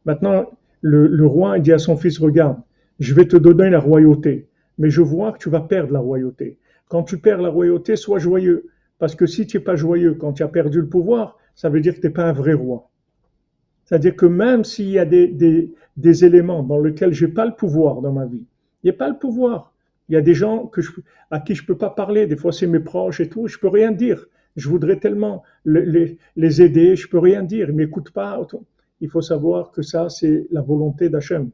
maintenant 0.04 0.46
le, 0.80 1.06
le 1.06 1.26
roi 1.26 1.58
dit 1.58 1.72
à 1.72 1.78
son 1.78 1.96
fils, 1.96 2.18
regarde, 2.18 2.58
je 3.00 3.14
vais 3.14 3.26
te 3.26 3.36
donner 3.36 3.70
la 3.70 3.80
royauté, 3.80 4.48
mais 4.78 4.90
je 4.90 5.00
vois 5.02 5.32
que 5.32 5.38
tu 5.38 5.50
vas 5.50 5.60
perdre 5.60 5.92
la 5.92 5.98
royauté. 5.98 6.58
Quand 6.94 7.02
tu 7.02 7.18
perds 7.18 7.42
la 7.42 7.48
royauté, 7.48 7.96
sois 7.96 8.20
joyeux. 8.20 8.68
Parce 9.00 9.16
que 9.16 9.26
si 9.26 9.48
tu 9.48 9.56
n'es 9.56 9.64
pas 9.64 9.74
joyeux 9.74 10.14
quand 10.14 10.32
tu 10.32 10.44
as 10.44 10.48
perdu 10.48 10.80
le 10.80 10.88
pouvoir, 10.88 11.36
ça 11.56 11.68
veut 11.68 11.80
dire 11.80 11.96
que 11.96 12.00
tu 12.00 12.06
n'es 12.06 12.12
pas 12.12 12.28
un 12.28 12.32
vrai 12.32 12.52
roi. 12.52 12.88
C'est-à-dire 13.84 14.14
que 14.14 14.26
même 14.26 14.62
s'il 14.62 14.90
y 14.90 15.00
a 15.00 15.04
des, 15.04 15.26
des, 15.96 16.24
éléments 16.24 16.62
dans 16.62 16.78
lesquels 16.78 17.12
j'ai 17.12 17.26
pas 17.26 17.46
le 17.46 17.56
pouvoir 17.56 18.00
dans 18.00 18.12
ma 18.12 18.26
vie, 18.26 18.46
il 18.84 18.86
n'y 18.86 18.90
a 18.90 18.96
pas 18.96 19.08
le 19.08 19.18
pouvoir. 19.18 19.74
Il 20.08 20.14
y 20.14 20.16
a 20.16 20.20
des 20.20 20.34
gens 20.34 20.70
je, 20.76 20.88
à 21.32 21.40
qui 21.40 21.56
je 21.56 21.66
peux 21.66 21.76
pas 21.76 21.90
parler. 21.90 22.28
Des 22.28 22.36
fois, 22.36 22.52
c'est 22.52 22.68
mes 22.68 22.78
proches 22.78 23.18
et 23.18 23.28
tout. 23.28 23.48
Je 23.48 23.58
peux 23.58 23.66
rien 23.66 23.90
dire. 23.90 24.26
Je 24.54 24.68
voudrais 24.68 25.00
tellement 25.00 25.42
les, 25.64 26.16
les 26.36 26.62
aider. 26.62 26.94
Je 26.94 27.08
peux 27.08 27.18
rien 27.18 27.42
dire. 27.42 27.70
Ils 27.70 27.74
m'écoutent 27.74 28.12
pas. 28.12 28.40
Il 29.00 29.10
faut 29.10 29.20
savoir 29.20 29.72
que 29.72 29.82
ça, 29.82 30.08
c'est 30.10 30.46
la 30.52 30.62
volonté 30.62 31.08
d'Hachem. 31.08 31.50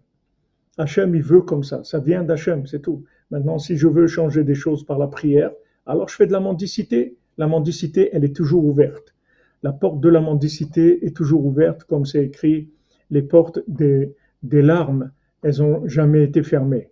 Hachem, 0.77 1.15
il 1.15 1.23
veut 1.23 1.41
comme 1.41 1.65
ça. 1.65 1.83
Ça 1.83 1.99
vient 1.99 2.25
d'Hachem, 2.25 2.67
c'est 2.67 2.81
tout. 2.81 3.05
Maintenant, 3.31 3.59
si 3.59 3.77
je 3.77 3.89
veux 3.89 4.07
changer 4.07 4.45
des 4.45 4.55
choses 4.55 4.85
par 4.85 4.99
la 4.99 5.07
prière, 5.09 5.51
alors 5.87 6.09
je 6.09 6.15
fais 6.17 6.27
de 6.27 6.33
la 6.33 6.41
mendicité. 6.41 7.17
La 7.39 7.47
mendicité, 7.49 8.11
elle 8.13 8.25
est 8.25 8.37
toujours 8.37 8.65
ouverte. 8.65 9.15
La 9.63 9.73
porte 9.73 10.01
de 10.01 10.09
la 10.09 10.21
mendicité 10.21 11.05
est 11.07 11.17
toujours 11.17 11.45
ouverte, 11.47 11.85
comme 11.85 12.07
c'est 12.07 12.25
écrit, 12.25 12.71
les 13.11 13.23
portes 13.23 13.61
des, 13.69 14.15
des 14.43 14.63
larmes, 14.63 15.13
elles 15.43 15.63
ont 15.63 15.87
jamais 15.89 16.23
été 16.25 16.43
fermées. 16.43 16.91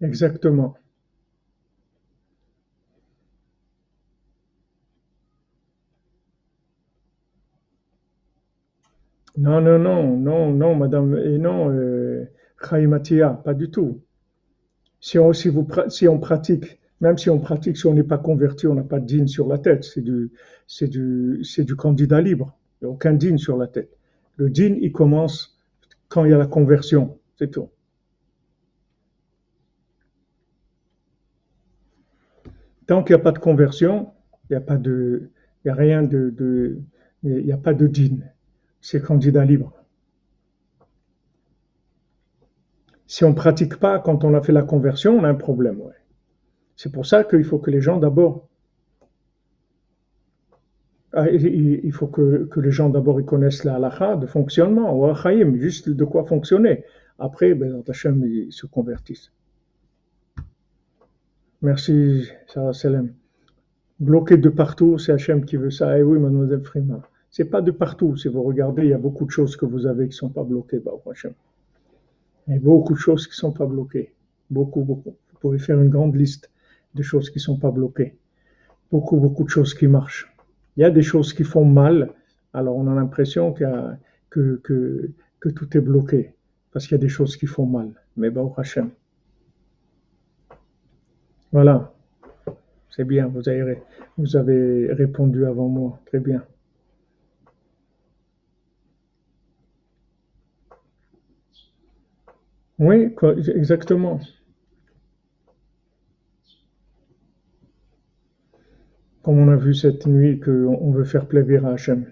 Exactement. 0.00 0.74
Non, 9.36 9.60
non, 9.60 9.78
non, 9.78 10.16
non, 10.16 10.52
non, 10.52 10.74
madame, 10.74 11.16
et 11.18 11.38
non, 11.38 11.70
euh, 11.70 12.24
pas 13.44 13.54
du 13.54 13.70
tout. 13.70 14.00
Si 15.00 15.18
on, 15.18 15.32
si, 15.32 15.50
si 15.88 16.08
on 16.08 16.18
pratique, 16.18 16.78
même 17.00 17.18
si 17.18 17.28
on 17.28 17.38
pratique, 17.38 17.76
si 17.76 17.86
on 17.86 17.94
n'est 17.94 18.02
pas 18.02 18.18
converti, 18.18 18.66
on 18.66 18.74
n'a 18.74 18.82
pas 18.82 18.98
de 18.98 19.04
dîne 19.06 19.28
sur 19.28 19.46
la 19.46 19.58
tête, 19.58 19.84
c'est 19.84 20.00
du, 20.00 20.32
c'est 20.66 20.88
du, 20.88 21.40
c'est 21.44 21.64
du 21.64 21.76
candidat 21.76 22.20
libre. 22.20 22.56
Il 22.80 22.86
n'y 22.86 22.90
a 22.90 22.94
aucun 22.94 23.12
dîne 23.12 23.38
sur 23.38 23.56
la 23.58 23.66
tête. 23.66 23.90
Le 24.36 24.48
dîne, 24.48 24.78
il 24.80 24.92
commence 24.92 25.58
quand 26.08 26.24
il 26.24 26.30
y 26.30 26.34
a 26.34 26.38
la 26.38 26.46
conversion, 26.46 27.18
c'est 27.38 27.50
tout. 27.50 27.68
Tant 32.86 33.02
qu'il 33.02 33.14
n'y 33.16 33.20
a 33.20 33.24
pas 33.24 33.32
de 33.32 33.38
conversion, 33.38 34.12
il 34.48 34.52
n'y 34.52 34.56
a 34.56 34.60
pas 34.60 34.76
de, 34.76 35.30
il 35.64 35.68
y 35.68 35.70
a 35.70 35.74
rien 35.74 36.02
de, 36.02 36.30
de 36.30 36.78
il 37.22 37.44
n'y 37.44 37.52
a 37.52 37.56
pas 37.58 37.74
de 37.74 37.86
dîne. 37.86 38.30
C'est 38.88 39.02
candidat 39.02 39.44
libre. 39.44 39.72
Si 43.08 43.24
on 43.24 43.30
ne 43.30 43.34
pratique 43.34 43.80
pas 43.80 43.98
quand 43.98 44.22
on 44.22 44.32
a 44.32 44.40
fait 44.40 44.52
la 44.52 44.62
conversion, 44.62 45.18
on 45.18 45.24
a 45.24 45.28
un 45.28 45.34
problème. 45.34 45.82
C'est 46.76 46.92
pour 46.92 47.04
ça 47.04 47.24
qu'il 47.24 47.42
faut 47.42 47.58
que 47.58 47.72
les 47.72 47.80
gens 47.80 47.98
d'abord, 47.98 48.48
ah, 51.14 51.28
il 51.28 51.90
faut 51.90 52.06
que, 52.06 52.48
les 52.60 52.70
gens 52.70 52.88
d'abord 52.88 53.20
connaissent 53.24 53.64
la 53.64 53.74
halakha 53.74 54.14
de 54.14 54.26
fonctionnement, 54.26 54.96
ou 54.96 55.12
juste 55.56 55.88
de 55.88 56.04
quoi 56.04 56.24
fonctionner. 56.24 56.84
Après, 57.18 57.54
ben, 57.54 57.82
Hachem, 57.88 58.24
ils 58.24 58.52
se 58.52 58.66
convertissent. 58.66 59.32
Merci, 61.60 62.28
Sarah 62.46 62.72
Selem. 62.72 63.12
Bloqué 63.98 64.36
de 64.36 64.48
partout, 64.48 64.96
c'est 64.98 65.10
Hachem 65.10 65.44
qui 65.44 65.56
veut 65.56 65.72
ça. 65.72 65.98
Eh 65.98 66.04
oui, 66.04 66.20
mademoiselle 66.20 66.62
Frima. 66.62 67.02
C'est 67.30 67.46
pas 67.46 67.60
de 67.60 67.70
partout. 67.70 68.16
Si 68.16 68.28
vous 68.28 68.42
regardez, 68.42 68.84
il 68.84 68.90
y 68.90 68.94
a 68.94 68.98
beaucoup 68.98 69.24
de 69.26 69.30
choses 69.30 69.56
que 69.56 69.66
vous 69.66 69.86
avez 69.86 70.08
qui 70.08 70.16
sont 70.16 70.30
pas 70.30 70.44
bloquées, 70.44 70.78
bah. 70.78 70.92
Il 72.48 72.54
y 72.54 72.56
a 72.56 72.60
beaucoup 72.60 72.94
de 72.94 72.98
choses 72.98 73.26
qui 73.26 73.34
sont 73.34 73.52
pas 73.52 73.66
bloquées. 73.66 74.14
Beaucoup, 74.50 74.82
beaucoup. 74.84 75.16
Vous 75.32 75.38
pouvez 75.40 75.58
faire 75.58 75.80
une 75.80 75.90
grande 75.90 76.14
liste 76.14 76.50
de 76.94 77.02
choses 77.02 77.30
qui 77.30 77.40
sont 77.40 77.58
pas 77.58 77.70
bloquées. 77.70 78.16
Beaucoup, 78.90 79.16
beaucoup 79.16 79.44
de 79.44 79.48
choses 79.48 79.74
qui 79.74 79.86
marchent. 79.86 80.32
Il 80.76 80.82
y 80.82 80.84
a 80.84 80.90
des 80.90 81.02
choses 81.02 81.32
qui 81.32 81.44
font 81.44 81.64
mal. 81.64 82.12
Alors, 82.52 82.76
on 82.76 82.86
a 82.86 82.94
l'impression 82.94 83.52
que, 83.52 83.64
que, 84.30 84.60
que 85.40 85.48
tout 85.48 85.76
est 85.76 85.80
bloqué. 85.80 86.34
Parce 86.72 86.86
qu'il 86.86 86.94
y 86.94 87.00
a 87.00 87.02
des 87.02 87.08
choses 87.08 87.36
qui 87.36 87.46
font 87.46 87.66
mal. 87.66 87.90
Mais 88.16 88.30
bah, 88.30 88.42
Hachem. 88.56 88.90
Voilà. 91.52 91.92
C'est 92.90 93.04
bien, 93.04 93.26
vous 93.26 93.48
avez, 93.48 93.82
vous 94.16 94.36
avez 94.36 94.92
répondu 94.92 95.44
avant 95.44 95.68
moi. 95.68 96.00
Très 96.06 96.20
bien. 96.20 96.44
Oui, 102.78 103.14
exactement. 103.54 104.20
Comme 109.22 109.38
on 109.38 109.48
a 109.48 109.56
vu 109.56 109.74
cette 109.74 110.06
nuit 110.06 110.38
qu'on 110.40 110.90
veut 110.90 111.04
faire 111.04 111.26
plaisir 111.26 111.66
à 111.66 111.72
Hachem. 111.72 112.06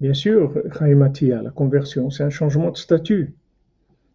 Bien 0.00 0.14
sûr, 0.14 0.60
Chaïmatia, 0.76 1.42
la 1.42 1.50
conversion, 1.50 2.10
c'est 2.10 2.24
un 2.24 2.30
changement 2.30 2.70
de 2.70 2.76
statut. 2.76 3.36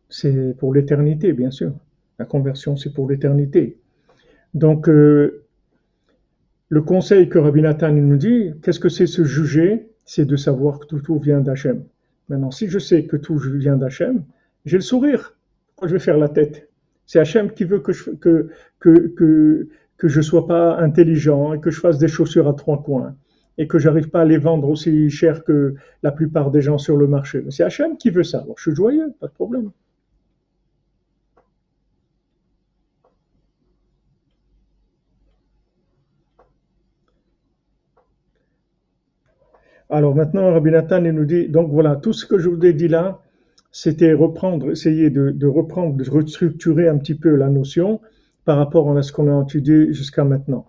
C'est 0.09 0.53
pour 0.57 0.73
l'éternité, 0.73 1.31
bien 1.31 1.51
sûr. 1.51 1.73
La 2.19 2.25
conversion, 2.25 2.75
c'est 2.75 2.91
pour 2.91 3.09
l'éternité. 3.09 3.79
Donc, 4.53 4.89
euh, 4.89 5.45
le 6.69 6.81
conseil 6.81 7.29
que 7.29 7.37
Rabbi 7.37 7.61
Nathan 7.61 7.93
nous 7.93 8.17
dit, 8.17 8.51
qu'est-ce 8.61 8.79
que 8.79 8.89
c'est 8.89 9.07
se 9.07 9.23
juger? 9.23 9.89
C'est 10.03 10.25
de 10.25 10.35
savoir 10.35 10.79
que 10.79 10.95
tout, 10.97 11.19
vient 11.19 11.39
d'Hachem. 11.39 11.83
Maintenant, 12.29 12.51
si 12.51 12.67
je 12.67 12.79
sais 12.79 13.05
que 13.05 13.15
tout 13.17 13.37
vient 13.37 13.77
d'Hachem, 13.77 14.23
j'ai 14.65 14.77
le 14.77 14.81
sourire. 14.81 15.35
Pourquoi 15.67 15.87
je 15.87 15.93
vais 15.93 15.99
faire 15.99 16.17
la 16.17 16.29
tête? 16.29 16.69
C'est 17.05 17.19
Hachem 17.19 17.51
qui 17.51 17.63
veut 17.63 17.79
que 17.79 17.93
je 17.93 18.11
que, 18.79 20.21
sois 20.21 20.45
pas 20.45 20.77
intelligent 20.77 21.53
et 21.53 21.59
que 21.59 21.71
je 21.71 21.79
fasse 21.79 21.97
des 21.97 22.09
chaussures 22.09 22.47
à 22.47 22.53
trois 22.53 22.83
coins 22.83 23.15
et 23.57 23.67
que 23.67 23.79
j'arrive 23.79 24.09
pas 24.09 24.21
à 24.21 24.25
les 24.25 24.37
vendre 24.37 24.69
aussi 24.69 25.09
cher 25.09 25.43
que 25.43 25.75
la 26.03 26.11
plupart 26.11 26.51
des 26.51 26.61
gens 26.61 26.77
sur 26.77 26.97
le 26.97 27.07
marché. 27.07 27.43
C'est 27.49 27.63
Hachem 27.63 27.97
qui 27.97 28.09
veut 28.09 28.23
ça. 28.23 28.39
Alors, 28.39 28.55
je 28.57 28.63
suis 28.63 28.75
joyeux, 28.75 29.13
pas 29.19 29.27
de 29.27 29.33
problème. 29.33 29.71
Alors 39.89 40.15
maintenant, 40.15 40.51
Rabbi 40.51 40.71
Nathan 40.71 41.03
il 41.05 41.11
nous 41.11 41.25
dit, 41.25 41.47
donc 41.47 41.71
voilà, 41.71 41.95
tout 41.95 42.13
ce 42.13 42.25
que 42.25 42.37
je 42.37 42.49
vous 42.49 42.65
ai 42.65 42.73
dit 42.73 42.87
là, 42.87 43.21
c'était 43.71 44.13
reprendre, 44.13 44.71
essayer 44.71 45.09
de, 45.09 45.45
reprendre, 45.45 45.95
de 45.95 46.09
restructurer 46.09 46.87
un 46.87 46.97
petit 46.97 47.15
peu 47.15 47.35
la 47.35 47.49
notion 47.49 48.01
par 48.43 48.57
rapport 48.57 48.95
à 48.97 49.03
ce 49.03 49.11
qu'on 49.11 49.27
a 49.29 49.43
étudié 49.43 49.93
jusqu'à 49.93 50.23
maintenant. 50.23 50.65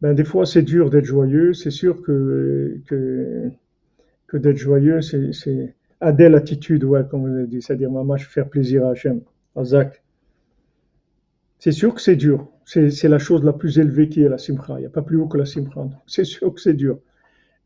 Ben, 0.00 0.14
des 0.14 0.24
fois, 0.24 0.44
c'est 0.44 0.62
dur 0.62 0.90
d'être 0.90 1.04
joyeux. 1.04 1.54
C'est 1.54 1.70
sûr 1.70 2.02
que, 2.02 2.80
que, 2.86 4.36
d'être 4.36 4.56
joyeux, 4.56 5.00
c'est 5.00 5.74
Adèle 6.00 6.34
attitude, 6.34 6.84
ouais, 6.84 7.02
comme 7.08 7.28
vous 7.28 7.36
avez 7.36 7.46
dit. 7.46 7.62
C'est-à-dire, 7.62 7.90
maman, 7.90 8.16
je 8.16 8.24
vais 8.24 8.30
faire 8.30 8.48
plaisir 8.48 8.84
à 8.84 8.90
Hachem, 8.90 9.20
à 9.56 9.64
Zach. 9.64 10.02
C'est 11.58 11.72
sûr 11.72 11.94
que 11.94 12.00
c'est 12.00 12.16
dur. 12.16 12.48
C'est 12.66 13.08
la 13.08 13.18
chose 13.18 13.44
la 13.44 13.52
plus 13.52 13.78
élevée 13.78 14.08
qui 14.08 14.22
est 14.22 14.28
la 14.28 14.38
simcha. 14.38 14.74
Il 14.78 14.80
n'y 14.80 14.86
a 14.86 14.90
pas 14.90 15.02
plus 15.02 15.16
haut 15.16 15.28
que 15.28 15.38
la 15.38 15.46
simcha. 15.46 15.88
C'est 16.06 16.24
sûr 16.24 16.52
que 16.52 16.60
c'est 16.60 16.74
dur. 16.74 16.98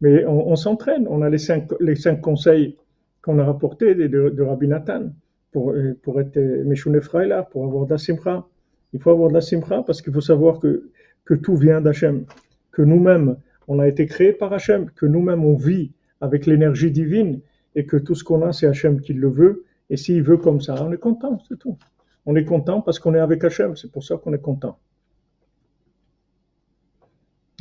Mais 0.01 0.25
on, 0.27 0.55
s'entraîne. 0.55 1.07
On 1.09 1.23
a 1.23 1.29
les 1.29 1.39
cinq, 1.39 1.71
les 1.81 1.97
cinq 1.97 2.21
conseils 2.21 2.77
qu'on 3.23 3.39
a 3.39 3.45
rapportés 3.45 3.95
de, 3.95 4.07
de, 4.07 4.43
Rabbi 4.43 4.69
Nathan 4.69 5.11
pour, 5.51 5.73
euh, 5.73 5.97
pour 6.03 6.21
être 6.21 6.37
euh, 6.37 6.63
Meshune 6.65 7.01
là, 7.27 7.43
pour 7.43 7.65
avoir 7.65 7.87
de 7.87 7.91
la 7.91 7.99
simcha. 7.99 8.47
Il 8.93 9.01
faut 9.01 9.11
avoir 9.11 9.29
de 9.29 9.35
la 9.35 9.41
simcha 9.41 9.83
parce 9.83 10.01
qu'il 10.01 10.13
faut 10.13 10.21
savoir 10.21 10.61
que, 10.61 10.91
que 11.25 11.35
tout 11.35 11.57
vient 11.57 11.81
d'Hachem, 11.81 12.25
que 12.71 12.83
nous-mêmes, 12.83 13.37
on 13.67 13.81
a 13.81 13.89
été 13.89 14.07
créés 14.07 14.33
par 14.33 14.53
Hachem, 14.53 14.89
que 14.91 15.05
nous-mêmes, 15.05 15.45
on 15.45 15.57
vit 15.57 15.93
avec 16.21 16.47
l'énergie 16.47 16.91
divine 16.91 17.41
et 17.75 17.85
que 17.85 17.97
tout 17.97 18.15
ce 18.15 18.25
qu'on 18.25 18.43
a, 18.43 18.53
c'est 18.53 18.67
Hachem 18.67 19.01
qui 19.01 19.13
le 19.13 19.29
veut. 19.29 19.65
Et 19.91 19.97
s'il 19.97 20.23
veut 20.23 20.37
comme 20.37 20.61
ça, 20.61 20.77
on 20.85 20.93
est 20.93 20.99
content, 20.99 21.41
c'est 21.49 21.59
tout. 21.59 21.77
On 22.25 22.37
est 22.37 22.45
content 22.45 22.81
parce 22.83 22.99
qu'on 22.99 23.15
est 23.15 23.21
avec 23.21 23.43
Hachem, 23.45 23.77
c'est 23.77 23.91
pour 23.91 24.05
ça 24.05 24.17
qu'on 24.17 24.33
est 24.33 24.43
content. 24.43 24.79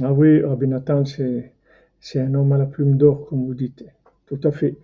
Ah 0.01 0.13
oui, 0.13 0.43
Rabbi 0.43 0.67
Nathan, 0.67 1.05
c'est 1.05 1.51
c'est 1.99 2.19
un 2.19 2.33
homme 2.33 2.51
à 2.51 2.57
la 2.57 2.65
plume 2.65 2.97
d'or, 2.97 3.27
comme 3.27 3.45
vous 3.45 3.53
dites. 3.53 3.85
Tout 4.27 4.39
à 4.43 4.51
fait. 4.51 4.75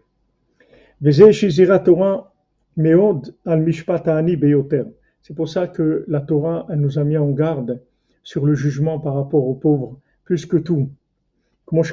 C'est 5.22 5.36
pour 5.36 5.49
ça 5.49 5.68
que 5.68 6.05
la 6.07 6.22
Torah 6.22 6.66
elle 6.70 6.80
nous 6.80 6.99
a 6.99 7.03
mis 7.03 7.18
en 7.18 7.32
garde 7.32 7.82
sur 8.24 8.45
le 8.45 8.55
jugement 8.55 8.99
par 8.99 9.16
rapport 9.16 9.45
aux 9.45 9.55
pauvres, 9.55 9.99
plus 10.24 10.45
que 10.45 10.55
tout. 10.57 10.89
Ne 11.72 11.84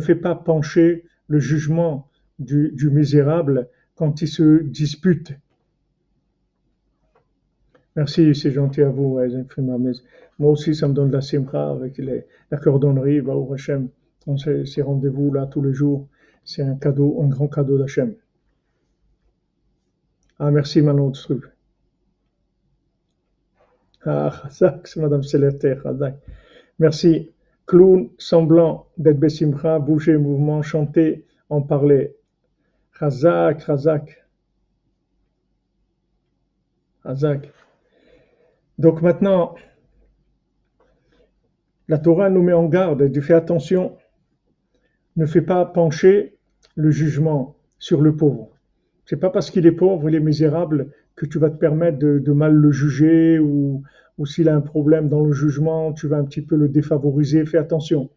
fais 0.00 0.14
pas 0.14 0.34
pencher 0.34 1.04
le 1.28 1.38
jugement 1.38 2.08
du, 2.38 2.70
du 2.72 2.90
misérable 2.90 3.68
quand 3.94 4.22
il 4.22 4.28
se 4.28 4.62
dispute 4.62 5.34
Merci, 8.00 8.34
c'est 8.34 8.50
gentil 8.50 8.80
à 8.80 8.88
vous, 8.88 9.20
Moi 10.38 10.50
aussi, 10.50 10.74
ça 10.74 10.88
me 10.88 10.94
donne 10.94 11.08
de 11.08 11.12
la 11.12 11.20
simcha 11.20 11.70
avec 11.70 11.98
les, 11.98 12.24
la 12.50 12.56
cordonnerie, 12.56 13.20
au 13.20 13.52
Hashem. 13.52 13.90
On 14.26 14.38
ces, 14.38 14.80
rendez-vous 14.80 15.30
là 15.34 15.44
tous 15.44 15.60
les 15.60 15.74
jours, 15.74 16.08
c'est 16.42 16.62
un 16.62 16.76
cadeau, 16.76 17.20
un 17.22 17.28
grand 17.28 17.48
cadeau 17.48 17.76
d'Hachem. 17.76 18.14
Ah, 20.38 20.50
merci 20.50 20.80
Manon 20.80 21.12
Struve. 21.12 21.50
Ah, 24.06 24.48
c'est 24.48 24.96
Madame 24.96 25.22
Céleste, 25.22 25.82
Chazak. 25.82 26.14
Merci. 26.78 27.30
Clown, 27.66 28.08
semblant 28.16 28.86
d'être 28.96 29.20
Bessimcha, 29.20 29.78
bouger, 29.78 30.16
mouvement, 30.16 30.62
chanter, 30.62 31.26
en 31.50 31.60
parler. 31.60 32.16
Chazak, 32.98 33.62
Chazak. 33.66 34.24
Chazak. 37.02 37.52
Donc 38.80 39.02
maintenant, 39.02 39.56
la 41.86 41.98
Torah 41.98 42.30
nous 42.30 42.42
met 42.42 42.54
en 42.54 42.64
garde, 42.64 43.02
elle 43.02 43.10
dit 43.10 43.20
fais 43.20 43.34
attention, 43.34 43.98
ne 45.16 45.26
fais 45.26 45.42
pas 45.42 45.66
pencher 45.66 46.38
le 46.76 46.90
jugement 46.90 47.56
sur 47.78 48.00
le 48.00 48.16
pauvre. 48.16 48.48
C'est 49.04 49.18
pas 49.18 49.28
parce 49.28 49.50
qu'il 49.50 49.66
est 49.66 49.72
pauvre, 49.72 50.08
il 50.08 50.14
est 50.14 50.20
misérable 50.20 50.92
que 51.14 51.26
tu 51.26 51.38
vas 51.38 51.50
te 51.50 51.58
permettre 51.58 51.98
de, 51.98 52.32
mal 52.32 52.54
le 52.54 52.72
juger 52.72 53.38
ou, 53.38 53.82
s'il 54.24 54.48
a 54.48 54.56
un 54.56 54.62
problème 54.62 55.10
dans 55.10 55.26
le 55.26 55.32
jugement, 55.32 55.92
tu 55.92 56.06
vas 56.06 56.16
un 56.16 56.24
petit 56.24 56.40
peu 56.40 56.56
le 56.56 56.70
défavoriser. 56.70 57.44
Fais 57.44 57.58
attention. 57.58 58.08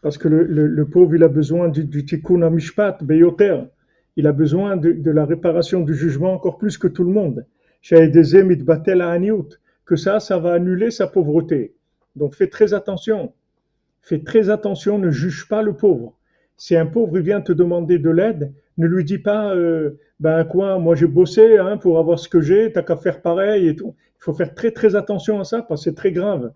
Parce 0.00 0.16
que 0.16 0.28
le, 0.28 0.84
pauvre, 0.84 1.16
il 1.16 1.24
a 1.24 1.28
besoin 1.28 1.68
du, 1.70 1.84
du 1.84 2.04
tikkun 2.04 2.42
amishpat, 2.42 3.02
beyoter. 3.02 3.64
Il 4.16 4.26
a 4.26 4.32
besoin 4.32 4.76
de, 4.76 5.10
la 5.10 5.24
réparation 5.24 5.80
du 5.80 5.94
jugement 5.94 6.32
encore 6.32 6.58
plus 6.58 6.78
que 6.78 6.88
tout 6.88 7.04
le 7.04 7.12
monde. 7.12 7.46
Que 9.84 9.96
ça, 9.96 10.20
ça 10.20 10.38
va 10.38 10.52
annuler 10.54 10.90
sa 10.90 11.06
pauvreté. 11.06 11.74
Donc 12.16 12.34
fais 12.34 12.48
très 12.48 12.74
attention. 12.74 13.32
Fais 14.00 14.20
très 14.20 14.50
attention, 14.50 14.98
ne 14.98 15.10
juge 15.10 15.48
pas 15.48 15.62
le 15.62 15.74
pauvre. 15.74 16.14
Si 16.56 16.74
un 16.74 16.86
pauvre 16.86 17.18
vient 17.18 17.40
te 17.40 17.52
demander 17.52 17.98
de 17.98 18.10
l'aide, 18.10 18.52
ne 18.78 18.86
lui 18.86 19.04
dis 19.04 19.18
pas, 19.18 19.54
euh, 19.54 19.98
ben 20.20 20.44
quoi, 20.44 20.78
moi 20.78 20.94
j'ai 20.94 21.06
bossé 21.06 21.58
hein, 21.58 21.76
pour 21.76 21.98
avoir 21.98 22.18
ce 22.18 22.28
que 22.28 22.40
j'ai, 22.40 22.72
t'as 22.72 22.82
qu'à 22.82 22.96
faire 22.96 23.20
pareil 23.20 23.68
et 23.68 23.76
tout. 23.76 23.94
Il 24.18 24.24
faut 24.24 24.32
faire 24.32 24.54
très 24.54 24.70
très 24.70 24.96
attention 24.96 25.38
à 25.38 25.44
ça 25.44 25.62
parce 25.62 25.82
que 25.82 25.90
c'est 25.90 25.96
très 25.96 26.12
grave. 26.12 26.52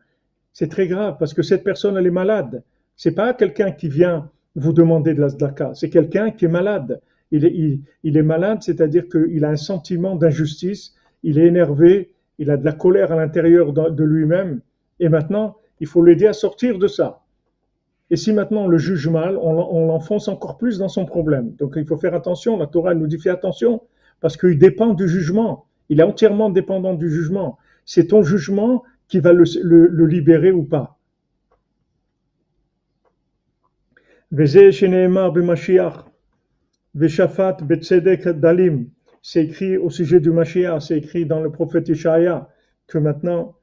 C'est 0.52 0.68
très 0.68 0.88
grave 0.88 1.16
parce 1.18 1.34
que 1.34 1.42
cette 1.42 1.62
personne 1.62 1.96
elle 1.96 2.06
est 2.06 2.10
malade. 2.10 2.62
C'est 2.96 3.14
pas 3.14 3.34
quelqu'un 3.34 3.72
qui 3.72 3.88
vient 3.88 4.30
vous 4.56 4.72
demander 4.72 5.14
de 5.14 5.20
la 5.20 5.28
zdaka, 5.28 5.72
c'est 5.74 5.90
quelqu'un 5.90 6.30
qui 6.30 6.46
est 6.46 6.48
malade. 6.48 7.00
Il 7.32 7.44
est, 7.44 7.80
il, 8.02 8.22
malade, 8.22 8.62
c'est-à-dire 8.62 9.08
qu'il 9.08 9.44
a 9.44 9.50
un 9.50 9.56
sentiment 9.56 10.16
d'injustice, 10.16 10.94
il 11.22 11.38
est 11.38 11.46
énervé, 11.46 12.12
il 12.38 12.50
a 12.50 12.56
de 12.56 12.64
la 12.64 12.72
colère 12.72 13.12
à 13.12 13.16
l'intérieur 13.16 13.72
de 13.72 14.04
lui-même, 14.04 14.60
et 14.98 15.08
maintenant, 15.08 15.56
il 15.80 15.86
faut 15.86 16.02
l'aider 16.02 16.26
à 16.26 16.32
sortir 16.32 16.78
de 16.78 16.88
ça. 16.88 17.22
Et 18.10 18.16
si 18.16 18.32
maintenant 18.32 18.64
on 18.64 18.68
le 18.68 18.78
juge 18.78 19.08
mal, 19.08 19.38
on, 19.38 19.86
l'enfonce 19.86 20.28
encore 20.28 20.58
plus 20.58 20.78
dans 20.78 20.88
son 20.88 21.06
problème. 21.06 21.52
Donc 21.58 21.74
il 21.76 21.86
faut 21.86 21.96
faire 21.96 22.14
attention, 22.14 22.56
la 22.56 22.66
Torah 22.66 22.94
nous 22.94 23.06
dit 23.06 23.18
fais 23.18 23.30
attention, 23.30 23.82
parce 24.20 24.36
qu'il 24.36 24.58
dépend 24.58 24.94
du 24.94 25.08
jugement. 25.08 25.66
Il 25.88 26.00
est 26.00 26.04
entièrement 26.04 26.50
dépendant 26.50 26.94
du 26.94 27.08
jugement. 27.08 27.58
C'est 27.84 28.08
ton 28.08 28.22
jugement 28.22 28.82
qui 29.08 29.20
va 29.20 29.32
le, 29.32 30.06
libérer 30.06 30.50
ou 30.50 30.64
pas. 30.64 30.98
Dalim. 36.94 38.88
C'est 39.22 39.44
écrit 39.44 39.76
au 39.76 39.90
sujet 39.90 40.20
du 40.20 40.30
Mashiach, 40.30 40.80
c'est 40.80 40.98
écrit 40.98 41.26
dans 41.26 41.40
le 41.42 41.50
prophète 41.50 41.88
Ishaïa 41.88 42.48
que 42.86 42.98
maintenant, 42.98 43.54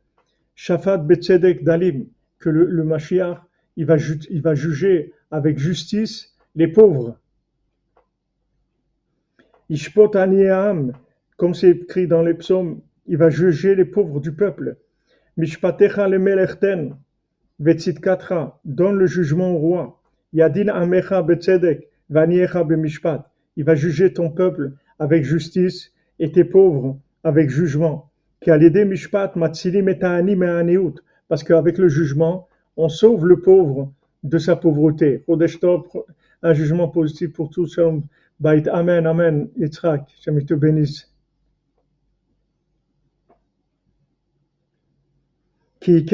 Shafat 0.55 0.97
Betzedek 0.97 1.63
Dalim, 1.63 2.05
que 2.39 2.49
le, 2.49 2.65
le 2.65 2.83
Mashiach 2.83 3.41
il 3.77 3.85
va, 3.85 3.95
il 4.29 4.41
va 4.41 4.55
juger 4.55 5.13
avec 5.31 5.57
justice 5.59 6.35
les 6.55 6.67
pauvres. 6.67 7.19
Ishpot 9.69 10.15
Aniam, 10.15 10.93
comme 11.37 11.53
c'est 11.53 11.69
écrit 11.69 12.07
dans 12.07 12.23
les 12.23 12.33
psaumes, 12.33 12.81
il 13.05 13.17
va 13.17 13.29
juger 13.29 13.75
les 13.75 13.85
pauvres 13.85 14.19
du 14.19 14.33
peuple. 14.33 14.77
Mishpatecha 15.37 16.07
le 16.07 16.17
melechten, 16.17 16.97
katra, 18.01 18.59
donne 18.65 18.97
le 18.97 19.05
jugement 19.05 19.51
au 19.53 19.57
roi. 19.57 20.01
Yadin 20.33 20.69
amecha 20.69 21.21
betzedek. 21.21 21.86
Il 22.09 23.63
va 23.63 23.75
juger 23.75 24.13
ton 24.13 24.29
peuple 24.29 24.73
avec 24.99 25.23
justice 25.23 25.91
et 26.19 26.31
tes 26.31 26.43
pauvres 26.43 26.99
avec 27.23 27.49
jugement. 27.49 28.11
Parce 31.27 31.43
qu'avec 31.43 31.77
le 31.77 31.87
jugement, 31.89 32.47
on 32.77 32.89
sauve 32.89 33.25
le 33.25 33.41
pauvre 33.41 33.91
de 34.23 34.37
sa 34.37 34.55
pauvreté. 34.55 35.23
un 36.43 36.53
jugement 36.53 36.87
positif 36.87 37.33
pour 37.33 37.49
tous. 37.49 37.79
Amen, 38.43 39.07
Amen. 39.07 39.49
Yitzhak, 39.57 40.05
je 40.23 40.31
te 40.31 40.53
bénisse. 40.53 41.11
Qui 45.79 46.05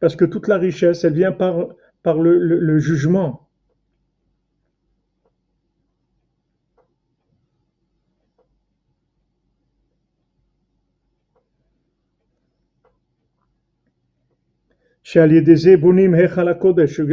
parce 0.00 0.16
que 0.16 0.24
toute 0.24 0.48
la 0.48 0.58
richesse, 0.58 1.04
elle 1.04 1.14
vient 1.14 1.32
par, 1.32 1.68
par 2.02 2.18
le 2.18 2.78
jugement. 2.78 3.42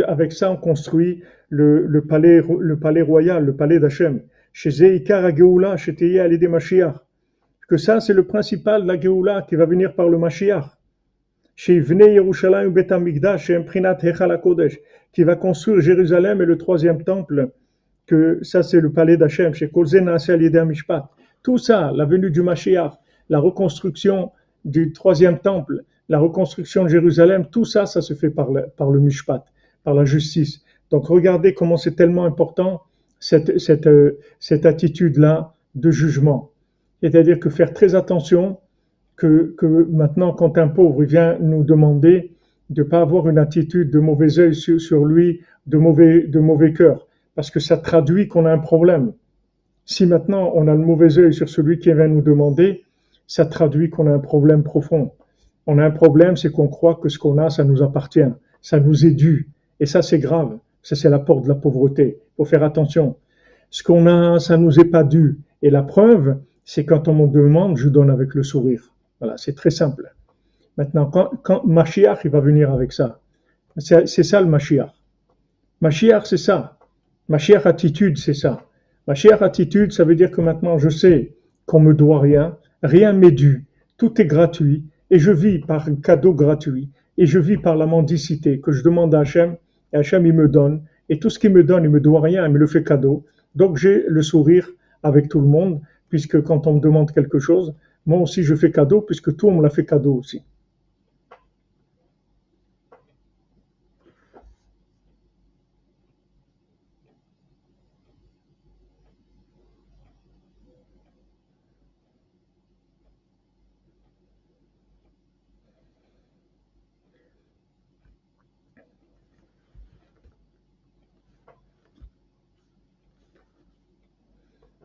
Avec 0.08 0.32
ça, 0.32 0.52
on 0.52 0.58
construit 0.58 1.22
le, 1.50 1.86
le, 1.86 2.02
palais, 2.06 2.42
le 2.42 3.04
royal, 3.04 3.46
le 3.46 3.56
palais 3.56 3.80
d'Hachem. 3.80 4.22
Que 7.68 7.78
ça, 7.78 8.00
c'est 8.00 8.14
le 8.14 8.24
principal 8.26 8.84
de 8.84 8.88
la 8.88 9.00
Geoula 9.00 9.46
qui 9.50 9.56
va 9.56 9.66
venir 9.66 9.96
par 9.96 10.08
le 10.08 10.18
Mashiach. 10.18 10.79
Qui 11.62 11.80
va 15.24 15.36
construire 15.36 15.82
Jérusalem 15.82 16.42
et 16.42 16.46
le 16.46 16.58
troisième 16.58 17.04
temple. 17.04 17.52
Que 18.06 18.40
ça, 18.44 18.64
c'est 18.64 18.80
le 18.80 18.94
palais 18.94 19.18
d'Hachem. 19.18 19.52
Tout 21.44 21.58
ça, 21.58 21.92
la 21.94 22.06
venue 22.06 22.32
du 22.32 22.42
Mashiach, 22.42 22.94
la 23.28 23.40
reconstruction 23.40 24.32
du 24.64 24.94
troisième 24.94 25.40
temple, 25.40 25.84
la 26.08 26.20
reconstruction 26.20 26.84
de 26.84 26.88
Jérusalem, 26.88 27.48
tout 27.52 27.66
ça, 27.66 27.86
ça 27.86 28.02
se 28.02 28.14
fait 28.14 28.30
par 28.30 28.52
le, 28.52 28.68
par 28.78 28.90
le 28.90 29.02
mishpat, 29.02 29.44
par 29.84 29.94
la 29.94 30.06
justice. 30.06 30.64
Donc 30.92 31.08
regardez 31.08 31.54
comment 31.54 31.76
c'est 31.76 31.96
tellement 31.96 32.24
important 32.24 32.84
cette, 33.20 33.60
cette, 33.60 33.88
euh, 33.88 34.18
cette 34.40 34.66
attitude-là 34.66 35.56
de 35.76 35.92
jugement. 35.92 36.52
C'est-à-dire 37.02 37.38
que 37.38 37.50
faire 37.50 37.74
très 37.74 37.96
attention 37.96 38.60
que, 39.20 39.88
maintenant, 39.92 40.34
quand 40.34 40.58
un 40.58 40.68
pauvre 40.68 41.04
vient 41.04 41.38
nous 41.40 41.64
demander 41.64 42.32
de 42.70 42.84
ne 42.84 42.88
pas 42.88 43.02
avoir 43.02 43.28
une 43.28 43.38
attitude 43.38 43.92
de 43.92 44.00
mauvais 44.00 44.40
œil 44.40 44.56
sur, 44.56 45.06
lui, 45.06 45.42
de 45.68 45.78
mauvais, 45.78 46.28
de 46.28 46.40
mauvais 46.40 46.74
cœur, 46.74 47.08
parce 47.36 47.52
que 47.52 47.60
ça 47.60 47.78
traduit 47.78 48.28
qu'on 48.28 48.46
a 48.46 48.52
un 48.52 48.60
problème. 48.60 49.14
Si 49.86 50.06
maintenant 50.06 50.52
on 50.56 50.68
a 50.68 50.74
le 50.74 50.82
mauvais 50.82 51.18
œil 51.18 51.34
sur 51.34 51.50
celui 51.50 51.80
qui 51.80 51.92
vient 51.92 52.08
nous 52.08 52.22
demander, 52.22 52.84
ça 53.28 53.46
traduit 53.46 53.90
qu'on 53.90 54.08
a 54.08 54.12
un 54.12 54.20
problème 54.20 54.64
profond 54.64 55.12
on 55.72 55.78
a 55.78 55.86
un 55.86 55.92
problème, 55.92 56.36
c'est 56.36 56.52
qu'on 56.52 56.68
croit 56.68 56.96
que 56.96 57.10
ce 57.10 57.20
qu'on 57.20 57.38
a, 57.38 57.52
ça 57.52 57.64
nous 57.64 57.84
appartient, 57.84 58.32
ça 58.60 58.80
nous 58.80 59.06
est 59.06 59.12
dû. 59.12 59.50
Et 59.80 59.86
ça, 59.86 60.02
c'est 60.02 60.18
grave. 60.18 60.58
Ça, 60.82 60.96
c'est 60.96 61.12
la 61.12 61.20
porte 61.20 61.44
de 61.44 61.50
la 61.50 61.54
pauvreté. 61.54 62.18
Il 62.20 62.36
faut 62.38 62.46
faire 62.46 62.64
attention. 62.64 63.18
Ce 63.70 63.84
qu'on 63.84 64.08
a, 64.08 64.40
ça 64.40 64.58
nous 64.58 64.80
est 64.80 64.90
pas 64.90 65.04
dû. 65.04 65.38
Et 65.62 65.70
la 65.70 65.84
preuve, 65.84 66.38
c'est 66.66 66.86
quand 66.86 67.08
on 67.08 67.14
me 67.14 67.28
demande, 67.28 67.78
je 67.78 67.88
donne 67.88 68.10
avec 68.10 68.34
le 68.34 68.42
sourire. 68.42 68.96
Voilà, 69.20 69.38
c'est 69.38 69.56
très 69.56 69.70
simple. 69.70 70.14
Maintenant, 70.78 71.08
quand, 71.08 71.32
quand 71.44 71.64
il 71.66 72.30
va 72.30 72.40
venir 72.40 72.72
avec 72.72 72.94
ça. 72.94 73.20
C'est 73.78 74.24
ça 74.24 74.42
le 74.42 74.48
Mashiach. 74.48 74.94
Mashiach, 75.82 76.26
c'est 76.26 76.38
ça. 76.38 76.78
Mashiach 77.28 77.66
attitude, 77.66 78.18
c'est 78.18 78.34
ça. 78.34 78.66
Mashiach 79.08 79.42
attitude, 79.42 79.92
ça 79.92 80.04
veut 80.04 80.16
dire 80.16 80.32
que 80.32 80.42
maintenant, 80.42 80.78
je 80.78 80.90
sais 80.90 81.36
qu'on 81.66 81.80
me 81.80 81.94
doit 81.94 82.20
rien, 82.20 82.58
rien 82.84 83.14
m'est 83.14 83.32
dû, 83.32 83.66
tout 83.98 84.20
est 84.22 84.26
gratuit, 84.26 84.86
et 85.12 85.20
je 85.20 85.32
vis 85.32 85.60
par 85.60 85.88
un 85.88 85.96
cadeau 85.96 86.34
gratuit, 86.34 86.90
et 87.18 87.26
je 87.26 87.40
vis 87.40 87.58
par 87.58 87.76
la 87.76 87.86
mendicité 87.86 88.60
que 88.60 88.72
je 88.72 88.84
demande 88.84 89.14
à 89.14 89.20
Hachem, 89.20 89.56
et 89.94 89.98
Hachem 89.98 90.26
il 90.26 90.34
me 90.34 90.48
donne, 90.48 90.84
et 91.10 91.20
tout 91.20 91.30
ce 91.30 91.40
qu'il 91.40 91.52
me 91.52 91.64
donne, 91.64 91.84
il 91.84 91.90
me 91.90 92.00
doit 92.00 92.22
rien, 92.22 92.46
il 92.46 92.52
me 92.52 92.58
le 92.58 92.68
fait 92.68 92.84
cadeau. 92.84 93.26
Donc 93.56 93.78
j'ai 93.78 94.06
le 94.08 94.22
sourire 94.22 94.70
avec 95.04 95.30
tout 95.30 95.42
le 95.42 95.48
monde, 95.48 95.82
puisque 96.10 96.42
quand 96.42 96.68
on 96.68 96.76
me 96.76 96.80
demande 96.80 97.12
quelque 97.12 97.40
chose, 97.40 97.74
moi 98.06 98.20
aussi 98.20 98.44
je 98.44 98.56
fais 98.56 98.72
cadeau 98.72 99.02
puisque 99.02 99.36
toi 99.38 99.52
on 99.54 99.62
l'a 99.62 99.70
fait 99.70 99.86
cadeau 99.86 100.16
aussi. 100.16 100.44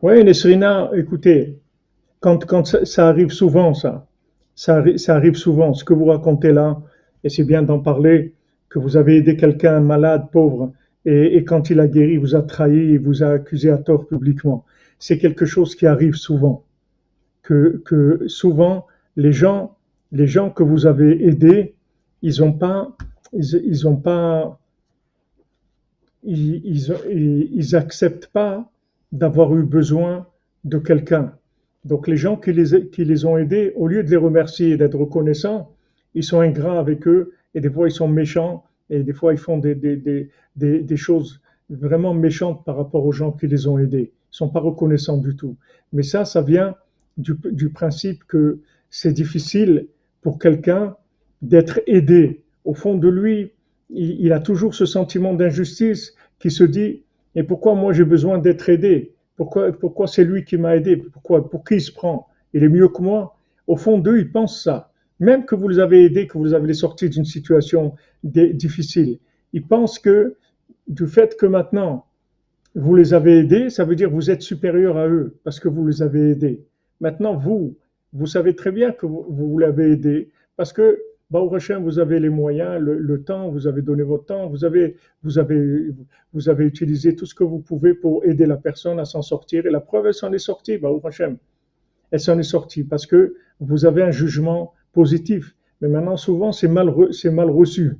Oui, 0.01 0.23
Nesrina, 0.23 0.91
écoutez, 0.95 1.59
quand, 2.25 2.65
ça, 2.85 3.07
arrive 3.07 3.31
souvent, 3.31 3.73
ça, 3.75 4.07
ça, 4.55 4.83
arrive 5.09 5.35
souvent, 5.35 5.73
ce 5.73 5.83
que 5.83 5.93
vous 5.93 6.05
racontez 6.05 6.51
là, 6.51 6.81
et 7.23 7.29
c'est 7.29 7.43
bien 7.43 7.61
d'en 7.61 7.79
parler, 7.79 8.33
que 8.69 8.79
vous 8.79 8.97
avez 8.97 9.17
aidé 9.17 9.37
quelqu'un 9.37 9.79
malade, 9.79 10.29
pauvre, 10.31 10.73
et, 11.05 11.43
quand 11.43 11.69
il 11.69 11.79
a 11.79 11.87
guéri, 11.87 12.17
vous 12.17 12.33
a 12.35 12.41
trahi, 12.41 12.97
vous 12.97 13.21
a 13.21 13.27
accusé 13.27 13.69
à 13.69 13.77
tort 13.77 14.07
publiquement. 14.07 14.65
C'est 14.97 15.19
quelque 15.19 15.45
chose 15.45 15.75
qui 15.75 15.85
arrive 15.85 16.15
souvent. 16.15 16.63
Que, 17.43 18.23
souvent, 18.25 18.87
les 19.15 19.31
gens, 19.31 19.77
les 20.11 20.25
gens 20.25 20.49
que 20.49 20.63
vous 20.63 20.87
avez 20.87 21.27
aidés, 21.27 21.75
ils 22.23 22.43
ont 22.43 22.53
pas, 22.53 22.97
ils, 23.33 23.53
ils 23.53 23.77
pas, 24.03 24.59
ils 26.23 27.75
acceptent 27.75 28.27
pas 28.27 28.71
d'avoir 29.11 29.55
eu 29.55 29.61
besoin 29.61 30.25
de 30.63 30.79
quelqu'un. 30.79 31.33
Donc 31.85 32.07
les 32.07 32.17
gens 32.17 32.35
qui 32.35 32.51
les, 32.51 33.25
ont 33.25 33.37
aidés, 33.37 33.71
au 33.75 33.87
lieu 33.87 34.03
de 34.03 34.09
les 34.09 34.17
remercier 34.17 34.71
et 34.71 34.77
d'être 34.77 34.97
reconnaissants, 34.97 35.71
ils 36.15 36.23
sont 36.23 36.39
ingrats 36.39 36.79
avec 36.79 37.07
eux 37.07 37.33
et 37.53 37.61
des 37.61 37.69
fois 37.69 37.87
ils 37.87 37.91
sont 37.91 38.07
méchants 38.07 38.63
et 38.89 39.03
des 39.03 39.13
fois 39.13 39.33
ils 39.33 39.37
font 39.37 39.59
des, 39.59 40.95
choses 40.95 41.41
vraiment 41.69 42.15
méchantes 42.15 42.65
par 42.65 42.75
rapport 42.77 43.05
aux 43.05 43.11
gens 43.11 43.31
qui 43.31 43.47
les 43.47 43.67
ont 43.67 43.77
aidés. 43.77 44.11
Ils 44.33 44.35
sont 44.35 44.49
pas 44.49 44.59
reconnaissants 44.59 45.17
du 45.17 45.35
tout. 45.35 45.57
Mais 45.93 46.01
ça, 46.01 46.25
ça 46.25 46.41
vient 46.41 46.75
du, 47.17 47.35
du 47.51 47.69
principe 47.69 48.23
que 48.25 48.59
c'est 48.89 49.13
difficile 49.13 49.87
pour 50.21 50.39
quelqu'un 50.39 50.95
d'être 51.43 51.81
aidé. 51.85 52.41
Au 52.65 52.73
fond 52.73 52.95
de 52.95 53.07
lui, 53.07 53.51
il, 53.91 54.19
il 54.21 54.33
a 54.33 54.39
toujours 54.39 54.73
ce 54.73 54.87
sentiment 54.87 55.35
d'injustice 55.35 56.15
qui 56.39 56.49
se 56.49 56.63
dit, 56.63 57.03
et 57.35 57.43
pourquoi 57.43 57.75
moi 57.75 57.93
j'ai 57.93 58.05
besoin 58.05 58.39
d'être 58.39 58.69
aidé? 58.69 59.14
Pourquoi, 59.35 59.71
pourquoi 59.71 60.07
c'est 60.07 60.23
lui 60.23 60.45
qui 60.45 60.57
m'a 60.57 60.75
aidé? 60.75 60.97
Pourquoi 60.97 61.49
Pour 61.49 61.63
qui 61.63 61.75
il 61.75 61.81
se 61.81 61.91
prend? 61.91 62.27
Il 62.53 62.63
est 62.63 62.69
mieux 62.69 62.87
que 62.87 63.01
moi? 63.01 63.35
Au 63.67 63.75
fond 63.75 63.97
d'eux, 63.97 64.19
ils 64.19 64.31
pensent 64.31 64.63
ça. 64.63 64.91
Même 65.19 65.45
que 65.45 65.55
vous 65.55 65.67
les 65.67 65.79
avez 65.79 66.05
aidés, 66.05 66.27
que 66.27 66.37
vous 66.37 66.45
les 66.45 66.53
avez 66.53 66.73
sortis 66.73 67.09
d'une 67.09 67.25
situation 67.25 67.95
difficile, 68.23 69.19
ils 69.53 69.65
pensent 69.65 69.99
que 69.99 70.35
du 70.87 71.07
fait 71.07 71.37
que 71.37 71.45
maintenant 71.45 72.05
vous 72.75 72.95
les 72.95 73.13
avez 73.13 73.39
aidés, 73.39 73.69
ça 73.69 73.85
veut 73.85 73.95
dire 73.95 74.09
que 74.09 74.13
vous 74.13 74.29
êtes 74.29 74.41
supérieur 74.41 74.97
à 74.97 75.07
eux 75.07 75.37
parce 75.43 75.59
que 75.59 75.69
vous 75.69 75.87
les 75.87 76.01
avez 76.01 76.31
aidés. 76.31 76.65
Maintenant, 76.99 77.35
vous, 77.35 77.77
vous 78.11 78.27
savez 78.27 78.55
très 78.55 78.71
bien 78.71 78.91
que 78.91 79.05
vous, 79.05 79.25
vous 79.29 79.57
l'avez 79.57 79.91
aidé 79.91 80.29
parce 80.57 80.73
que 80.73 80.99
prochain, 81.31 81.79
vous 81.79 81.99
avez 81.99 82.19
les 82.19 82.29
moyens, 82.29 82.79
le, 82.79 83.23
temps, 83.23 83.49
vous 83.49 83.67
avez 83.67 83.81
donné 83.81 84.03
votre 84.03 84.25
temps, 84.25 84.47
vous 84.47 84.63
avez, 84.63 84.95
utilisé 86.59 87.15
tout 87.15 87.25
ce 87.25 87.35
que 87.35 87.43
vous 87.43 87.59
pouvez 87.59 87.93
pour 87.93 88.25
aider 88.25 88.45
la 88.45 88.57
personne 88.57 88.99
à 88.99 89.05
s'en 89.05 89.21
sortir. 89.21 89.65
Et 89.65 89.71
la 89.71 89.81
preuve, 89.81 90.07
elle 90.07 90.13
s'en 90.13 90.31
est 90.31 90.37
sortie, 90.37 90.77
prochain. 90.77 91.37
Elle 92.11 92.19
s'en 92.19 92.37
est 92.37 92.43
sortie 92.43 92.83
parce 92.83 93.05
que 93.05 93.35
vous 93.59 93.85
avez 93.85 94.03
un 94.03 94.11
jugement 94.11 94.73
positif. 94.93 95.55
Mais 95.81 95.87
maintenant, 95.87 96.17
souvent, 96.17 96.51
c'est 96.51 96.67
mal, 96.67 96.93
c'est 97.11 97.31
mal 97.31 97.49
reçu. 97.49 97.97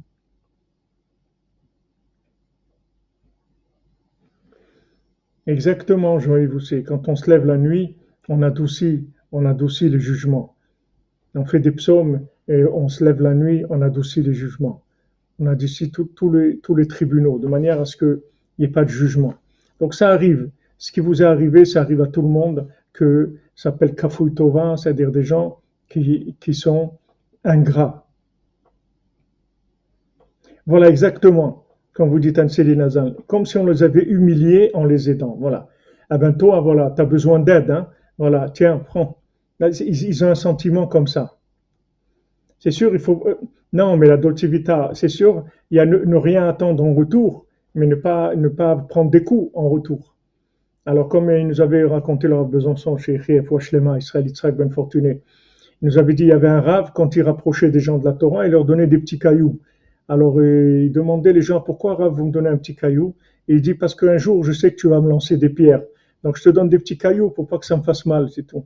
Exactement, 5.48 6.18
Joël 6.18 6.52
c'est 6.60 6.82
Quand 6.84 7.08
on 7.08 7.16
se 7.16 7.30
lève 7.30 7.46
la 7.46 7.58
nuit, 7.58 7.98
on 8.30 8.42
adoucit, 8.42 9.08
on 9.32 9.46
adoucit 9.46 9.90
les 9.90 10.00
jugements. 10.00 10.55
On 11.36 11.46
fait 11.46 11.60
des 11.60 11.72
psaumes 11.72 12.22
et 12.48 12.64
on 12.66 12.88
se 12.88 13.04
lève 13.04 13.22
la 13.22 13.34
nuit, 13.34 13.66
on 13.70 13.82
adoucit 13.82 14.24
les 14.24 14.34
jugements. 14.34 14.82
On 15.40 15.48
adoucit 15.48 15.92
tous 15.92 16.32
les, 16.32 16.60
tous 16.60 16.76
les 16.76 16.88
tribunaux 16.88 17.40
de 17.40 17.48
manière 17.48 17.82
à 17.82 17.86
ce 17.86 17.98
qu'il 17.98 18.22
n'y 18.58 18.66
ait 18.66 18.70
pas 18.70 18.86
de 18.86 18.90
jugement. 18.90 19.34
Donc 19.80 19.94
ça 19.94 20.10
arrive. 20.10 20.50
Ce 20.78 20.92
qui 20.92 21.02
vous 21.02 21.22
est 21.22 21.26
arrivé, 21.26 21.66
ça 21.66 21.82
arrive 21.82 22.02
à 22.02 22.08
tout 22.08 22.22
le 22.22 22.30
monde, 22.30 22.68
que 22.94 23.36
ça 23.56 23.72
s'appelle 23.72 23.96
Kafouy 23.96 24.34
Tova, 24.34 24.78
c'est-à-dire 24.78 25.12
des 25.12 25.24
gens 25.24 25.60
qui, 25.90 26.36
qui 26.40 26.54
sont 26.54 26.94
ingrats. 27.44 28.08
Voilà 30.66 30.90
exactement, 30.90 31.66
quand 31.94 32.08
vous 32.08 32.20
dites 32.20 32.40
Anseli 32.40 32.76
Nazal, 32.76 33.16
comme 33.28 33.46
si 33.46 33.58
on 33.58 33.66
les 33.66 33.84
avait 33.84 34.04
humiliés 34.04 34.72
en 34.74 34.86
les 34.86 35.10
aidant. 35.10 35.38
Voilà. 35.40 35.68
Ah 36.10 36.18
ben 36.18 36.34
toi, 36.34 36.60
voilà, 36.62 36.92
tu 36.96 37.02
as 37.02 37.06
besoin 37.06 37.40
d'aide. 37.40 37.70
Hein? 37.70 37.90
Voilà, 38.18 38.50
tiens, 38.50 38.80
prends. 38.80 39.18
Ils, 39.60 40.24
ont 40.24 40.30
un 40.30 40.36
sentiment 40.36 40.88
comme 40.88 41.08
ça. 41.08 41.38
C'est 42.60 42.72
sûr, 42.72 42.94
il 42.94 43.00
faut. 43.00 43.24
Euh, 43.28 43.36
non, 43.74 43.98
mais 43.98 44.08
la 44.08 44.18
dolcivita, 44.18 44.92
c'est 44.94 45.10
sûr, 45.10 45.46
il 45.72 45.78
y 45.78 45.80
a 45.80 45.86
ne, 45.86 46.16
rien 46.16 46.48
attendre 46.48 46.84
en 46.84 46.94
retour, 46.94 47.46
mais 47.74 47.88
ne 47.88 47.96
pas, 47.96 48.36
ne 48.36 48.48
pas 48.48 48.76
prendre 48.76 49.12
des 49.12 49.24
coups 49.24 49.52
en 49.54 49.70
retour. 49.70 50.16
Alors, 50.86 51.10
comme 51.10 51.30
ils 51.32 51.48
nous 51.48 51.62
avaient 51.62 51.84
raconté 51.84 52.28
leur 52.28 52.46
Besançon 52.46 52.98
chez 52.98 53.20
Chief 53.22 53.50
Washlema, 53.52 53.98
Israël 53.98 54.28
Yitzhak 54.28 54.56
Ben 54.56 54.70
Fortuné, 54.72 55.22
il 55.82 55.86
nous 55.88 55.98
avait 55.98 56.14
dit 56.14 56.24
il 56.24 56.30
y 56.30 56.32
avait 56.32 56.48
un 56.48 56.62
rave, 56.62 56.92
quand 56.94 57.16
il 57.16 57.24
rapprochait 57.24 57.70
des 57.70 57.80
gens 57.80 57.98
de 57.98 58.06
la 58.06 58.14
Torah, 58.14 58.46
il 58.46 58.52
leur 58.52 58.66
donnait 58.66 58.88
des 58.88 58.98
petits 58.98 59.20
cailloux. 59.20 59.60
Alors 60.08 60.40
euh, 60.40 60.84
il 60.84 60.92
demandait 60.92 61.34
les 61.34 61.42
gens 61.42 61.62
pourquoi 61.62 61.96
rave 61.96 62.14
vous 62.14 62.26
me 62.26 62.32
donnez 62.32 62.50
un 62.50 62.58
petit 62.58 62.76
caillou? 62.76 63.16
Et 63.48 63.56
il 63.56 63.62
dit 63.62 63.74
parce 63.74 63.96
qu'un 63.96 64.18
jour 64.18 64.44
je 64.44 64.52
sais 64.52 64.72
que 64.72 64.78
tu 64.78 64.88
vas 64.88 65.02
me 65.02 65.10
lancer 65.10 65.38
des 65.38 65.50
pierres. 65.50 65.84
Donc 66.24 66.38
je 66.38 66.44
te 66.44 66.50
donne 66.50 66.70
des 66.70 66.80
petits 66.80 66.98
cailloux 66.98 67.30
pour 67.30 67.48
pas 67.48 67.58
que 67.58 67.66
ça 67.66 67.76
me 67.76 67.84
fasse 67.84 68.06
mal, 68.06 68.30
c'est 68.30 68.44
tout. 68.44 68.66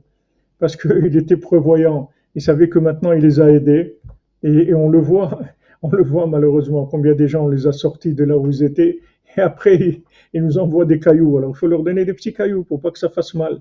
Parce 0.60 0.76
qu'il 0.76 1.16
était 1.16 1.36
prévoyant. 1.36 2.10
Il 2.36 2.42
savait 2.42 2.68
que 2.68 2.78
maintenant 2.78 3.12
il 3.12 3.22
les 3.22 3.40
a 3.40 3.50
aidés. 3.50 3.98
Et, 4.42 4.72
on 4.74 4.88
le 4.88 4.98
voit, 4.98 5.40
on 5.82 5.90
le 5.90 6.02
voit 6.02 6.26
malheureusement, 6.26 6.86
combien 6.86 7.14
des 7.14 7.28
gens 7.28 7.46
on 7.46 7.48
les 7.48 7.66
a 7.66 7.72
sortis 7.72 8.14
de 8.14 8.24
là 8.24 8.38
où 8.38 8.48
ils 8.48 8.62
étaient. 8.62 9.00
Et 9.36 9.40
après, 9.40 10.02
ils 10.32 10.44
nous 10.44 10.58
envoient 10.58 10.84
des 10.84 11.00
cailloux. 11.00 11.38
Alors 11.38 11.50
il 11.50 11.58
faut 11.58 11.66
leur 11.66 11.82
donner 11.82 12.04
des 12.04 12.14
petits 12.14 12.32
cailloux 12.32 12.64
pour 12.64 12.80
pas 12.80 12.90
que 12.92 12.98
ça 12.98 13.08
fasse 13.08 13.34
mal. 13.34 13.60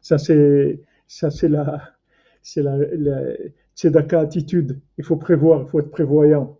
Ça 0.00 0.18
c'est, 0.18 0.80
ça 1.08 1.30
c'est 1.30 1.48
la, 1.48 1.82
c'est 2.42 2.62
la, 2.62 2.76
la 2.76 3.20
tzedaka 3.76 4.20
attitude. 4.20 4.78
Il 4.98 5.04
faut 5.04 5.16
prévoir, 5.16 5.62
il 5.62 5.68
faut 5.70 5.80
être 5.80 5.90
prévoyant. 5.90 6.58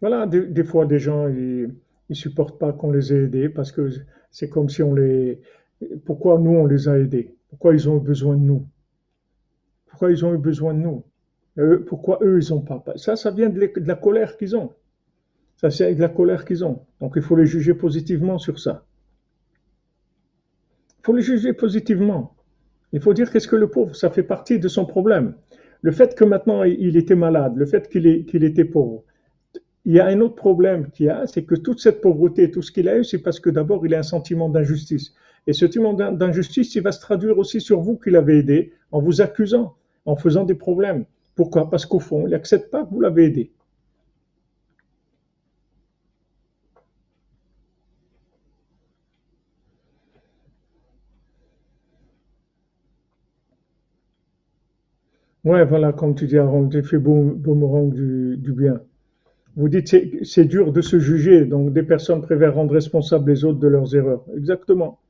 Voilà, 0.00 0.26
des, 0.26 0.64
fois, 0.64 0.86
des 0.86 0.98
gens, 0.98 1.28
ils, 1.28 1.74
ne 2.10 2.14
supportent 2.14 2.58
pas 2.58 2.72
qu'on 2.72 2.90
les 2.90 3.12
ait 3.12 3.24
aidés 3.24 3.48
parce 3.48 3.72
que 3.72 3.90
c'est 4.30 4.48
comme 4.48 4.68
si 4.68 4.82
on 4.82 4.94
les. 4.94 5.40
Pourquoi 6.04 6.38
nous, 6.38 6.50
on 6.50 6.66
les 6.66 6.88
a 6.88 6.98
aidés? 6.98 7.34
Pourquoi 7.48 7.74
ils 7.74 7.88
ont 7.88 7.96
eu 7.96 8.00
besoin 8.00 8.36
de 8.36 8.42
nous? 8.42 8.66
Pourquoi 9.86 10.10
ils 10.10 10.24
ont 10.24 10.34
eu 10.34 10.38
besoin 10.38 10.74
de 10.74 10.80
nous? 10.80 11.04
Pourquoi 11.86 12.18
eux, 12.22 12.40
ils 12.42 12.50
n'ont 12.52 12.60
pas? 12.60 12.82
Ça, 12.96 13.16
ça 13.16 13.30
vient 13.30 13.50
de, 13.50 13.72
la 13.76 13.94
colère 13.94 14.36
qu'ils 14.36 14.56
ont. 14.56 14.72
Ça, 15.56 15.70
c'est 15.70 15.94
de 15.94 16.00
la 16.00 16.08
colère 16.08 16.44
qu'ils 16.44 16.64
ont. 16.64 16.86
Donc, 17.00 17.14
il 17.16 17.22
faut 17.22 17.36
les 17.36 17.46
juger 17.46 17.74
positivement 17.74 18.38
sur 18.38 18.58
ça. 18.58 18.84
Il 21.00 21.06
faut 21.06 21.12
le 21.12 21.20
juger 21.20 21.52
positivement. 21.52 22.34
Il 22.92 23.00
faut 23.00 23.14
dire 23.14 23.30
qu'est-ce 23.30 23.48
que 23.48 23.56
le 23.56 23.68
pauvre, 23.68 23.94
ça 23.94 24.10
fait 24.10 24.22
partie 24.22 24.58
de 24.58 24.68
son 24.68 24.84
problème. 24.84 25.34
Le 25.82 25.92
fait 25.92 26.14
que 26.14 26.24
maintenant 26.24 26.62
il 26.62 26.96
était 26.96 27.14
malade, 27.14 27.54
le 27.56 27.64
fait 27.64 27.88
qu'il 27.88 28.44
était 28.44 28.64
pauvre. 28.64 29.04
Il 29.84 29.92
y 29.92 30.00
a 30.00 30.06
un 30.06 30.20
autre 30.20 30.36
problème 30.36 30.90
qu'il 30.90 31.06
y 31.06 31.08
a, 31.10 31.26
c'est 31.26 31.44
que 31.44 31.54
toute 31.54 31.80
cette 31.80 32.00
pauvreté, 32.00 32.50
tout 32.50 32.62
ce 32.62 32.72
qu'il 32.72 32.88
a 32.88 32.96
eu, 32.96 33.04
c'est 33.04 33.18
parce 33.18 33.40
que 33.40 33.50
d'abord 33.50 33.84
il 33.84 33.94
a 33.94 33.98
un 33.98 34.02
sentiment 34.02 34.48
d'injustice. 34.48 35.12
Et 35.46 35.52
ce 35.52 35.66
sentiment 35.66 35.92
d'injustice, 35.92 36.74
il 36.74 36.82
va 36.82 36.92
se 36.92 37.00
traduire 37.00 37.36
aussi 37.38 37.60
sur 37.60 37.80
vous 37.80 37.98
qui 37.98 38.10
l'avez 38.10 38.38
aidé, 38.38 38.72
en 38.92 39.00
vous 39.00 39.20
accusant, 39.20 39.76
en 40.06 40.16
faisant 40.16 40.44
des 40.44 40.54
problèmes. 40.54 41.04
Pourquoi? 41.34 41.68
Parce 41.68 41.84
qu'au 41.86 41.98
fond, 42.00 42.26
il 42.26 42.30
n'accepte 42.30 42.70
pas 42.70 42.84
que 42.84 42.90
vous 42.90 43.00
l'avez 43.00 43.24
aidé. 43.26 43.52
Ouais, 55.44 55.64
voilà, 55.66 55.92
comme 55.92 56.14
tu 56.14 56.26
dis, 56.26 56.38
Aaron, 56.38 56.70
fait 56.82 56.98
boomerang 56.98 57.92
du 57.92 58.52
bien. 58.54 58.80
Vous 59.56 59.68
dites 59.68 59.94
c'est 60.24 60.44
dur 60.44 60.72
de 60.72 60.80
se 60.80 60.98
juger, 60.98 61.44
donc 61.44 61.72
des 61.72 61.82
personnes 61.82 62.22
préfèrent 62.22 62.54
rendre 62.54 62.72
responsables 62.72 63.30
les 63.30 63.44
autres 63.44 63.58
de 63.58 63.68
leurs 63.68 63.94
erreurs. 63.94 64.24
Exactement. 64.36 65.00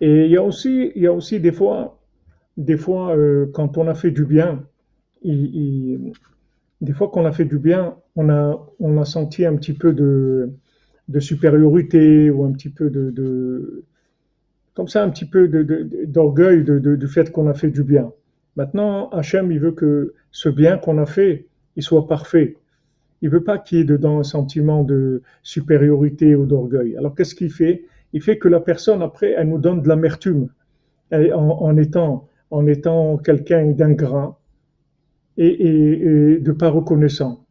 Et 0.00 0.26
il 0.26 0.30
y 0.30 0.36
a 0.36 0.42
aussi, 0.42 0.92
il 0.94 1.02
y 1.02 1.06
a 1.06 1.12
aussi 1.12 1.40
des 1.40 1.52
fois, 1.52 1.98
des 2.56 2.76
fois 2.76 3.16
euh, 3.16 3.46
quand 3.52 3.78
on 3.78 3.88
a 3.88 3.94
fait 3.94 4.10
du 4.10 4.24
bien, 4.26 4.64
des 5.24 6.92
fois 6.92 7.08
qu'on 7.08 7.24
a 7.24 7.32
fait 7.32 7.46
du 7.46 7.58
bien, 7.58 7.96
on 8.14 8.28
a, 8.28 8.68
on 8.78 9.00
a 9.00 9.04
senti 9.04 9.44
un 9.44 9.56
petit 9.56 9.72
peu 9.72 9.92
de, 9.92 10.50
de 11.08 11.20
supériorité 11.20 12.30
ou 12.30 12.44
un 12.44 12.52
petit 12.52 12.68
peu 12.68 12.90
de 12.90 13.84
comme 14.76 14.88
ça 14.88 15.02
un 15.02 15.08
petit 15.08 15.24
peu 15.24 15.48
d'orgueil 15.48 16.62
de, 16.62 16.78
du 16.78 17.08
fait 17.08 17.32
qu'on 17.32 17.48
a 17.48 17.54
fait 17.54 17.70
du 17.70 17.82
bien. 17.82 18.12
Maintenant, 18.56 19.08
Hachem, 19.08 19.50
il 19.50 19.58
veut 19.58 19.72
que 19.72 20.14
ce 20.30 20.50
bien 20.50 20.76
qu'on 20.76 20.98
a 20.98 21.06
fait, 21.06 21.46
il 21.76 21.82
soit 21.82 22.06
parfait. 22.06 22.56
Il 23.22 23.30
veut 23.30 23.44
pas 23.44 23.58
qu'il 23.58 23.78
y 23.78 23.80
ait 23.80 23.84
dedans 23.84 24.18
un 24.18 24.24
sentiment 24.24 24.84
de 24.84 25.22
supériorité 25.42 26.34
ou 26.34 26.46
d'orgueil. 26.46 26.96
Alors 26.96 27.14
qu'est-ce 27.14 27.34
qu'il 27.34 27.50
fait? 27.50 27.84
Il 28.12 28.22
fait 28.22 28.38
que 28.38 28.48
la 28.48 28.60
personne, 28.60 29.02
après, 29.02 29.32
elle 29.36 29.48
nous 29.48 29.58
donne 29.58 29.82
de 29.82 29.88
l'amertume 29.88 30.48
en, 31.12 31.18
en, 31.18 31.76
étant, 31.76 32.28
en 32.50 32.66
étant 32.66 33.16
quelqu'un 33.18 33.66
d'ingrat 33.70 34.38
et, 35.36 36.38
de 36.40 36.52
pas 36.52 36.68
reconnaissant. 36.68 37.44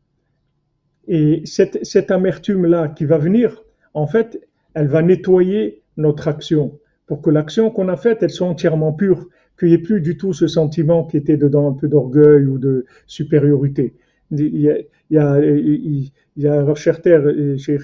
Et 1.08 1.42
cette, 1.46 1.86
cette 1.86 2.10
amertume-là 2.10 2.88
qui 2.90 3.06
va 3.06 3.18
venir, 3.18 3.64
en 3.94 4.08
fait, 4.08 4.42
elle 4.74 4.88
va 4.88 5.02
nettoyer 5.02 5.84
notre 5.98 6.28
action 6.28 6.80
pour 7.08 7.22
que 7.22 7.30
l'action 7.30 7.70
qu'on 7.70 7.88
a 7.90 7.98
faite, 7.98 8.24
elle 8.24 8.32
soit 8.32 8.48
entièrement 8.48 8.92
pure, 8.92 9.28
qu'il 9.60 9.70
n'y 9.70 9.76
ait 9.76 9.80
plus 9.80 10.02
du 10.02 10.18
tout 10.18 10.34
ce 10.34 10.48
sentiment 10.48 11.06
qui 11.06 11.18
était 11.18 11.38
dedans 11.38 11.70
un 11.70 11.74
peu 11.74 11.88
d'orgueil 11.88 12.46
ou 12.46 12.58
de 12.58 12.86
supériorité. 13.08 13.94
Il 14.38 14.62
y 14.62 14.70
a, 14.70 14.78
il 15.10 15.16
y 15.16 15.18
a, 15.18 15.40
il 15.42 16.76
Scherter, 16.76 17.20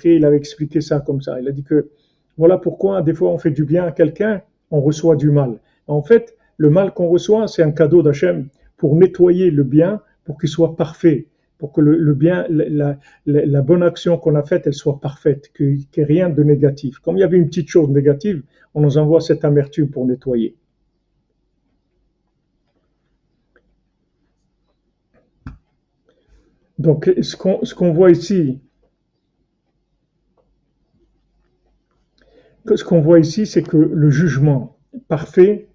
il 0.06 0.26
avait 0.26 0.38
expliqué 0.38 0.82
ça 0.82 1.00
comme 1.00 1.22
ça. 1.22 1.40
Il 1.40 1.48
a 1.48 1.52
dit 1.52 1.64
que 1.64 1.90
voilà 2.38 2.58
pourquoi 2.58 3.02
des 3.02 3.14
fois 3.14 3.32
on 3.32 3.38
fait 3.38 3.52
du 3.52 3.64
bien 3.64 3.86
à 3.86 3.92
quelqu'un, 3.92 4.42
on 4.72 4.82
reçoit 4.82 5.16
du 5.16 5.32
mal. 5.32 5.60
En 5.88 6.02
fait, 6.02 6.36
le 6.58 6.70
mal 6.70 6.94
qu'on 6.94 7.08
reçoit, 7.08 7.48
c'est 7.48 7.64
un 7.64 7.72
cadeau 7.72 8.04
d'Hachem 8.04 8.48
pour 8.78 8.96
nettoyer 8.96 9.52
le 9.52 9.64
bien, 9.64 10.02
pour 10.26 10.38
qu'il 10.40 10.50
soit 10.50 10.76
parfait, 10.76 11.28
pour 11.58 11.72
que 11.72 11.82
le, 11.82 12.14
bien, 12.14 12.46
la, 12.50 12.98
la, 13.26 13.62
bonne 13.62 13.84
action 13.84 14.18
qu'on 14.18 14.36
a 14.36 14.44
faite, 14.44 14.64
elle 14.66 14.74
soit 14.74 15.00
parfaite, 15.00 15.52
qu'il 15.56 15.76
n'y 15.76 15.88
ait 15.98 16.04
rien 16.04 16.30
de 16.30 16.44
négatif. 16.44 17.00
Comme 17.00 17.18
il 17.18 17.22
y 17.22 17.24
avait 17.24 17.38
une 17.38 17.48
petite 17.48 17.70
chose 17.70 17.90
négative, 17.90 18.42
on 18.74 18.82
nous 18.82 18.98
envoie 18.98 19.22
cette 19.22 19.46
amertume 19.46 19.90
pour 19.90 20.06
nettoyer. 20.06 20.56
Donc, 26.82 27.14
ce 27.22 27.36
qu'on 27.76 27.94
voit 27.94 28.10
ici, 28.10 28.60
ce 32.66 32.84
qu'on 32.84 33.02
voit 33.02 33.20
ici, 33.20 33.46
c'est 33.46 33.62
que 33.62 33.78
le 33.78 34.10
jugement 34.10 34.80
parfait, 35.08 35.68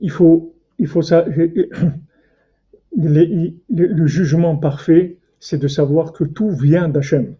il 0.00 0.12
faut, 0.12 0.54
il 0.78 0.86
faut 0.86 1.02
ça, 1.02 1.24
le, 2.96 4.06
jugement 4.06 4.56
parfait, 4.56 5.18
c'est 5.40 5.58
de 5.58 5.66
savoir 5.66 6.12
que 6.12 6.22
tout 6.22 6.52
vient 6.52 6.88
d'Hachem. 6.88 7.34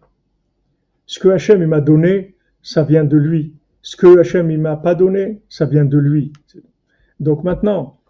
Ce 1.05 1.19
que 1.19 1.29
Hachem 1.29 1.65
m'a 1.65 1.79
donné, 1.79 2.35
ça 2.61 2.83
vient 2.83 3.05
de 3.05 3.15
lui. 3.15 3.53
Ce 3.81 3.95
que 3.95 4.19
Hachem 4.19 4.53
m'a 4.59 4.75
pas 4.75 4.93
donné, 4.93 5.41
ça 5.47 5.63
vient 5.65 5.85
de 5.85 5.97
lui. 5.97 6.33
Donc 7.21 7.45
maintenant, 7.45 8.00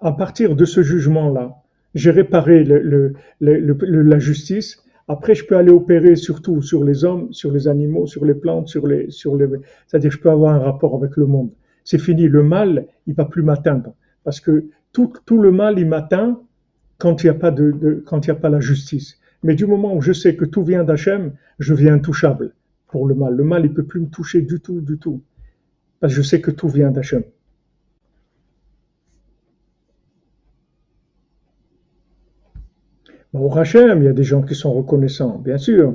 à 0.00 0.12
partir 0.12 0.56
de 0.56 0.64
ce 0.64 0.82
jugement-là, 0.82 1.56
j'ai 1.94 2.10
réparé 2.10 2.64
le, 2.64 3.14
la 3.40 4.18
justice. 4.18 4.82
Après, 5.08 5.34
je 5.34 5.44
peux 5.44 5.56
aller 5.56 5.72
opérer 5.72 6.14
surtout 6.14 6.62
sur 6.62 6.84
les 6.84 7.04
hommes, 7.04 7.32
sur 7.32 7.50
les 7.50 7.66
animaux, 7.66 8.06
sur 8.06 8.24
les 8.24 8.34
plantes, 8.34 8.68
sur 8.68 8.86
les, 8.86 9.10
sur 9.10 9.36
les, 9.36 9.46
c'est-à-dire 9.86 10.10
je 10.10 10.18
peux 10.18 10.30
avoir 10.30 10.54
un 10.54 10.60
rapport 10.60 10.94
avec 10.94 11.16
le 11.16 11.26
monde. 11.26 11.50
C'est 11.84 11.98
fini. 11.98 12.28
Le 12.28 12.42
mal, 12.42 12.86
il 13.06 13.14
va 13.14 13.24
plus 13.24 13.42
m'atteindre 13.42 13.94
parce 14.24 14.40
que 14.40 14.66
tout, 14.92 15.12
tout 15.26 15.40
le 15.40 15.50
mal, 15.50 15.78
il 15.78 15.86
m'atteint 15.86 16.40
quand 16.98 17.22
il 17.22 17.26
n'y 17.26 17.30
a 17.30 17.34
pas 17.34 17.50
de, 17.50 18.02
quand 18.06 18.26
il 18.26 18.30
a 18.30 18.34
pas 18.34 18.50
la 18.50 18.60
justice. 18.60 19.18
Mais 19.42 19.54
du 19.54 19.66
moment 19.66 19.94
où 19.94 20.00
je 20.00 20.12
sais 20.12 20.36
que 20.36 20.44
tout 20.44 20.62
vient 20.62 20.84
d'Hachem, 20.84 21.32
je 21.58 21.74
viens 21.74 21.94
intouchable 21.94 22.54
pour 22.88 23.06
le 23.08 23.14
mal. 23.14 23.34
Le 23.34 23.44
mal, 23.44 23.64
il 23.64 23.72
peut 23.72 23.84
plus 23.84 24.00
me 24.00 24.08
toucher 24.08 24.42
du 24.42 24.60
tout, 24.60 24.80
du 24.80 24.98
tout. 24.98 25.22
Parce 25.98 26.12
que 26.12 26.22
je 26.22 26.22
sais 26.22 26.40
que 26.40 26.50
tout 26.50 26.68
vient 26.68 26.90
d'Hachem. 26.90 27.22
Au 33.32 33.52
Hachem, 33.56 34.02
il 34.02 34.04
y 34.04 34.08
a 34.08 34.12
des 34.12 34.22
gens 34.22 34.42
qui 34.42 34.54
sont 34.54 34.72
reconnaissants, 34.72 35.38
bien 35.38 35.58
sûr. 35.58 35.94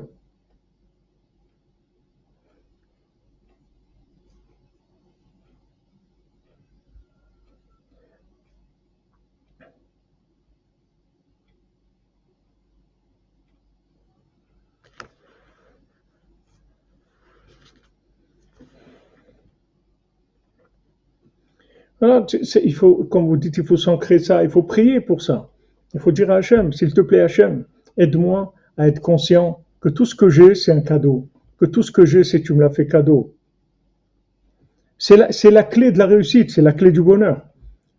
Voilà, 21.99 22.25
il 22.63 22.73
faut, 22.73 23.03
comme 23.05 23.27
vous 23.27 23.35
dites, 23.37 23.57
il 23.57 23.65
faut 23.65 23.77
s'ancrer 23.77 24.19
ça, 24.19 24.43
il 24.43 24.49
faut 24.49 24.63
prier 24.63 25.01
pour 25.01 25.21
ça. 25.21 25.49
Il 25.95 26.01
faut 26.01 26.11
dire 26.11 26.29
à 26.29 26.35
Hachem, 26.35 26.73
s'il 26.73 26.93
te 26.93 26.99
plaît 26.99 27.21
Hachem, 27.21 27.63
aide-moi 27.97 28.53
à 28.75 28.89
être 28.89 28.99
conscient 28.99 29.63
que 29.79 29.87
tout 29.87 30.05
ce 30.05 30.13
que 30.13 30.29
j'ai, 30.29 30.53
c'est 30.53 30.73
un 30.73 30.81
cadeau. 30.81 31.29
Que 31.57 31.65
tout 31.65 31.83
ce 31.83 31.91
que 31.91 32.05
j'ai, 32.05 32.25
c'est 32.25 32.41
tu 32.41 32.53
me 32.53 32.61
l'as 32.61 32.69
fait 32.69 32.85
cadeau. 32.85 33.33
C'est 34.97 35.15
la, 35.15 35.63
clé 35.63 35.93
de 35.93 35.97
la 35.97 36.05
réussite, 36.05 36.51
c'est 36.51 36.61
la 36.61 36.73
clé 36.73 36.91
du 36.91 37.01
bonheur. 37.01 37.45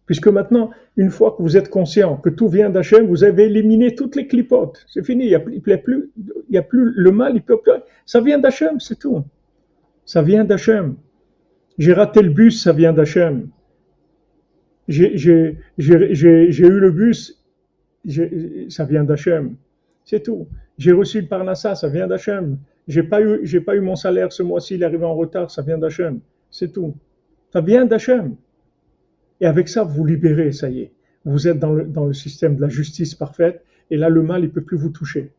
Puisque 0.04 0.28
maintenant, 0.28 0.70
une 0.98 1.08
fois 1.08 1.34
que 1.36 1.42
vous 1.42 1.56
êtes 1.56 1.70
conscient 1.70 2.16
que 2.18 2.28
tout 2.28 2.48
vient 2.48 2.68
d'Hachem, 2.68 3.06
vous 3.06 3.24
avez 3.24 3.44
éliminé 3.44 3.94
toutes 3.94 4.14
les 4.14 4.26
clipotes. 4.26 4.84
C'est 4.88 5.04
fini, 5.04 5.24
il 5.24 5.28
n'y 5.28 5.34
a, 5.34 5.40
plus, 5.78 6.10
il 6.48 6.54
y 6.54 6.58
a 6.58 6.62
plus 6.62 6.92
le 6.94 7.10
mal, 7.10 7.32
il 7.34 7.42
peut 7.42 7.58
plus. 7.58 7.72
Ça 8.04 8.20
vient 8.20 8.38
d'Hachem, 8.38 8.78
c'est 8.78 8.98
tout. 8.98 9.24
Ça 10.04 10.20
vient 10.20 10.44
d'Hachem. 10.44 10.96
J'ai 11.78 11.94
raté 11.94 12.20
le 12.20 12.30
bus, 12.30 12.62
ça 12.62 12.74
vient 12.74 12.92
d'Hachem. 12.92 13.48
J'ai 14.86 15.56
eu 15.78 16.78
le 16.78 16.90
bus, 16.90 17.42
ça 18.68 18.84
vient 18.84 19.04
d'Hachem. 19.04 19.56
C'est 20.04 20.22
tout. 20.22 20.46
J'ai 20.78 20.92
reçu 20.92 21.20
le 21.20 21.26
Parnassa, 21.26 21.74
ça 21.74 21.88
vient 21.88 22.06
d'Hachem. 22.06 22.58
J'ai 22.86 23.02
pas 23.02 23.20
eu, 23.20 23.60
pas 23.62 23.74
eu 23.74 23.80
mon 23.80 23.96
salaire 23.96 24.32
ce 24.32 24.42
mois-ci, 24.42 24.74
il 24.74 24.82
est 24.82 24.86
arrivé 24.86 25.04
en 25.04 25.14
retard, 25.14 25.50
ça 25.50 25.62
vient 25.62 25.78
d'Hachem. 25.78 26.20
C'est 26.50 26.72
tout. 26.72 26.94
Ça 27.52 27.60
vient 27.60 27.84
d'Hachem. 27.84 28.36
Et 29.40 29.46
avec 29.46 29.68
ça, 29.68 29.82
vous 29.82 30.04
libérez, 30.04 30.52
ça 30.52 30.70
y 30.70 30.80
est. 30.80 30.92
Vous 31.24 31.48
êtes 31.48 31.58
dans 31.58 31.72
le, 31.72 32.12
système 32.12 32.56
de 32.56 32.62
la 32.62 32.68
justice 32.68 33.14
parfaite, 33.14 33.64
et 33.90 33.96
là, 33.96 34.08
le 34.08 34.22
mal, 34.22 34.44
il 34.44 34.50
peut 34.50 34.62
plus 34.62 34.76
vous 34.76 34.90
toucher. 34.90 35.32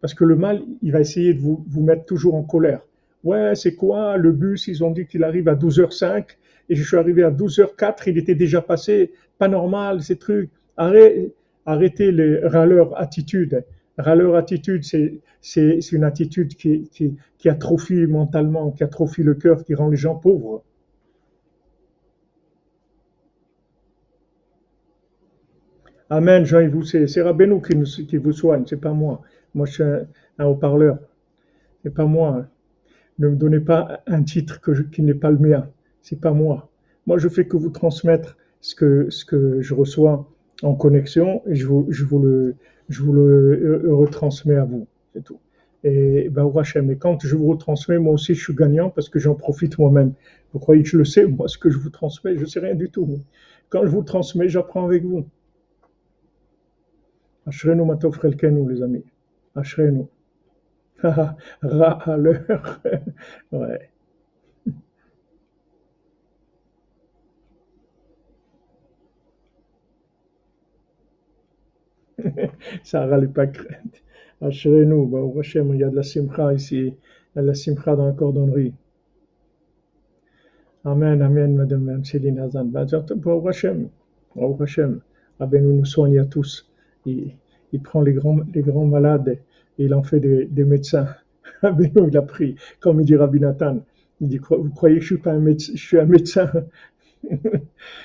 Parce 0.00 0.12
que 0.12 0.24
le 0.24 0.36
mal, 0.36 0.62
il 0.82 0.92
va 0.92 1.00
essayer 1.00 1.32
de 1.32 1.40
vous, 1.40 1.64
vous 1.66 1.82
mettre 1.82 2.04
toujours 2.04 2.34
en 2.34 2.42
colère. 2.42 2.82
Ouais, 3.22 3.54
c'est 3.54 3.74
quoi 3.74 4.18
le 4.18 4.32
bus? 4.32 4.68
Ils 4.68 4.84
ont 4.84 4.90
dit 4.90 5.06
qu'il 5.06 5.24
arrive 5.24 5.48
à 5.48 5.54
12h05 5.54 6.24
et 6.68 6.74
je 6.74 6.82
suis 6.82 6.96
arrivé 6.96 7.22
à 7.22 7.30
12h04, 7.30 8.02
il 8.06 8.18
était 8.18 8.34
déjà 8.34 8.60
passé. 8.60 9.12
Pas 9.38 9.48
normal, 9.48 10.02
ces 10.02 10.16
trucs. 10.16 10.50
Arrêtez, 10.76 11.32
arrêtez 11.66 12.12
les 12.12 12.40
râleurs 12.46 12.98
attitudes. 12.98 13.64
Râleur 13.98 14.34
attitude, 14.34 14.84
c'est 14.84 15.92
une 15.92 16.04
attitude 16.04 16.54
qui, 16.56 16.88
qui, 16.88 17.16
qui 17.38 17.48
atrophie 17.48 18.06
mentalement, 18.06 18.72
qui 18.72 18.82
atrophie 18.82 19.22
le 19.22 19.34
cœur, 19.34 19.64
qui 19.64 19.74
rend 19.74 19.88
les 19.88 19.96
gens 19.96 20.16
pauvres. 20.16 20.64
Amen, 26.10 26.44
Jean, 26.44 26.68
vous, 26.68 26.84
c'est 26.84 27.22
Rabbeinu 27.22 27.62
qui, 27.62 28.06
qui 28.06 28.16
vous 28.18 28.32
soigne, 28.32 28.64
c'est 28.66 28.80
pas 28.80 28.92
moi. 28.92 29.22
Moi, 29.54 29.66
je 29.66 29.72
suis 29.72 29.82
un, 30.38 30.44
haut-parleur. 30.44 30.98
C'est 31.82 31.94
pas 31.94 32.04
moi. 32.04 32.46
Ne 33.18 33.28
me 33.28 33.36
donnez 33.36 33.60
pas 33.60 34.02
un 34.06 34.22
titre 34.22 34.60
qui 34.90 35.02
n'est 35.02 35.14
pas 35.14 35.30
le 35.30 35.38
mien. 35.38 35.68
C'est 36.02 36.20
pas 36.20 36.32
moi. 36.32 36.70
Moi, 37.06 37.18
je 37.18 37.28
fais 37.28 37.46
que 37.46 37.56
vous 37.56 37.70
transmettre 37.70 38.36
ce 38.60 38.74
que, 38.74 39.10
ce 39.10 39.24
que 39.24 39.60
je 39.60 39.74
reçois 39.74 40.28
en 40.62 40.74
connexion 40.74 41.42
je 41.46 41.66
vous, 41.66 41.86
le, 42.22 42.56
euh, 42.90 43.94
retransmets 43.94 44.56
à 44.56 44.64
vous. 44.64 44.86
C'est 45.12 45.24
tout. 45.24 45.40
Et 45.82 46.28
ben, 46.30 46.50
Hachem. 46.56 46.90
Et 46.90 46.96
quand 46.96 47.24
je 47.24 47.36
vous 47.36 47.46
retransmets, 47.46 47.98
moi 47.98 48.14
aussi, 48.14 48.34
je 48.34 48.42
suis 48.42 48.54
gagnant 48.54 48.90
parce 48.90 49.08
que 49.08 49.18
j'en 49.18 49.34
profite 49.34 49.78
moi-même. 49.78 50.14
Vous 50.52 50.58
croyez 50.58 50.82
que 50.82 50.88
je 50.88 50.98
le 50.98 51.04
sais? 51.04 51.26
Moi, 51.26 51.48
ce 51.48 51.58
que 51.58 51.68
je 51.68 51.78
vous 51.78 51.90
transmets, 51.90 52.36
je 52.36 52.42
ne 52.42 52.46
sais 52.46 52.60
rien 52.60 52.74
du 52.74 52.90
tout. 52.90 53.20
Quand 53.68 53.84
je 53.84 53.90
vous 53.90 54.02
transmets, 54.02 54.48
j'apprends 54.48 54.86
avec 54.86 55.04
vous. 55.04 55.26
Ashrenu 57.46 57.84
matofrelkenu, 57.84 58.72
les 58.72 58.82
amis. 58.82 59.04
Ashrenu. 59.54 60.04
Ra 61.02 61.36
à 61.62 62.16
l'heure. 62.16 62.80
ouais. 63.52 63.90
Sarah 72.84 73.20
n'est 73.20 73.28
pas 73.28 73.46
crainte. 73.46 74.02
Ashrenu, 74.40 75.08
il 75.74 75.76
y 75.78 75.84
a 75.84 75.90
de 75.90 75.96
la 75.96 76.02
simcha 76.02 76.52
ici. 76.52 76.76
Il 76.76 77.36
y 77.36 77.38
a 77.38 77.42
de 77.42 77.46
la 77.46 77.54
simcha 77.54 77.96
dans 77.96 78.06
la 78.06 78.12
cordonnerie. 78.12 78.74
Amen, 80.84 81.22
amen, 81.22 81.56
madame 81.56 82.04
Céline 82.04 82.38
Hazan. 82.38 82.66
Baruch 82.66 83.46
Hashem, 83.46 83.88
Hashem. 84.60 85.00
Nous 85.40 85.84
soigne 85.84 86.18
à 86.18 86.24
tous. 86.26 86.70
Il, 87.06 87.32
prend 87.82 88.02
les 88.02 88.12
grands, 88.12 88.86
malades 88.86 89.38
et 89.78 89.84
il 89.84 89.94
en 89.94 90.02
fait 90.02 90.20
des, 90.20 90.46
des 90.46 90.64
médecins. 90.64 91.08
Rabbeinu, 91.62 92.08
il 92.08 92.16
a 92.16 92.22
pris, 92.22 92.56
comme 92.80 93.00
il 93.00 93.06
dit 93.06 93.16
Rabbi 93.16 93.40
Nathan, 93.40 93.80
il 94.20 94.28
dit, 94.28 94.38
vous 94.38 94.70
croyez 94.70 94.96
que 94.96 95.02
je 95.02 95.06
suis 95.06 95.18
pas 95.18 95.32
un 95.32 95.40
médecin, 95.40 95.72
je 95.74 95.84
suis 95.84 95.98
un 95.98 96.04
médecin 96.04 96.50
je 97.30 97.58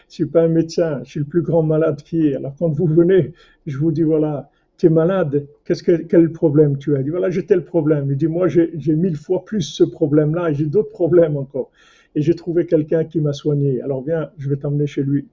suis 0.07 0.26
pas 0.26 0.43
un 0.43 0.47
médecin, 0.47 1.01
je 1.03 1.09
suis 1.09 1.20
le 1.20 1.26
plus 1.26 1.41
grand 1.41 1.63
malade 1.63 2.01
qui 2.03 2.28
est. 2.28 2.36
Alors 2.36 2.55
quand 2.57 2.70
vous 2.70 2.86
venez, 2.86 3.34
je 3.65 3.78
vous 3.78 3.91
dis 3.91 4.03
voilà, 4.03 4.49
tu 4.78 4.88
es 4.88 4.89
malade, 4.89 5.45
qu'est-ce 5.65 5.84
que, 5.84 5.91
quel 6.03 6.32
problème 6.32 6.78
tu 6.78 6.95
as? 6.95 6.99
Il 6.99 7.05
dit 7.05 7.09
voilà, 7.09 7.30
j'ai 7.30 7.45
tel 7.45 7.63
problème. 7.65 8.09
Il 8.09 8.17
dit 8.17 8.28
moi 8.28 8.47
j'ai 8.47 8.95
mille 8.95 9.17
fois 9.17 9.43
plus 9.45 9.61
ce 9.61 9.84
problème-là 9.84 10.51
et 10.51 10.53
j'ai 10.55 10.65
d'autres 10.65 10.89
problèmes 10.89 11.38
encore. 11.38 11.72
Et 12.15 12.22
j'ai 12.22 12.34
trouvé 12.34 12.65
quelqu'un 12.65 13.03
qui 13.05 13.20
m'a 13.22 13.34
soigné. 13.34 13.82
Alors 13.82 14.03
viens, 14.03 14.32
je 14.38 14.49
vais 14.49 14.57
t'emmener 14.57 14.88
chez 14.88 15.03
lui. 15.03 15.28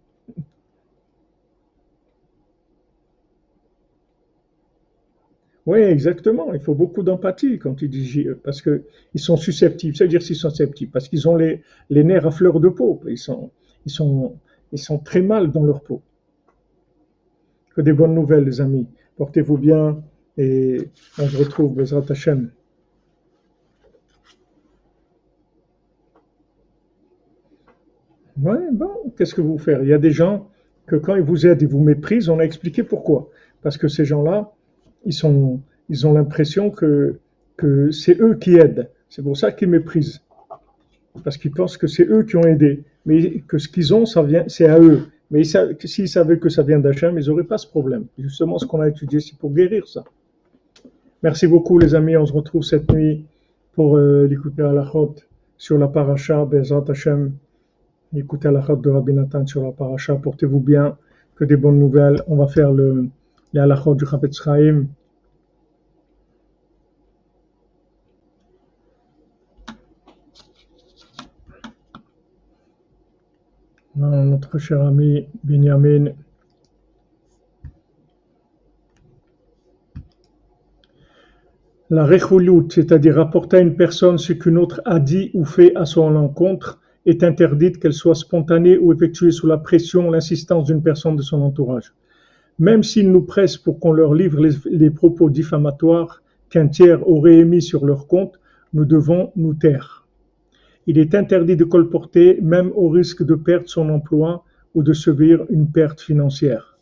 Oui, 5.67 5.81
exactement. 5.81 6.55
Il 6.55 6.61
faut 6.61 6.75
beaucoup 6.77 7.03
d'empathie 7.03 7.59
quand 7.59 7.83
il 7.83 7.91
dit 7.91 8.29
parce 8.45 8.63
qu'ils 8.63 8.83
sont 9.17 9.37
susceptibles. 9.37 9.97
C'est-à-dire 9.97 10.21
qu'ils 10.21 10.37
sont 10.37 10.51
susceptibles 10.51 10.93
parce 10.93 11.09
qu'ils 11.09 11.29
ont 11.29 11.37
les, 11.37 11.63
les 11.91 12.05
nerfs 12.05 12.27
à 12.27 12.31
fleur 12.31 12.61
de 12.61 12.69
peau. 12.69 13.01
Ils 13.09 13.19
sont, 13.19 13.51
ils 13.87 13.93
sont, 13.93 14.37
ils 14.73 14.79
sont 14.79 14.99
très 14.99 15.23
mal 15.23 15.51
dans 15.53 15.65
leur 15.65 15.83
peau. 15.83 16.03
Que 17.75 17.81
des 17.81 17.93
bonnes 17.93 18.15
nouvelles, 18.15 18.45
les 18.45 18.61
amis. 18.61 18.87
Portez-vous 19.17 19.57
bien 19.57 20.03
et 20.37 20.89
on 21.19 21.27
se 21.27 21.37
retrouve, 21.37 21.75
Bezrat 21.75 22.05
Hashem. 22.11 22.51
Ouais, 28.43 28.59
bon, 28.71 28.91
qu'est-ce 29.17 29.35
que 29.35 29.41
vous 29.41 29.57
faire? 29.57 29.83
Il 29.83 29.89
y 29.89 29.95
a 29.95 29.99
des 29.99 30.11
gens 30.11 30.49
que 30.87 30.97
quand 30.97 31.15
ils 31.15 31.23
vous 31.23 31.47
aident, 31.47 31.63
ils 31.63 31.69
vous 31.69 31.83
méprisent, 31.83 32.29
on 32.29 32.39
a 32.39 32.43
expliqué 32.43 32.83
pourquoi. 32.83 33.31
Parce 33.63 33.79
que 33.79 33.89
ces 33.89 34.05
gens-là, 34.05 34.53
ils, 35.07 35.15
sont, 35.15 35.61
ils 35.89 36.07
ont 36.07 36.13
l'impression 36.13 36.71
que, 36.71 37.19
que 37.57 37.91
c'est 37.91 38.21
eux 38.21 38.35
qui 38.35 38.57
aident. 38.57 38.91
C'est 39.09 39.23
pour 39.23 39.37
ça 39.37 39.53
qu'ils 39.53 39.69
méprisent. 39.69 40.23
Parce 41.25 41.39
qu'ils 41.39 41.53
pensent 41.53 41.79
que 41.79 41.87
c'est 41.87 42.07
eux 42.07 42.25
qui 42.25 42.37
ont 42.37 42.43
aidé. 42.43 42.85
Mais 43.07 43.41
que 43.41 43.59
ce 43.59 43.69
qu'ils 43.69 43.95
ont, 43.95 44.05
ça 44.05 44.23
vient, 44.23 44.45
c'est 44.49 44.67
à 44.67 44.79
eux. 44.79 45.03
Mais 45.31 45.43
s'ils 45.45 46.09
savaient 46.09 46.39
que 46.39 46.49
ça 46.49 46.63
vient 46.63 46.79
d'Hachem, 46.79 47.19
ils 47.19 47.27
n'auraient 47.27 47.45
pas 47.45 47.59
ce 47.59 47.67
problème. 47.67 48.05
Justement, 48.19 48.59
ce 48.59 48.67
qu'on 48.67 48.81
a 48.81 48.89
étudié, 48.89 49.21
c'est 49.21 49.37
pour 49.39 49.53
guérir 49.53 49.87
ça. 49.89 50.05
Merci 51.23 51.47
beaucoup, 51.47 51.79
les 51.79 51.95
amis. 51.95 52.17
On 52.17 52.27
se 52.27 52.33
retrouve 52.33 52.63
cette 52.63 52.93
nuit 52.93 53.25
pour 53.75 53.97
euh, 53.97 54.27
l'écouter 54.27 54.63
à 54.63 54.73
la 54.73 54.85
chôte 54.85 55.27
sur 55.57 55.79
la 55.79 55.89
paracha, 55.89 56.45
Bezat 56.45 56.85
Hachem. 56.89 57.33
Écoutez 58.15 58.51
la 58.51 58.63
chôte 58.63 58.83
de 58.83 58.91
Rabbi 58.91 59.13
Nathan 59.13 59.47
sur 59.47 59.63
la 59.63 59.73
paracha. 59.73 60.15
Portez-vous 60.17 60.61
bien. 60.61 60.97
Que 61.35 61.45
des 61.45 61.57
bonnes 61.57 61.79
nouvelles. 61.79 62.23
On 62.29 62.37
va 62.37 62.47
faire 62.47 62.73
le, 62.73 63.09
les 63.53 63.61
halachot 63.61 63.95
du 63.95 64.07
Chapetz 64.07 64.43
Chaim. 64.43 64.87
Notre 73.97 74.59
cher 74.59 74.83
ami 74.83 75.27
Benjamin 75.43 76.13
La 81.89 82.05
rechoulout, 82.05 82.69
c'est-à-dire 82.71 83.15
rapporter 83.15 83.57
à 83.57 83.61
une 83.61 83.77
personne 83.77 84.19
ce 84.19 84.35
qu'une 84.35 84.59
autre 84.59 84.83
a 84.85 84.99
dit 84.99 85.31
ou 85.33 85.45
fait 85.45 85.75
à 85.77 85.87
son 85.87 86.17
encontre, 86.17 86.81
est 87.07 87.23
interdite 87.23 87.79
qu'elle 87.79 87.93
soit 87.95 88.17
spontanée 88.17 88.77
ou 88.77 88.93
effectuée 88.93 89.31
sous 89.31 89.47
la 89.47 89.57
pression 89.57 90.09
ou 90.09 90.13
l'insistance 90.13 90.65
d'une 90.65 90.83
personne 90.83 91.17
de 91.17 91.23
son 91.23 91.41
entourage. 91.41 91.95
Même 92.59 92.83
s'ils 92.83 93.11
nous 93.11 93.23
pressent 93.23 93.57
pour 93.57 93.79
qu'on 93.79 93.93
leur 93.93 94.15
livre 94.15 94.41
les, 94.67 94.91
propos 94.91 95.31
diffamatoires 95.31 96.23
qu'un 96.51 96.67
tiers 96.67 97.09
aurait 97.09 97.37
émis 97.37 97.63
sur 97.63 97.87
leur 97.87 98.09
compte, 98.09 98.41
nous 98.73 98.85
devons 98.85 99.33
nous 99.37 99.55
taire. 99.55 100.06
Il 100.87 100.99
est 100.99 101.15
interdit 101.15 101.57
de 101.57 101.65
colporter 101.65 102.41
même 102.41 102.71
au 102.75 102.89
risque 102.89 103.25
de 103.25 103.35
perdre 103.35 103.69
son 103.69 103.89
emploi 103.91 104.45
ou 104.75 104.83
de 104.83 104.93
subir 104.93 105.45
une 105.51 105.71
perte 105.71 106.01
financière. 106.01 106.77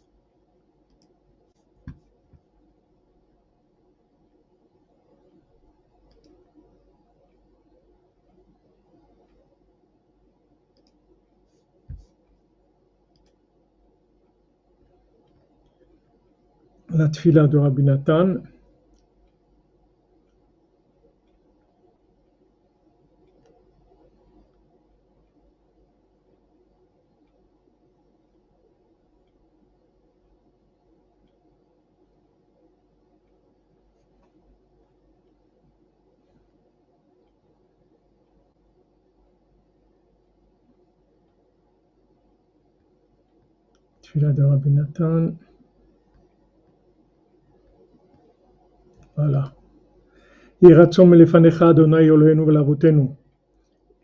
la 16.95 17.09
de. 17.99 18.54
Tfila 44.25 44.33
de 44.33 44.43
Rabbi 44.43 44.71
Nathan. 44.71 45.35
Voilà. 49.17 49.53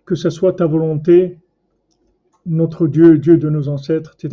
Que 0.05 0.15
ce 0.15 0.31
soit 0.31 0.53
ta 0.53 0.67
volonté, 0.67 1.39
notre 2.47 2.87
Dieu, 2.87 3.19
Dieu 3.19 3.39
de 3.39 3.49
nos 3.49 3.69
ancêtres, 3.69 4.17
que 4.17 4.27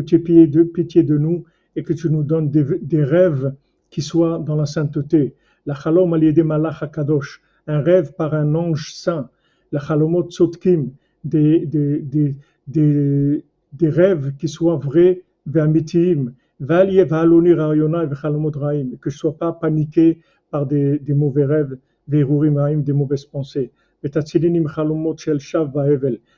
tu 0.00 0.14
aies 0.16 0.64
pitié 0.64 1.02
de 1.02 1.18
nous 1.18 1.44
et 1.76 1.82
que 1.82 1.92
tu 1.92 2.08
nous 2.10 2.22
donnes 2.22 2.50
des, 2.50 3.04
rêves 3.04 3.54
qui 3.90 4.00
soient 4.02 4.38
dans 4.38 4.56
la 4.56 4.66
sainteté. 4.66 5.34
La 5.66 5.74
chalom 5.74 6.14
un 7.66 7.80
rêve 7.80 8.12
par 8.14 8.34
un 8.34 8.54
ange 8.54 8.92
saint. 8.94 9.30
La 9.72 9.80
chalomot 9.80 10.30
sotkim, 10.30 10.90
des, 11.24 11.66
des, 11.66 12.00
des, 12.66 13.44
des, 13.72 13.88
rêves 13.88 14.34
qui 14.38 14.48
soient 14.48 14.76
vrais, 14.76 15.22
que 15.46 15.60
je 19.10 19.16
ne 19.16 19.18
sois 19.18 19.36
pas 19.36 19.52
paniqué 19.52 20.20
par 20.50 20.66
des, 20.66 20.98
des 20.98 21.14
mauvais 21.14 21.44
rêves, 21.44 21.76
des 22.06 22.24
mauvaises 22.92 23.24
pensées. 23.24 23.70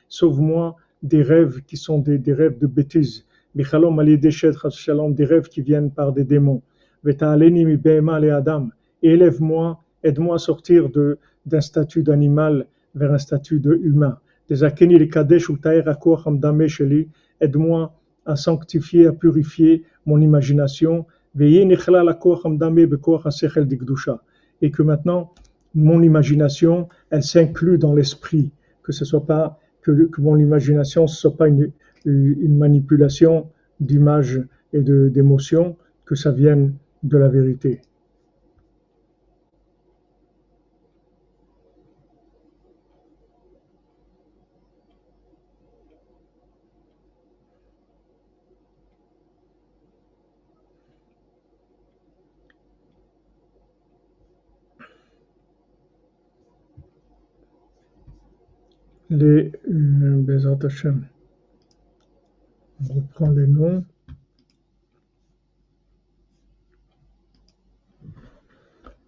Sauve-moi 0.07 0.75
des 1.03 1.21
rêves 1.21 1.61
qui 1.67 1.77
sont 1.77 1.99
des, 1.99 2.17
des 2.17 2.33
rêves 2.33 2.57
de 2.57 2.67
bêtises. 2.67 3.25
Des 3.53 3.63
rêves 5.25 5.49
qui 5.49 5.61
viennent 5.61 5.91
par 5.91 6.13
des 6.13 6.23
démons. 6.23 6.61
Élève-moi, 9.03 9.83
aide-moi 10.03 10.35
à 10.35 10.39
sortir 10.39 10.89
d'un 11.45 11.61
statut 11.61 12.03
d'animal 12.03 12.65
vers 12.95 13.13
un 13.13 13.17
statut 13.17 13.59
de 13.59 13.75
humain. 13.75 14.19
Aide-moi 17.39 17.93
à 18.25 18.35
sanctifier, 18.35 19.07
à 19.07 19.13
purifier 19.13 19.83
mon 20.05 20.19
imagination, 20.19 21.05
et 24.61 24.71
que 24.71 24.81
maintenant 24.81 25.33
mon 25.75 26.01
imagination, 26.01 26.87
elle 27.09 27.23
s'inclut 27.23 27.77
dans 27.77 27.93
l'esprit, 27.93 28.51
que 28.83 28.91
ce 28.91 29.05
soit 29.05 29.25
pas 29.25 29.59
que, 29.81 30.09
mon 30.17 30.37
imagination 30.37 31.03
ne 31.03 31.07
soit 31.07 31.37
pas 31.37 31.47
une, 31.47 31.71
une 32.05 32.57
manipulation 32.57 33.49
d'images 33.79 34.41
et 34.73 34.81
d'émotions, 34.81 35.77
que 36.05 36.15
ça 36.15 36.31
vienne 36.31 36.73
de 37.03 37.17
la 37.17 37.27
vérité. 37.27 37.81
Les 59.17 59.51
euh, 59.69 60.57
Hashem. 60.63 61.05
On 62.79 62.93
reprend 62.93 63.31
les 63.31 63.47
noms. 63.47 63.83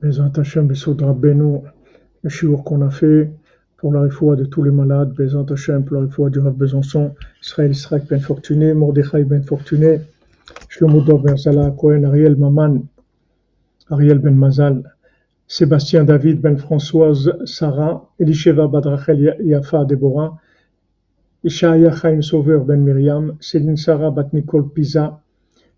Bezat 0.02 0.32
Hashem, 0.38 0.68
Besodra 0.68 1.14
Beno, 1.14 1.66
le 2.24 2.30
shiur 2.30 2.64
qu'on 2.64 2.82
a 2.82 2.90
fait 2.90 3.32
pour 3.78 3.94
la 3.94 4.02
réfoua 4.02 4.36
de 4.36 4.46
tous 4.46 4.64
les 4.64 4.72
malades, 4.72 5.14
Hashem, 5.20 5.86
pour 5.86 5.98
la 5.98 6.04
réfoua 6.04 6.30
du 6.30 6.40
Rav 6.40 6.56
Besançon, 6.56 7.16
Israël 7.42 7.72
Israël 7.72 8.06
Ben 8.10 8.20
Fortuné, 8.20 8.74
Mordechai 8.74 9.24
Ben 9.26 9.44
Fortuné, 9.44 10.02
Shlomo 10.70 11.02
Dov 11.02 11.24
Ben 11.24 11.38
Salah 11.38 11.76
Ariel 12.06 12.36
Maman, 12.38 12.82
Ariel 13.90 14.20
Ben 14.20 14.36
Mazal, 14.36 14.84
Sébastien 15.52 16.04
David 16.04 16.42
Ben 16.42 16.58
Françoise 16.58 17.44
Sarah, 17.44 18.08
Elisheva 18.20 18.68
Badrachel 18.68 19.36
Yafa 19.40 19.84
Deborah, 19.84 20.38
Ishaya 21.44 21.90
Chaim 21.90 22.22
Sauveur 22.22 22.64
Ben 22.66 22.78
Miriam, 22.78 23.36
Céline 23.42 23.76
Sarah 23.76 24.12
Bat 24.12 24.32
Nicole 24.34 24.70
Pisa, 24.70 25.20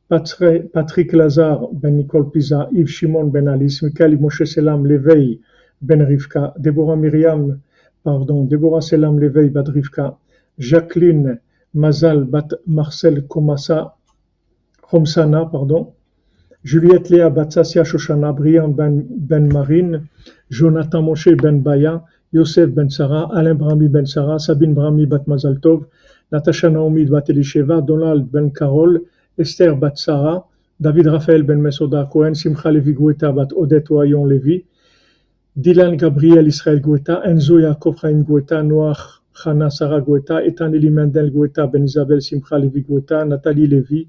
Patrick 0.09 1.13
Lazare 1.13 1.69
Ben 1.71 1.95
Nicole 1.95 2.29
Pisa, 2.31 2.67
Yves 2.73 2.89
Shimon 2.89 3.29
Ben 3.29 3.47
Alice, 3.47 3.81
Michael 3.81 4.17
Moshe 4.17 4.45
Selam 4.45 4.85
Leveil 4.85 5.39
Ben 5.81 6.01
Rivka, 6.05 6.53
Deborah 6.59 6.97
Miriam, 6.97 7.61
pardon, 8.03 8.43
Deborah 8.43 8.81
Selam 8.81 9.21
Leveil 9.21 9.51
Bat 9.51 9.67
Rivka, 9.67 10.17
Jacqueline 10.59 11.39
Mazal 11.73 12.25
Bat 12.29 12.55
Marcel 12.67 13.21
Komassa, 13.21 13.93
Homsana, 14.91 15.49
pardon, 15.49 15.93
Juliette 16.63 17.09
Léa 17.09 17.29
Batsasia 17.31 17.83
Shoshana, 17.83 18.31
Brian 18.33 18.67
ben, 18.69 19.03
ben 19.09 19.47
Marine, 19.51 20.07
Jonathan 20.51 21.01
Moshe 21.01 21.35
ben 21.35 21.63
Baya, 21.63 22.03
Yosef 22.33 22.69
ben 22.69 22.87
Sarah, 22.87 23.29
Alain 23.33 23.55
Brami 23.55 23.87
ben 23.87 24.05
Sarah, 24.05 24.37
Sabine 24.37 24.75
Brami 24.75 25.07
bat 25.07 25.25
Mazaltov, 25.25 25.87
Natasha 26.31 26.69
Naomi 26.69 27.05
bat 27.05 27.27
Elisheva, 27.29 27.81
Donald 27.81 28.31
ben 28.31 28.51
Carol, 28.51 29.01
Esther 29.39 29.75
bat 29.75 29.97
Sarah, 29.97 30.43
David 30.79 31.07
Raphaël 31.07 31.41
ben 31.43 31.59
Mesoda 31.59 32.07
Cohen, 32.11 32.35
Simcha 32.35 32.71
Levi 32.71 32.93
bat 32.93 33.51
Odette 33.55 33.89
Oyon 33.89 34.25
Levi, 34.27 34.63
Dylan 35.57 35.97
Gabriel 35.97 36.47
Israël 36.47 36.79
Gueta, 36.79 37.23
Enzo 37.25 37.59
Yaakov 37.59 38.01
Chaim 38.01 38.21
Gueta, 38.21 38.61
Noach 38.61 39.21
Chana 39.33 39.71
Sarah 39.71 39.99
Gueta, 39.99 40.45
Ethan 40.45 40.73
Eli 40.75 40.91
Mendel 40.91 41.31
Gueta 41.31 41.65
ben 41.65 41.85
Isabelle 41.85 42.21
Simcha 42.21 42.59
Levi 42.59 42.83
Gueta, 42.83 43.25
Nathalie 43.25 43.65
Levi, 43.65 44.07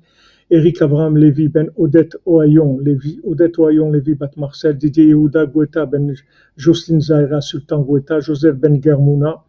Eric 0.52 0.82
Abraham 0.82 1.16
Levi 1.16 1.48
ben 1.48 1.70
Odette 1.76 2.14
Oyon 2.26 2.78
Levi, 2.78 3.18
Odette 3.24 3.58
Oyon 3.58 3.90
Levi 3.90 4.14
bat 4.14 4.36
Marcel, 4.36 4.76
Didier 4.76 5.06
Yehuda 5.06 5.46
Gueta 5.46 5.86
ben 5.86 6.14
Jocelyne 6.58 7.00
Zaira 7.00 7.40
Sultan 7.40 7.80
Gueta, 7.80 8.20
Joseph 8.20 8.56
ben 8.56 8.78
Germouna, 8.78 9.42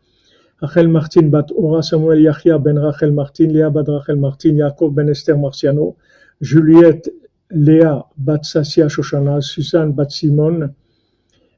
Rachel 0.61 0.87
Martin 0.87 1.23
bat 1.23 1.51
Ora 1.57 1.81
Samuel 1.81 2.21
Yahya 2.21 2.57
ben 2.57 2.77
Rachel 2.77 3.11
Martin, 3.11 3.49
Léa 3.49 3.69
bat 3.69 3.85
Rachel 3.85 4.15
Martin, 4.15 4.55
Yaakov 4.55 4.93
ben 4.93 5.09
Esther 5.09 5.37
Marciano, 5.37 5.97
Juliette 6.39 7.09
Léa 7.51 8.05
bat 8.15 8.45
Sassia 8.45 8.87
Shoshana, 8.87 9.41
Suzanne 9.41 9.91
bat 9.91 10.09
Simone, 10.09 10.73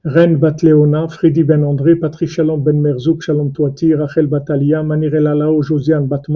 Ren 0.05 0.37
bat 0.37 0.63
Léona, 0.63 1.07
Freddy 1.07 1.43
ben 1.43 1.63
André, 1.63 1.95
Patrick 1.95 2.31
Shalom 2.31 2.63
ben 2.63 2.81
Merzouk, 2.81 3.21
Shalom 3.21 3.51
Toati, 3.51 3.93
Rachel 3.93 4.25
Batalia, 4.25 4.81
Manirela 4.81 5.35
Lao, 5.35 5.61
Josiane 5.61 6.07
bat 6.07 6.27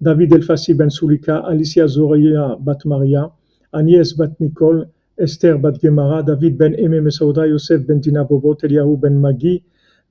David 0.00 0.32
Elfassi 0.32 0.74
ben 0.78 0.90
Sulika, 0.90 1.42
Alicia 1.44 1.88
Zoria 1.88 2.56
bat 2.60 2.84
Maria, 2.84 3.32
Agnès 3.72 4.16
bat 4.16 4.38
Nicole, 4.38 4.86
Esther 5.18 5.58
bat 5.58 5.80
Gemara, 5.80 6.22
David 6.22 6.56
ben 6.56 6.72
Eme 6.74 7.00
Mesauda, 7.00 7.46
Yosef 7.48 7.84
ben 7.84 8.00
Dina 8.00 8.24
Bobot, 8.24 8.62
ben 8.62 9.20
Magi, 9.20 9.62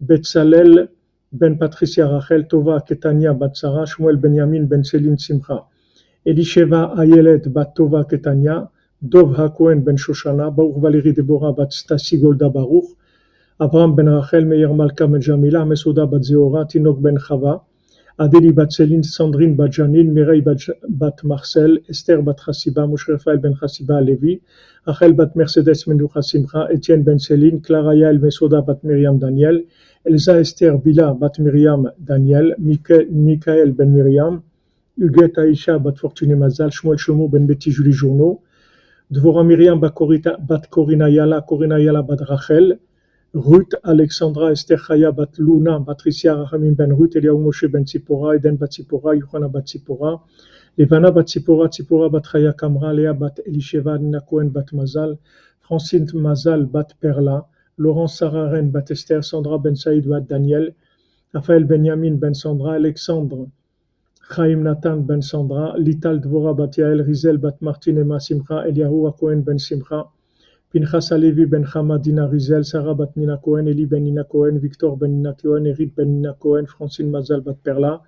Betzalel 0.02 0.90
ben 1.32 1.58
Patricia 1.58 2.06
Rachel, 2.06 2.48
Tova 2.50 2.82
Ketania 2.86 3.34
bat 3.34 3.56
Sarah, 3.56 3.86
Shmuel 3.86 4.18
ben 4.18 4.34
Yamin 4.34 4.68
ben 4.68 4.84
Céline 4.84 5.18
Simcha, 5.18 5.66
Elisheva 6.26 6.94
Ayelet 6.98 7.48
bat 7.48 7.74
Tova 7.74 8.04
Ketania, 8.04 8.70
Dov 9.02 9.38
HaKohen 9.38 9.86
ben 9.86 9.96
Shoshana, 9.96 10.54
Baruch 10.54 10.82
Valérie 10.82 11.14
Deborah 11.14 11.54
bat 11.54 11.72
Stasi 11.72 12.20
Golda 12.20 12.50
Baruch, 12.50 12.90
Abraham 13.62 13.96
ben 13.96 14.10
Rachel, 14.10 14.46
Meir 14.46 14.74
Malka 14.74 15.08
ben 15.08 15.22
Jamila, 15.22 15.64
Mesuda 15.64 16.06
bat 16.06 16.24
Zeora, 16.24 16.66
Tinok 16.66 17.02
ben 17.02 17.18
Chava, 17.18 17.62
Adélie 18.20 18.52
bat 18.52 18.72
Céline, 18.72 19.04
Sandrine 19.04 19.54
bat 19.56 19.72
Janine, 19.72 20.12
Mireille 20.12 20.42
bat 20.42 21.24
Marcel, 21.24 21.82
Esther 21.88 22.24
bat 22.24 22.36
Chassiba, 22.44 22.88
Moshe 22.88 23.08
Raphaël 23.12 23.38
ben 23.38 23.54
Chassiba 23.54 24.02
Levi, 24.02 24.42
Rachel 24.88 25.14
bat 25.14 25.36
Mercedes 25.36 25.86
Menoucha 25.86 26.24
Simcha, 26.24 26.68
Etienne 26.72 27.04
ben 27.04 27.20
Céline, 27.20 27.62
Clara 27.62 27.94
Yael 27.94 28.18
Mesoda 28.18 28.62
bat 28.62 28.80
Myriam 28.84 29.20
Daniel, 29.20 29.66
Elsa 30.04 30.40
Esther 30.40 30.80
Bila 30.80 31.14
bat 31.14 31.38
Myriam 31.38 31.92
Daniel, 32.00 32.56
Michael 32.58 33.74
ben 33.74 33.92
Myriam, 33.92 34.42
Huguette 34.98 35.38
Aïcha 35.38 35.78
bat 35.78 35.94
Fortuné 35.96 36.34
Mazal, 36.34 36.72
Shmuel 36.72 36.98
Shlomo 36.98 37.28
ben 37.28 37.46
Betty 37.46 37.70
Julie 37.70 37.92
Journeau, 37.92 38.42
Dvora 39.12 39.44
Myriam 39.44 39.80
bat 39.80 39.92
Corina 39.92 41.08
Yala, 41.08 41.42
Corina 41.48 41.80
Yala 41.80 42.02
bat 42.02 42.22
Rachel, 42.22 42.80
Ruth 43.34 43.74
Alexandra 43.84 44.52
Esther 44.52 44.78
Chaya 44.78 45.12
bat 45.14 45.38
Luna, 45.38 45.84
Patricia 45.84 46.30
Rachamim 46.34 46.78
ben 46.78 46.92
Ruth, 46.92 47.14
Eliaou 47.16 47.38
Moshe 47.38 47.70
ben 47.70 47.84
Tzipora, 47.84 48.38
Eden 48.38 48.56
bat 48.56 48.70
Tzipora, 48.70 49.20
Yohana 49.20 49.52
bat 49.52 49.66
Tzipora, 49.66 50.22
Levana 50.78 51.12
bat 51.14 51.26
Tzipora, 51.26 51.68
Tzipora 51.68 52.10
bat 52.10 52.24
Chaya 52.24 52.54
Kamra, 52.54 52.94
Léa 52.96 53.14
bat 53.14 53.38
Elisheva, 53.46 54.00
Nina 54.00 54.22
bat 54.22 54.72
Mazal, 54.72 55.18
Francine 55.60 56.08
Mazal 56.14 56.72
bat 56.72 56.94
Perla, 57.02 57.46
Laurent 57.78 58.08
Sararen 58.08 58.72
bat 58.72 58.90
Esther, 58.92 59.22
Sandra 59.22 59.58
ben 59.58 59.76
Saïd 59.76 60.08
bat 60.08 60.26
Daniel, 60.26 60.74
Raphaël 61.34 61.66
Benjamin 61.66 62.16
ben 62.18 62.34
Sandra, 62.34 62.76
Alexandre 62.76 63.50
Chaim 64.30 64.64
Nathan 64.64 65.06
ben 65.06 65.22
Sandra, 65.22 65.76
Lital 65.78 66.22
Dvora 66.22 66.56
bat 66.56 66.78
Yael, 66.78 67.02
Rizel 67.06 67.38
bat 67.38 67.62
Martin 67.62 67.98
Emma 67.98 68.22
Simcha, 68.22 68.66
Eliahu 68.66 69.12
Cohen 69.20 69.42
ben 69.42 69.60
Simcha, 69.60 70.08
Pinchas 70.70 71.14
Alevi 71.14 71.46
ben 71.46 71.64
Hamadina 71.64 72.28
Rizel, 72.28 72.66
Sarah 72.66 72.94
bat 72.94 73.16
Nina 73.16 73.38
Cohen, 73.38 73.68
Eli 73.68 73.86
ben 73.86 74.04
Nina 74.04 74.26
Cohen, 74.26 74.60
Victor 74.60 74.98
ben 74.98 75.12
Nina 75.16 75.34
Cohen, 75.34 75.66
Eric 75.66 75.96
ben 75.96 76.08
Nina 76.16 76.34
Cohen, 76.34 76.68
Francine 76.68 77.10
Mazal 77.10 77.40
bat 77.42 77.56
Perla, 77.64 78.02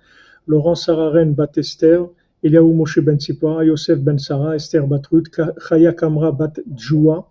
Laurent 0.46 0.74
Sararen 0.74 1.34
bat 1.34 1.56
Esther, 1.56 2.06
Eliahu 2.44 2.74
Moshe 2.74 3.00
ben 3.02 3.18
Yosef 3.64 3.98
ben 4.04 4.18
Sarah, 4.18 4.56
Esther 4.56 4.86
bat 4.86 5.06
Ruth, 5.10 5.30
Chaya 5.30 5.94
Kamra 5.94 6.32
bat 6.32 6.58
Djoua, 6.66 7.24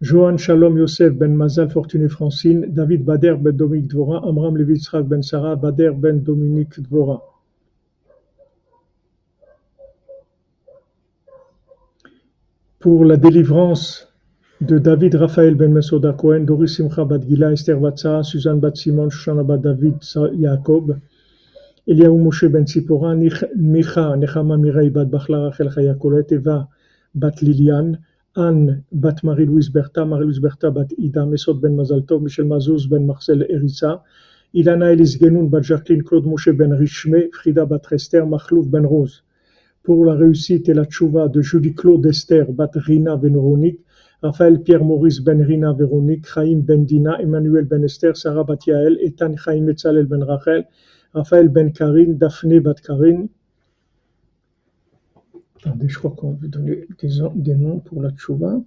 Johan 0.00 0.38
Shalom 0.38 0.78
Yosef 0.78 1.12
ben 1.12 1.36
Mazal 1.36 1.68
Fortuné 1.68 2.08
Francine, 2.08 2.64
David 2.74 3.04
Bader 3.04 3.36
ben 3.36 3.56
Dominique 3.58 3.90
Dvora, 3.90 4.26
Amram 4.26 4.56
Levitzrak 4.56 5.06
ben 5.06 5.22
Sarah, 5.22 5.54
Bader 5.54 5.92
ben 5.92 6.24
Dominique 6.24 6.80
Dvora. 6.80 7.20
Pour 12.78 13.04
la 13.04 13.16
délivrance 13.16 14.08
de 14.60 14.78
David 14.78 15.16
Raphaël 15.16 15.56
ben 15.56 15.72
Mesoda 15.72 16.12
Cohen, 16.12 16.40
Doris 16.40 16.76
Simcha 16.76 17.04
bat 17.04 17.18
Gila, 17.18 17.52
Esther 17.52 17.80
Vatsa, 17.80 18.22
Suzanne 18.22 18.60
bat 18.60 18.76
Simon, 18.76 19.10
Shoshana 19.10 19.42
bat 19.42 19.58
David 19.58 19.96
Jacob, 20.40 20.96
Eliaou 21.88 22.18
Moshe 22.18 22.44
ben 22.44 22.64
Tzipora, 22.64 23.16
Micha, 23.16 24.16
Nechama 24.16 24.56
Mirei 24.56 24.90
bat 24.90 25.06
Bachla 25.06 25.48
Rachel 25.48 25.70
Chayakolet, 25.70 26.26
Eva 26.30 26.68
bat 27.16 27.40
Liliane, 27.42 27.98
Anne 28.36 28.84
bat 28.92 29.24
Marie-Louise 29.24 29.70
Bertha, 29.70 30.04
Marie-Louise 30.04 30.40
Bertha 30.40 30.70
bat 30.70 30.88
Ida, 30.98 31.26
Mesod 31.26 31.60
ben 31.60 31.74
Mazaltov, 31.74 32.22
Michel 32.22 32.46
Mazouz 32.46 32.88
ben 32.88 33.06
Marcel 33.06 33.44
Erissa, 33.50 34.04
Ilana 34.54 34.92
Elis 34.92 35.18
Genoun 35.18 35.48
bat 35.48 35.64
Jacqueline, 35.64 36.04
Claude 36.04 36.26
Moshe 36.26 36.56
ben 36.56 36.72
Richme, 36.72 37.28
Frida 37.32 37.66
bat 37.66 37.90
Esther, 37.90 38.24
Machlouf 38.24 38.68
ben 38.68 38.84
Rose 38.84 39.22
pour 39.88 40.04
la 40.04 40.12
réussite 40.12 40.68
et 40.68 40.74
la 40.74 40.84
tchouva 40.84 41.28
de 41.28 41.40
Julie-Claude 41.40 42.04
Esther 42.04 42.52
Batrina 42.52 43.16
Véronique, 43.16 43.80
Raphaël 44.20 44.62
Pierre-Maurice 44.62 45.20
Ben 45.20 45.40
Rina 45.42 45.72
Véronique, 45.72 46.26
Chaim 46.26 46.60
Ben 46.62 46.84
Dina, 46.84 47.18
Emmanuel 47.22 47.64
Ben 47.64 47.82
Esther, 47.82 48.14
Sarah 48.14 48.44
Batiael, 48.44 48.98
Ethan 49.00 49.34
Chaim 49.38 49.62
Metzalel 49.62 50.04
Ben 50.04 50.22
Rachel, 50.22 50.66
Raphaël 51.14 51.48
Ben 51.48 51.72
Karine, 51.72 52.18
Daphné 52.18 52.60
Bat 52.60 52.74
Karine. 52.86 53.28
Attendez, 55.56 55.88
je 55.88 55.98
crois 55.98 56.10
qu'on 56.10 56.32
veut 56.32 56.48
donner 56.48 56.86
des, 57.00 57.08
des 57.36 57.54
noms 57.54 57.78
pour 57.78 58.02
la 58.02 58.10
tchouva. 58.10 58.60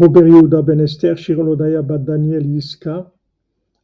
Robert 0.00 0.28
Yehuda 0.28 0.62
ben 0.62 0.78
Esther, 0.78 1.16
Odaya 1.16 1.82
Daniel 1.82 2.46
Yiska, 2.46 3.10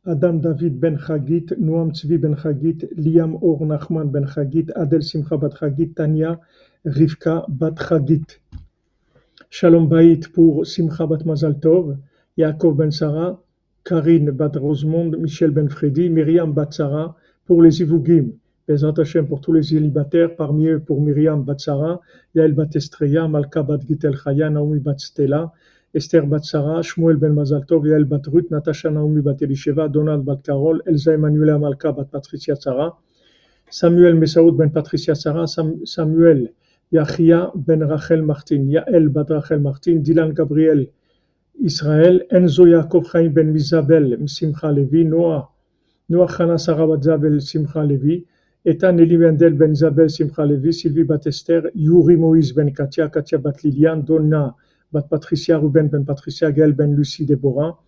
Adam 0.07 0.41
David 0.41 0.79
ben 0.81 0.97
Chagit, 0.97 1.51
Noam 1.59 1.91
Tzvi 1.91 2.19
ben 2.19 2.37
Chagit, 2.37 2.87
Liam 2.97 3.37
Or 3.43 3.59
Nachman 3.67 4.13
ben 4.13 4.25
Chagit, 4.25 4.71
Adel 4.77 5.03
Simcha 5.03 5.37
bat 5.37 5.51
Chagit, 5.59 5.93
Tania 5.97 6.39
Rivka 6.87 7.45
bat 7.49 7.75
Chagit. 7.75 8.39
Shalom 9.51 9.89
Bait 9.89 10.21
pour 10.33 10.65
Simcha 10.65 11.05
bat 11.05 11.25
Mazal 11.25 11.59
Tov, 11.59 11.97
Yaakov 12.39 12.77
ben 12.77 12.93
Sarah, 12.93 13.41
Karine 13.83 14.31
bat 14.31 14.53
Rosemond, 14.55 15.19
Michel 15.19 15.51
ben 15.51 15.69
Freddy, 15.69 16.11
Myriam 16.11 16.53
bat 16.53 16.71
Sarah 16.71 17.17
pour 17.45 17.61
les 17.61 17.83
Ivugim. 17.83 18.35
Bezrat 18.69 18.95
Hashem 18.97 19.27
pour 19.27 19.41
tous 19.41 19.53
les 19.53 19.65
célibataires, 19.65 20.37
parmi 20.37 20.69
eux 20.69 20.79
pour 20.79 21.03
Myriam 21.03 21.43
bat 21.43 21.59
Sarah, 21.59 22.01
Yael 22.37 22.53
bat 22.53 22.71
Malka 23.29 23.65
bat 23.65 23.81
Gitel 23.85 24.15
Chaya, 24.17 24.49
Naomi 24.49 24.79
bat 24.79 24.99
Stella, 25.01 25.53
Esther 25.95 26.27
bat 26.27 26.45
Sarah, 26.45 26.83
Shmuel 26.83 27.19
ben 27.21 27.35
Mazaltov, 27.35 27.87
Yael 27.87 28.05
bat 28.05 28.27
Ruth, 28.27 28.51
Natasha 28.51 28.91
Naomi 28.91 29.21
bat 29.23 29.41
Elisheva, 29.41 29.89
Donald 29.89 30.25
bat 30.25 30.43
Carol, 30.43 30.81
Elsa 30.89 31.13
Emmanuel 31.13 31.57
Malka 31.61 31.93
bat 31.93 32.11
Patricia 32.11 32.57
Sarah, 32.57 32.97
Samuel 33.71 34.15
Mesaoud 34.17 34.57
ben 34.57 34.71
Patricia 34.71 35.15
Sarah, 35.15 35.47
Samuel 35.47 36.49
Yachia 36.93 37.53
ben 37.55 37.81
Rachel 37.85 38.23
Martin, 38.23 38.67
Yael 38.69 39.09
bat 39.09 39.31
Rachel 39.31 39.61
Martin, 39.61 40.03
Dylan 40.03 40.33
Gabriel 40.35 40.89
Israël, 41.63 42.27
Enzo 42.33 42.67
Yaakov 42.67 43.05
ben 43.33 43.53
Misabel, 43.53 44.19
Simcha 44.29 44.73
Levi, 44.73 45.05
Noah, 45.05 45.49
Noah 46.09 46.27
Chana 46.27 46.59
Sarah 46.59 46.89
bat 46.89 47.05
Zavel, 47.05 47.41
Simcha 47.41 47.85
Levi, 47.85 48.27
Ethan 48.67 48.99
Eli 48.99 49.17
Mendel 49.17 49.55
ben 49.55 49.71
Isabel 49.71 50.11
Simcha 50.11 50.45
Levi, 50.45 50.73
Sylvie 50.73 51.05
bat 51.05 51.25
Esther, 51.25 51.71
Yuri 51.77 52.17
Moïse 52.17 52.53
ben 52.53 52.73
Katia, 52.73 53.09
Katia 53.09 53.39
bat 53.39 53.63
Liliane, 53.63 54.03
Donna 54.03 54.57
Patricia 55.03 55.59
Ruben 55.59 55.89
ben 55.89 56.05
Patricia, 56.05 56.51
Gaël 56.53 56.73
ben 56.73 56.95
Lucie 56.95 57.25
Déborah, 57.25 57.79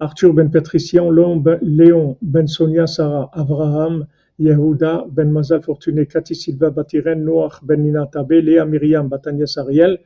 Arthur 0.00 0.34
ben 0.34 0.50
Patricia, 0.50 1.02
Léon 1.02 2.16
ben 2.22 2.46
Sonia 2.46 2.86
Sarah, 2.86 3.30
Abraham, 3.32 4.06
Yehuda 4.38 5.06
ben 5.10 5.30
Mazal 5.30 5.62
Fortuné, 5.62 6.06
Cathy 6.06 6.34
Silva 6.34 6.70
Batiren, 6.70 7.24
Noach 7.24 7.62
ben 7.62 7.82
Nina 7.82 8.06
Tabé, 8.06 8.42
Léa 8.42 8.64
Myriam 8.64 9.08
Batanias 9.08 9.54
Ariel, 9.58 9.98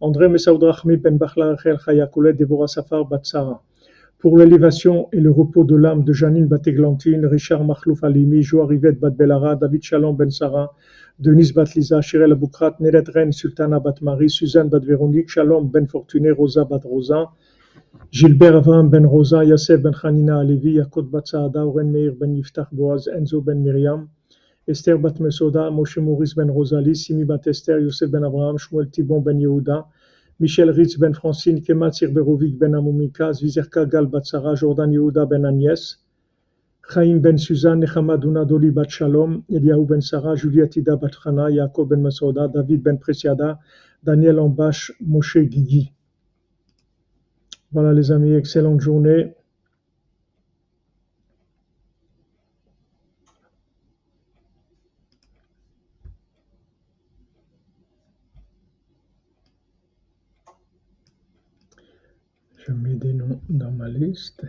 André 0.00 0.28
Messaoud 0.28 0.62
Rachmi 0.62 0.96
ben 0.96 1.18
Bachla 1.18 1.50
Rachel 1.50 1.78
Chayakoulet, 1.84 2.32
Deborah 2.32 2.68
Safar 2.68 3.04
Batsara. 3.04 3.62
Pour 4.18 4.38
l'élévation 4.38 5.08
et 5.12 5.20
le 5.20 5.32
repos 5.32 5.64
de 5.64 5.74
l'âme 5.74 6.04
de 6.04 6.12
Janine 6.12 6.46
Bateglantine, 6.46 7.26
Richard 7.26 7.64
Mahlouf 7.64 8.04
Alimi, 8.04 8.40
Jo 8.40 8.64
Rivet 8.64 8.92
Bat 8.92 9.10
Belara, 9.10 9.56
David 9.56 9.82
Shalom 9.82 10.16
Ben 10.16 10.30
Sarah, 10.30 10.70
Denise 11.20 11.52
Batliza, 11.52 12.02
Shirel 12.02 12.32
Aboukrat, 12.32 12.80
Neret 12.80 13.14
Ren, 13.14 13.32
Sultana 13.32 13.78
Batmarie, 13.78 14.30
Suzanne 14.30 14.70
Bat 14.70 14.82
Véronique, 14.84 15.28
Shalom 15.28 15.68
Ben 15.70 15.86
Fortuné, 15.86 16.30
Rosa 16.32 16.64
Bat 16.64 16.84
Rosa, 16.84 17.30
Gilbert 18.10 18.54
Avram 18.54 18.90
Ben 18.90 19.04
Rosa, 19.04 19.44
Yasser 19.44 19.76
Ben 19.76 19.92
Hanina 19.92 20.40
Alevi, 20.40 20.76
Yakot 20.76 21.10
Bat 21.10 21.26
Saada, 21.26 21.66
Oren 21.66 21.92
Meir 21.92 22.12
Ben 22.12 22.34
Yiftach 22.34 22.68
Boaz, 22.72 23.08
Enzo 23.08 23.44
Ben 23.44 23.62
Miriam, 23.62 24.08
Esther 24.66 24.96
Bat 24.96 25.20
Mesoda, 25.20 25.70
Moshe 25.70 26.00
Maurice 26.00 26.34
Ben 26.34 26.48
Rosalie, 26.48 26.94
Simi 26.94 27.24
Bat 27.24 27.46
Esther, 27.46 27.78
Yosef 27.80 28.10
Ben 28.10 28.24
Abraham, 28.24 28.56
Shmuel 28.56 28.90
Tibon 28.90 29.22
Ben 29.22 29.38
Yehuda, 29.38 29.84
Michel 30.40 30.72
Ritz 30.72 30.96
Ben 30.96 31.12
Francine, 31.12 31.60
Kemat 31.60 31.92
Sirberovic 31.92 32.58
Ben 32.58 32.72
Amumika, 32.72 33.32
Zvizerka 33.34 33.88
Gal 33.88 34.06
Bat 34.06 34.26
Sarah, 34.26 34.56
Jordan 34.56 34.90
Yehuda 34.90 35.28
Ben 35.28 35.42
Agnès, 35.42 35.96
Chaim 36.88 37.20
Ben 37.20 37.38
Suzanne, 37.38 37.80
Nechama 37.80 38.18
Doli 38.18 38.70
Bat 38.70 38.90
Shalom, 38.90 39.44
Ben 39.48 40.00
Sarah, 40.00 40.34
Juliatida 40.34 40.96
Bat 40.96 41.12
Chana, 41.22 41.48
Yaakov 41.50 41.88
Ben 41.88 42.02
Masoda, 42.02 42.48
David 42.48 42.82
Ben 42.82 42.98
Presiada, 42.98 43.58
Daniel 44.02 44.38
Ambash, 44.40 44.92
Moshe 45.00 45.38
Guigui. 45.38 45.92
Voilà 47.70 47.94
les 47.94 48.10
amis, 48.10 48.34
excellente 48.34 48.80
journée. 48.80 49.34
Je 62.58 62.72
mets 62.72 62.94
des 62.94 63.14
noms 63.14 63.40
dans 63.48 63.72
ma 63.72 63.88
liste. 63.88 64.44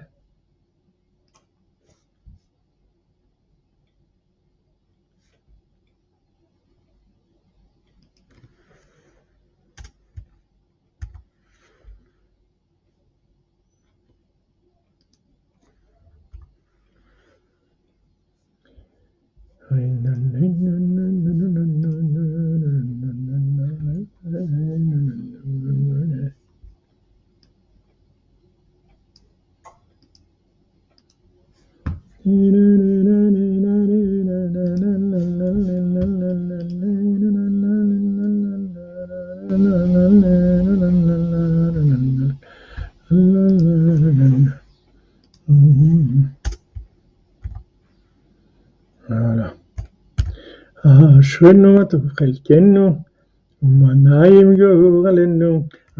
أشهنمة 51.33 51.93
خلكنو 52.17 52.85
ومنايم 53.63 54.49
جوغلنو 54.61 55.53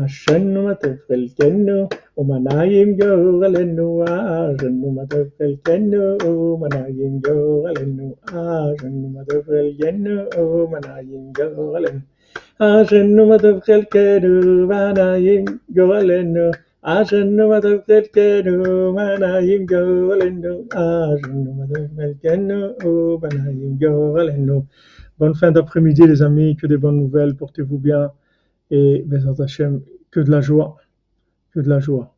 أشهنمة 0.06 0.84
خلكنو 1.08 1.78
ومنايم 2.18 2.90
جوغلنو 3.00 3.88
أشهنمة 4.04 5.14
خلكنو 5.38 6.04
ومنايم 6.26 7.14
جوغلنو 7.26 8.08
أشهنمة 8.62 9.44
خلكنو 9.46 10.44
ومنايم 10.60 11.24
جوغلنو 11.38 12.08
أشهنمة 12.62 13.46
خلكنو 13.68 14.32
ومنايم 14.70 15.44
جوغلنو 15.76 16.48
ആശന്നു 16.92 17.44
മതക്കു 17.50 18.24
മനായും 18.96 19.62
ഗോളെന്നു 19.72 20.54
ആശന്നു 20.86 21.52
മതക്കു 21.60 22.92
മനായും 23.24 23.74
ഗോളെന്നു 23.84 24.58
Bonne 25.24 25.36
fin 25.36 25.54
d'après-midi, 25.54 26.06
les 26.06 26.22
amis. 26.22 26.58
Que 26.58 26.68
des 26.68 26.76
bonnes 26.76 26.98
nouvelles. 26.98 27.34
Portez-vous 27.34 27.78
bien. 27.78 28.12
Et, 28.72 29.04
Bezat 29.08 29.42
Hachem, 29.42 29.82
que 30.12 30.20
de 30.20 30.30
la 30.30 30.42
joie. 30.42 30.76
Que 31.52 31.62
de 31.62 31.70
la 31.70 31.80
joie. 31.80 32.13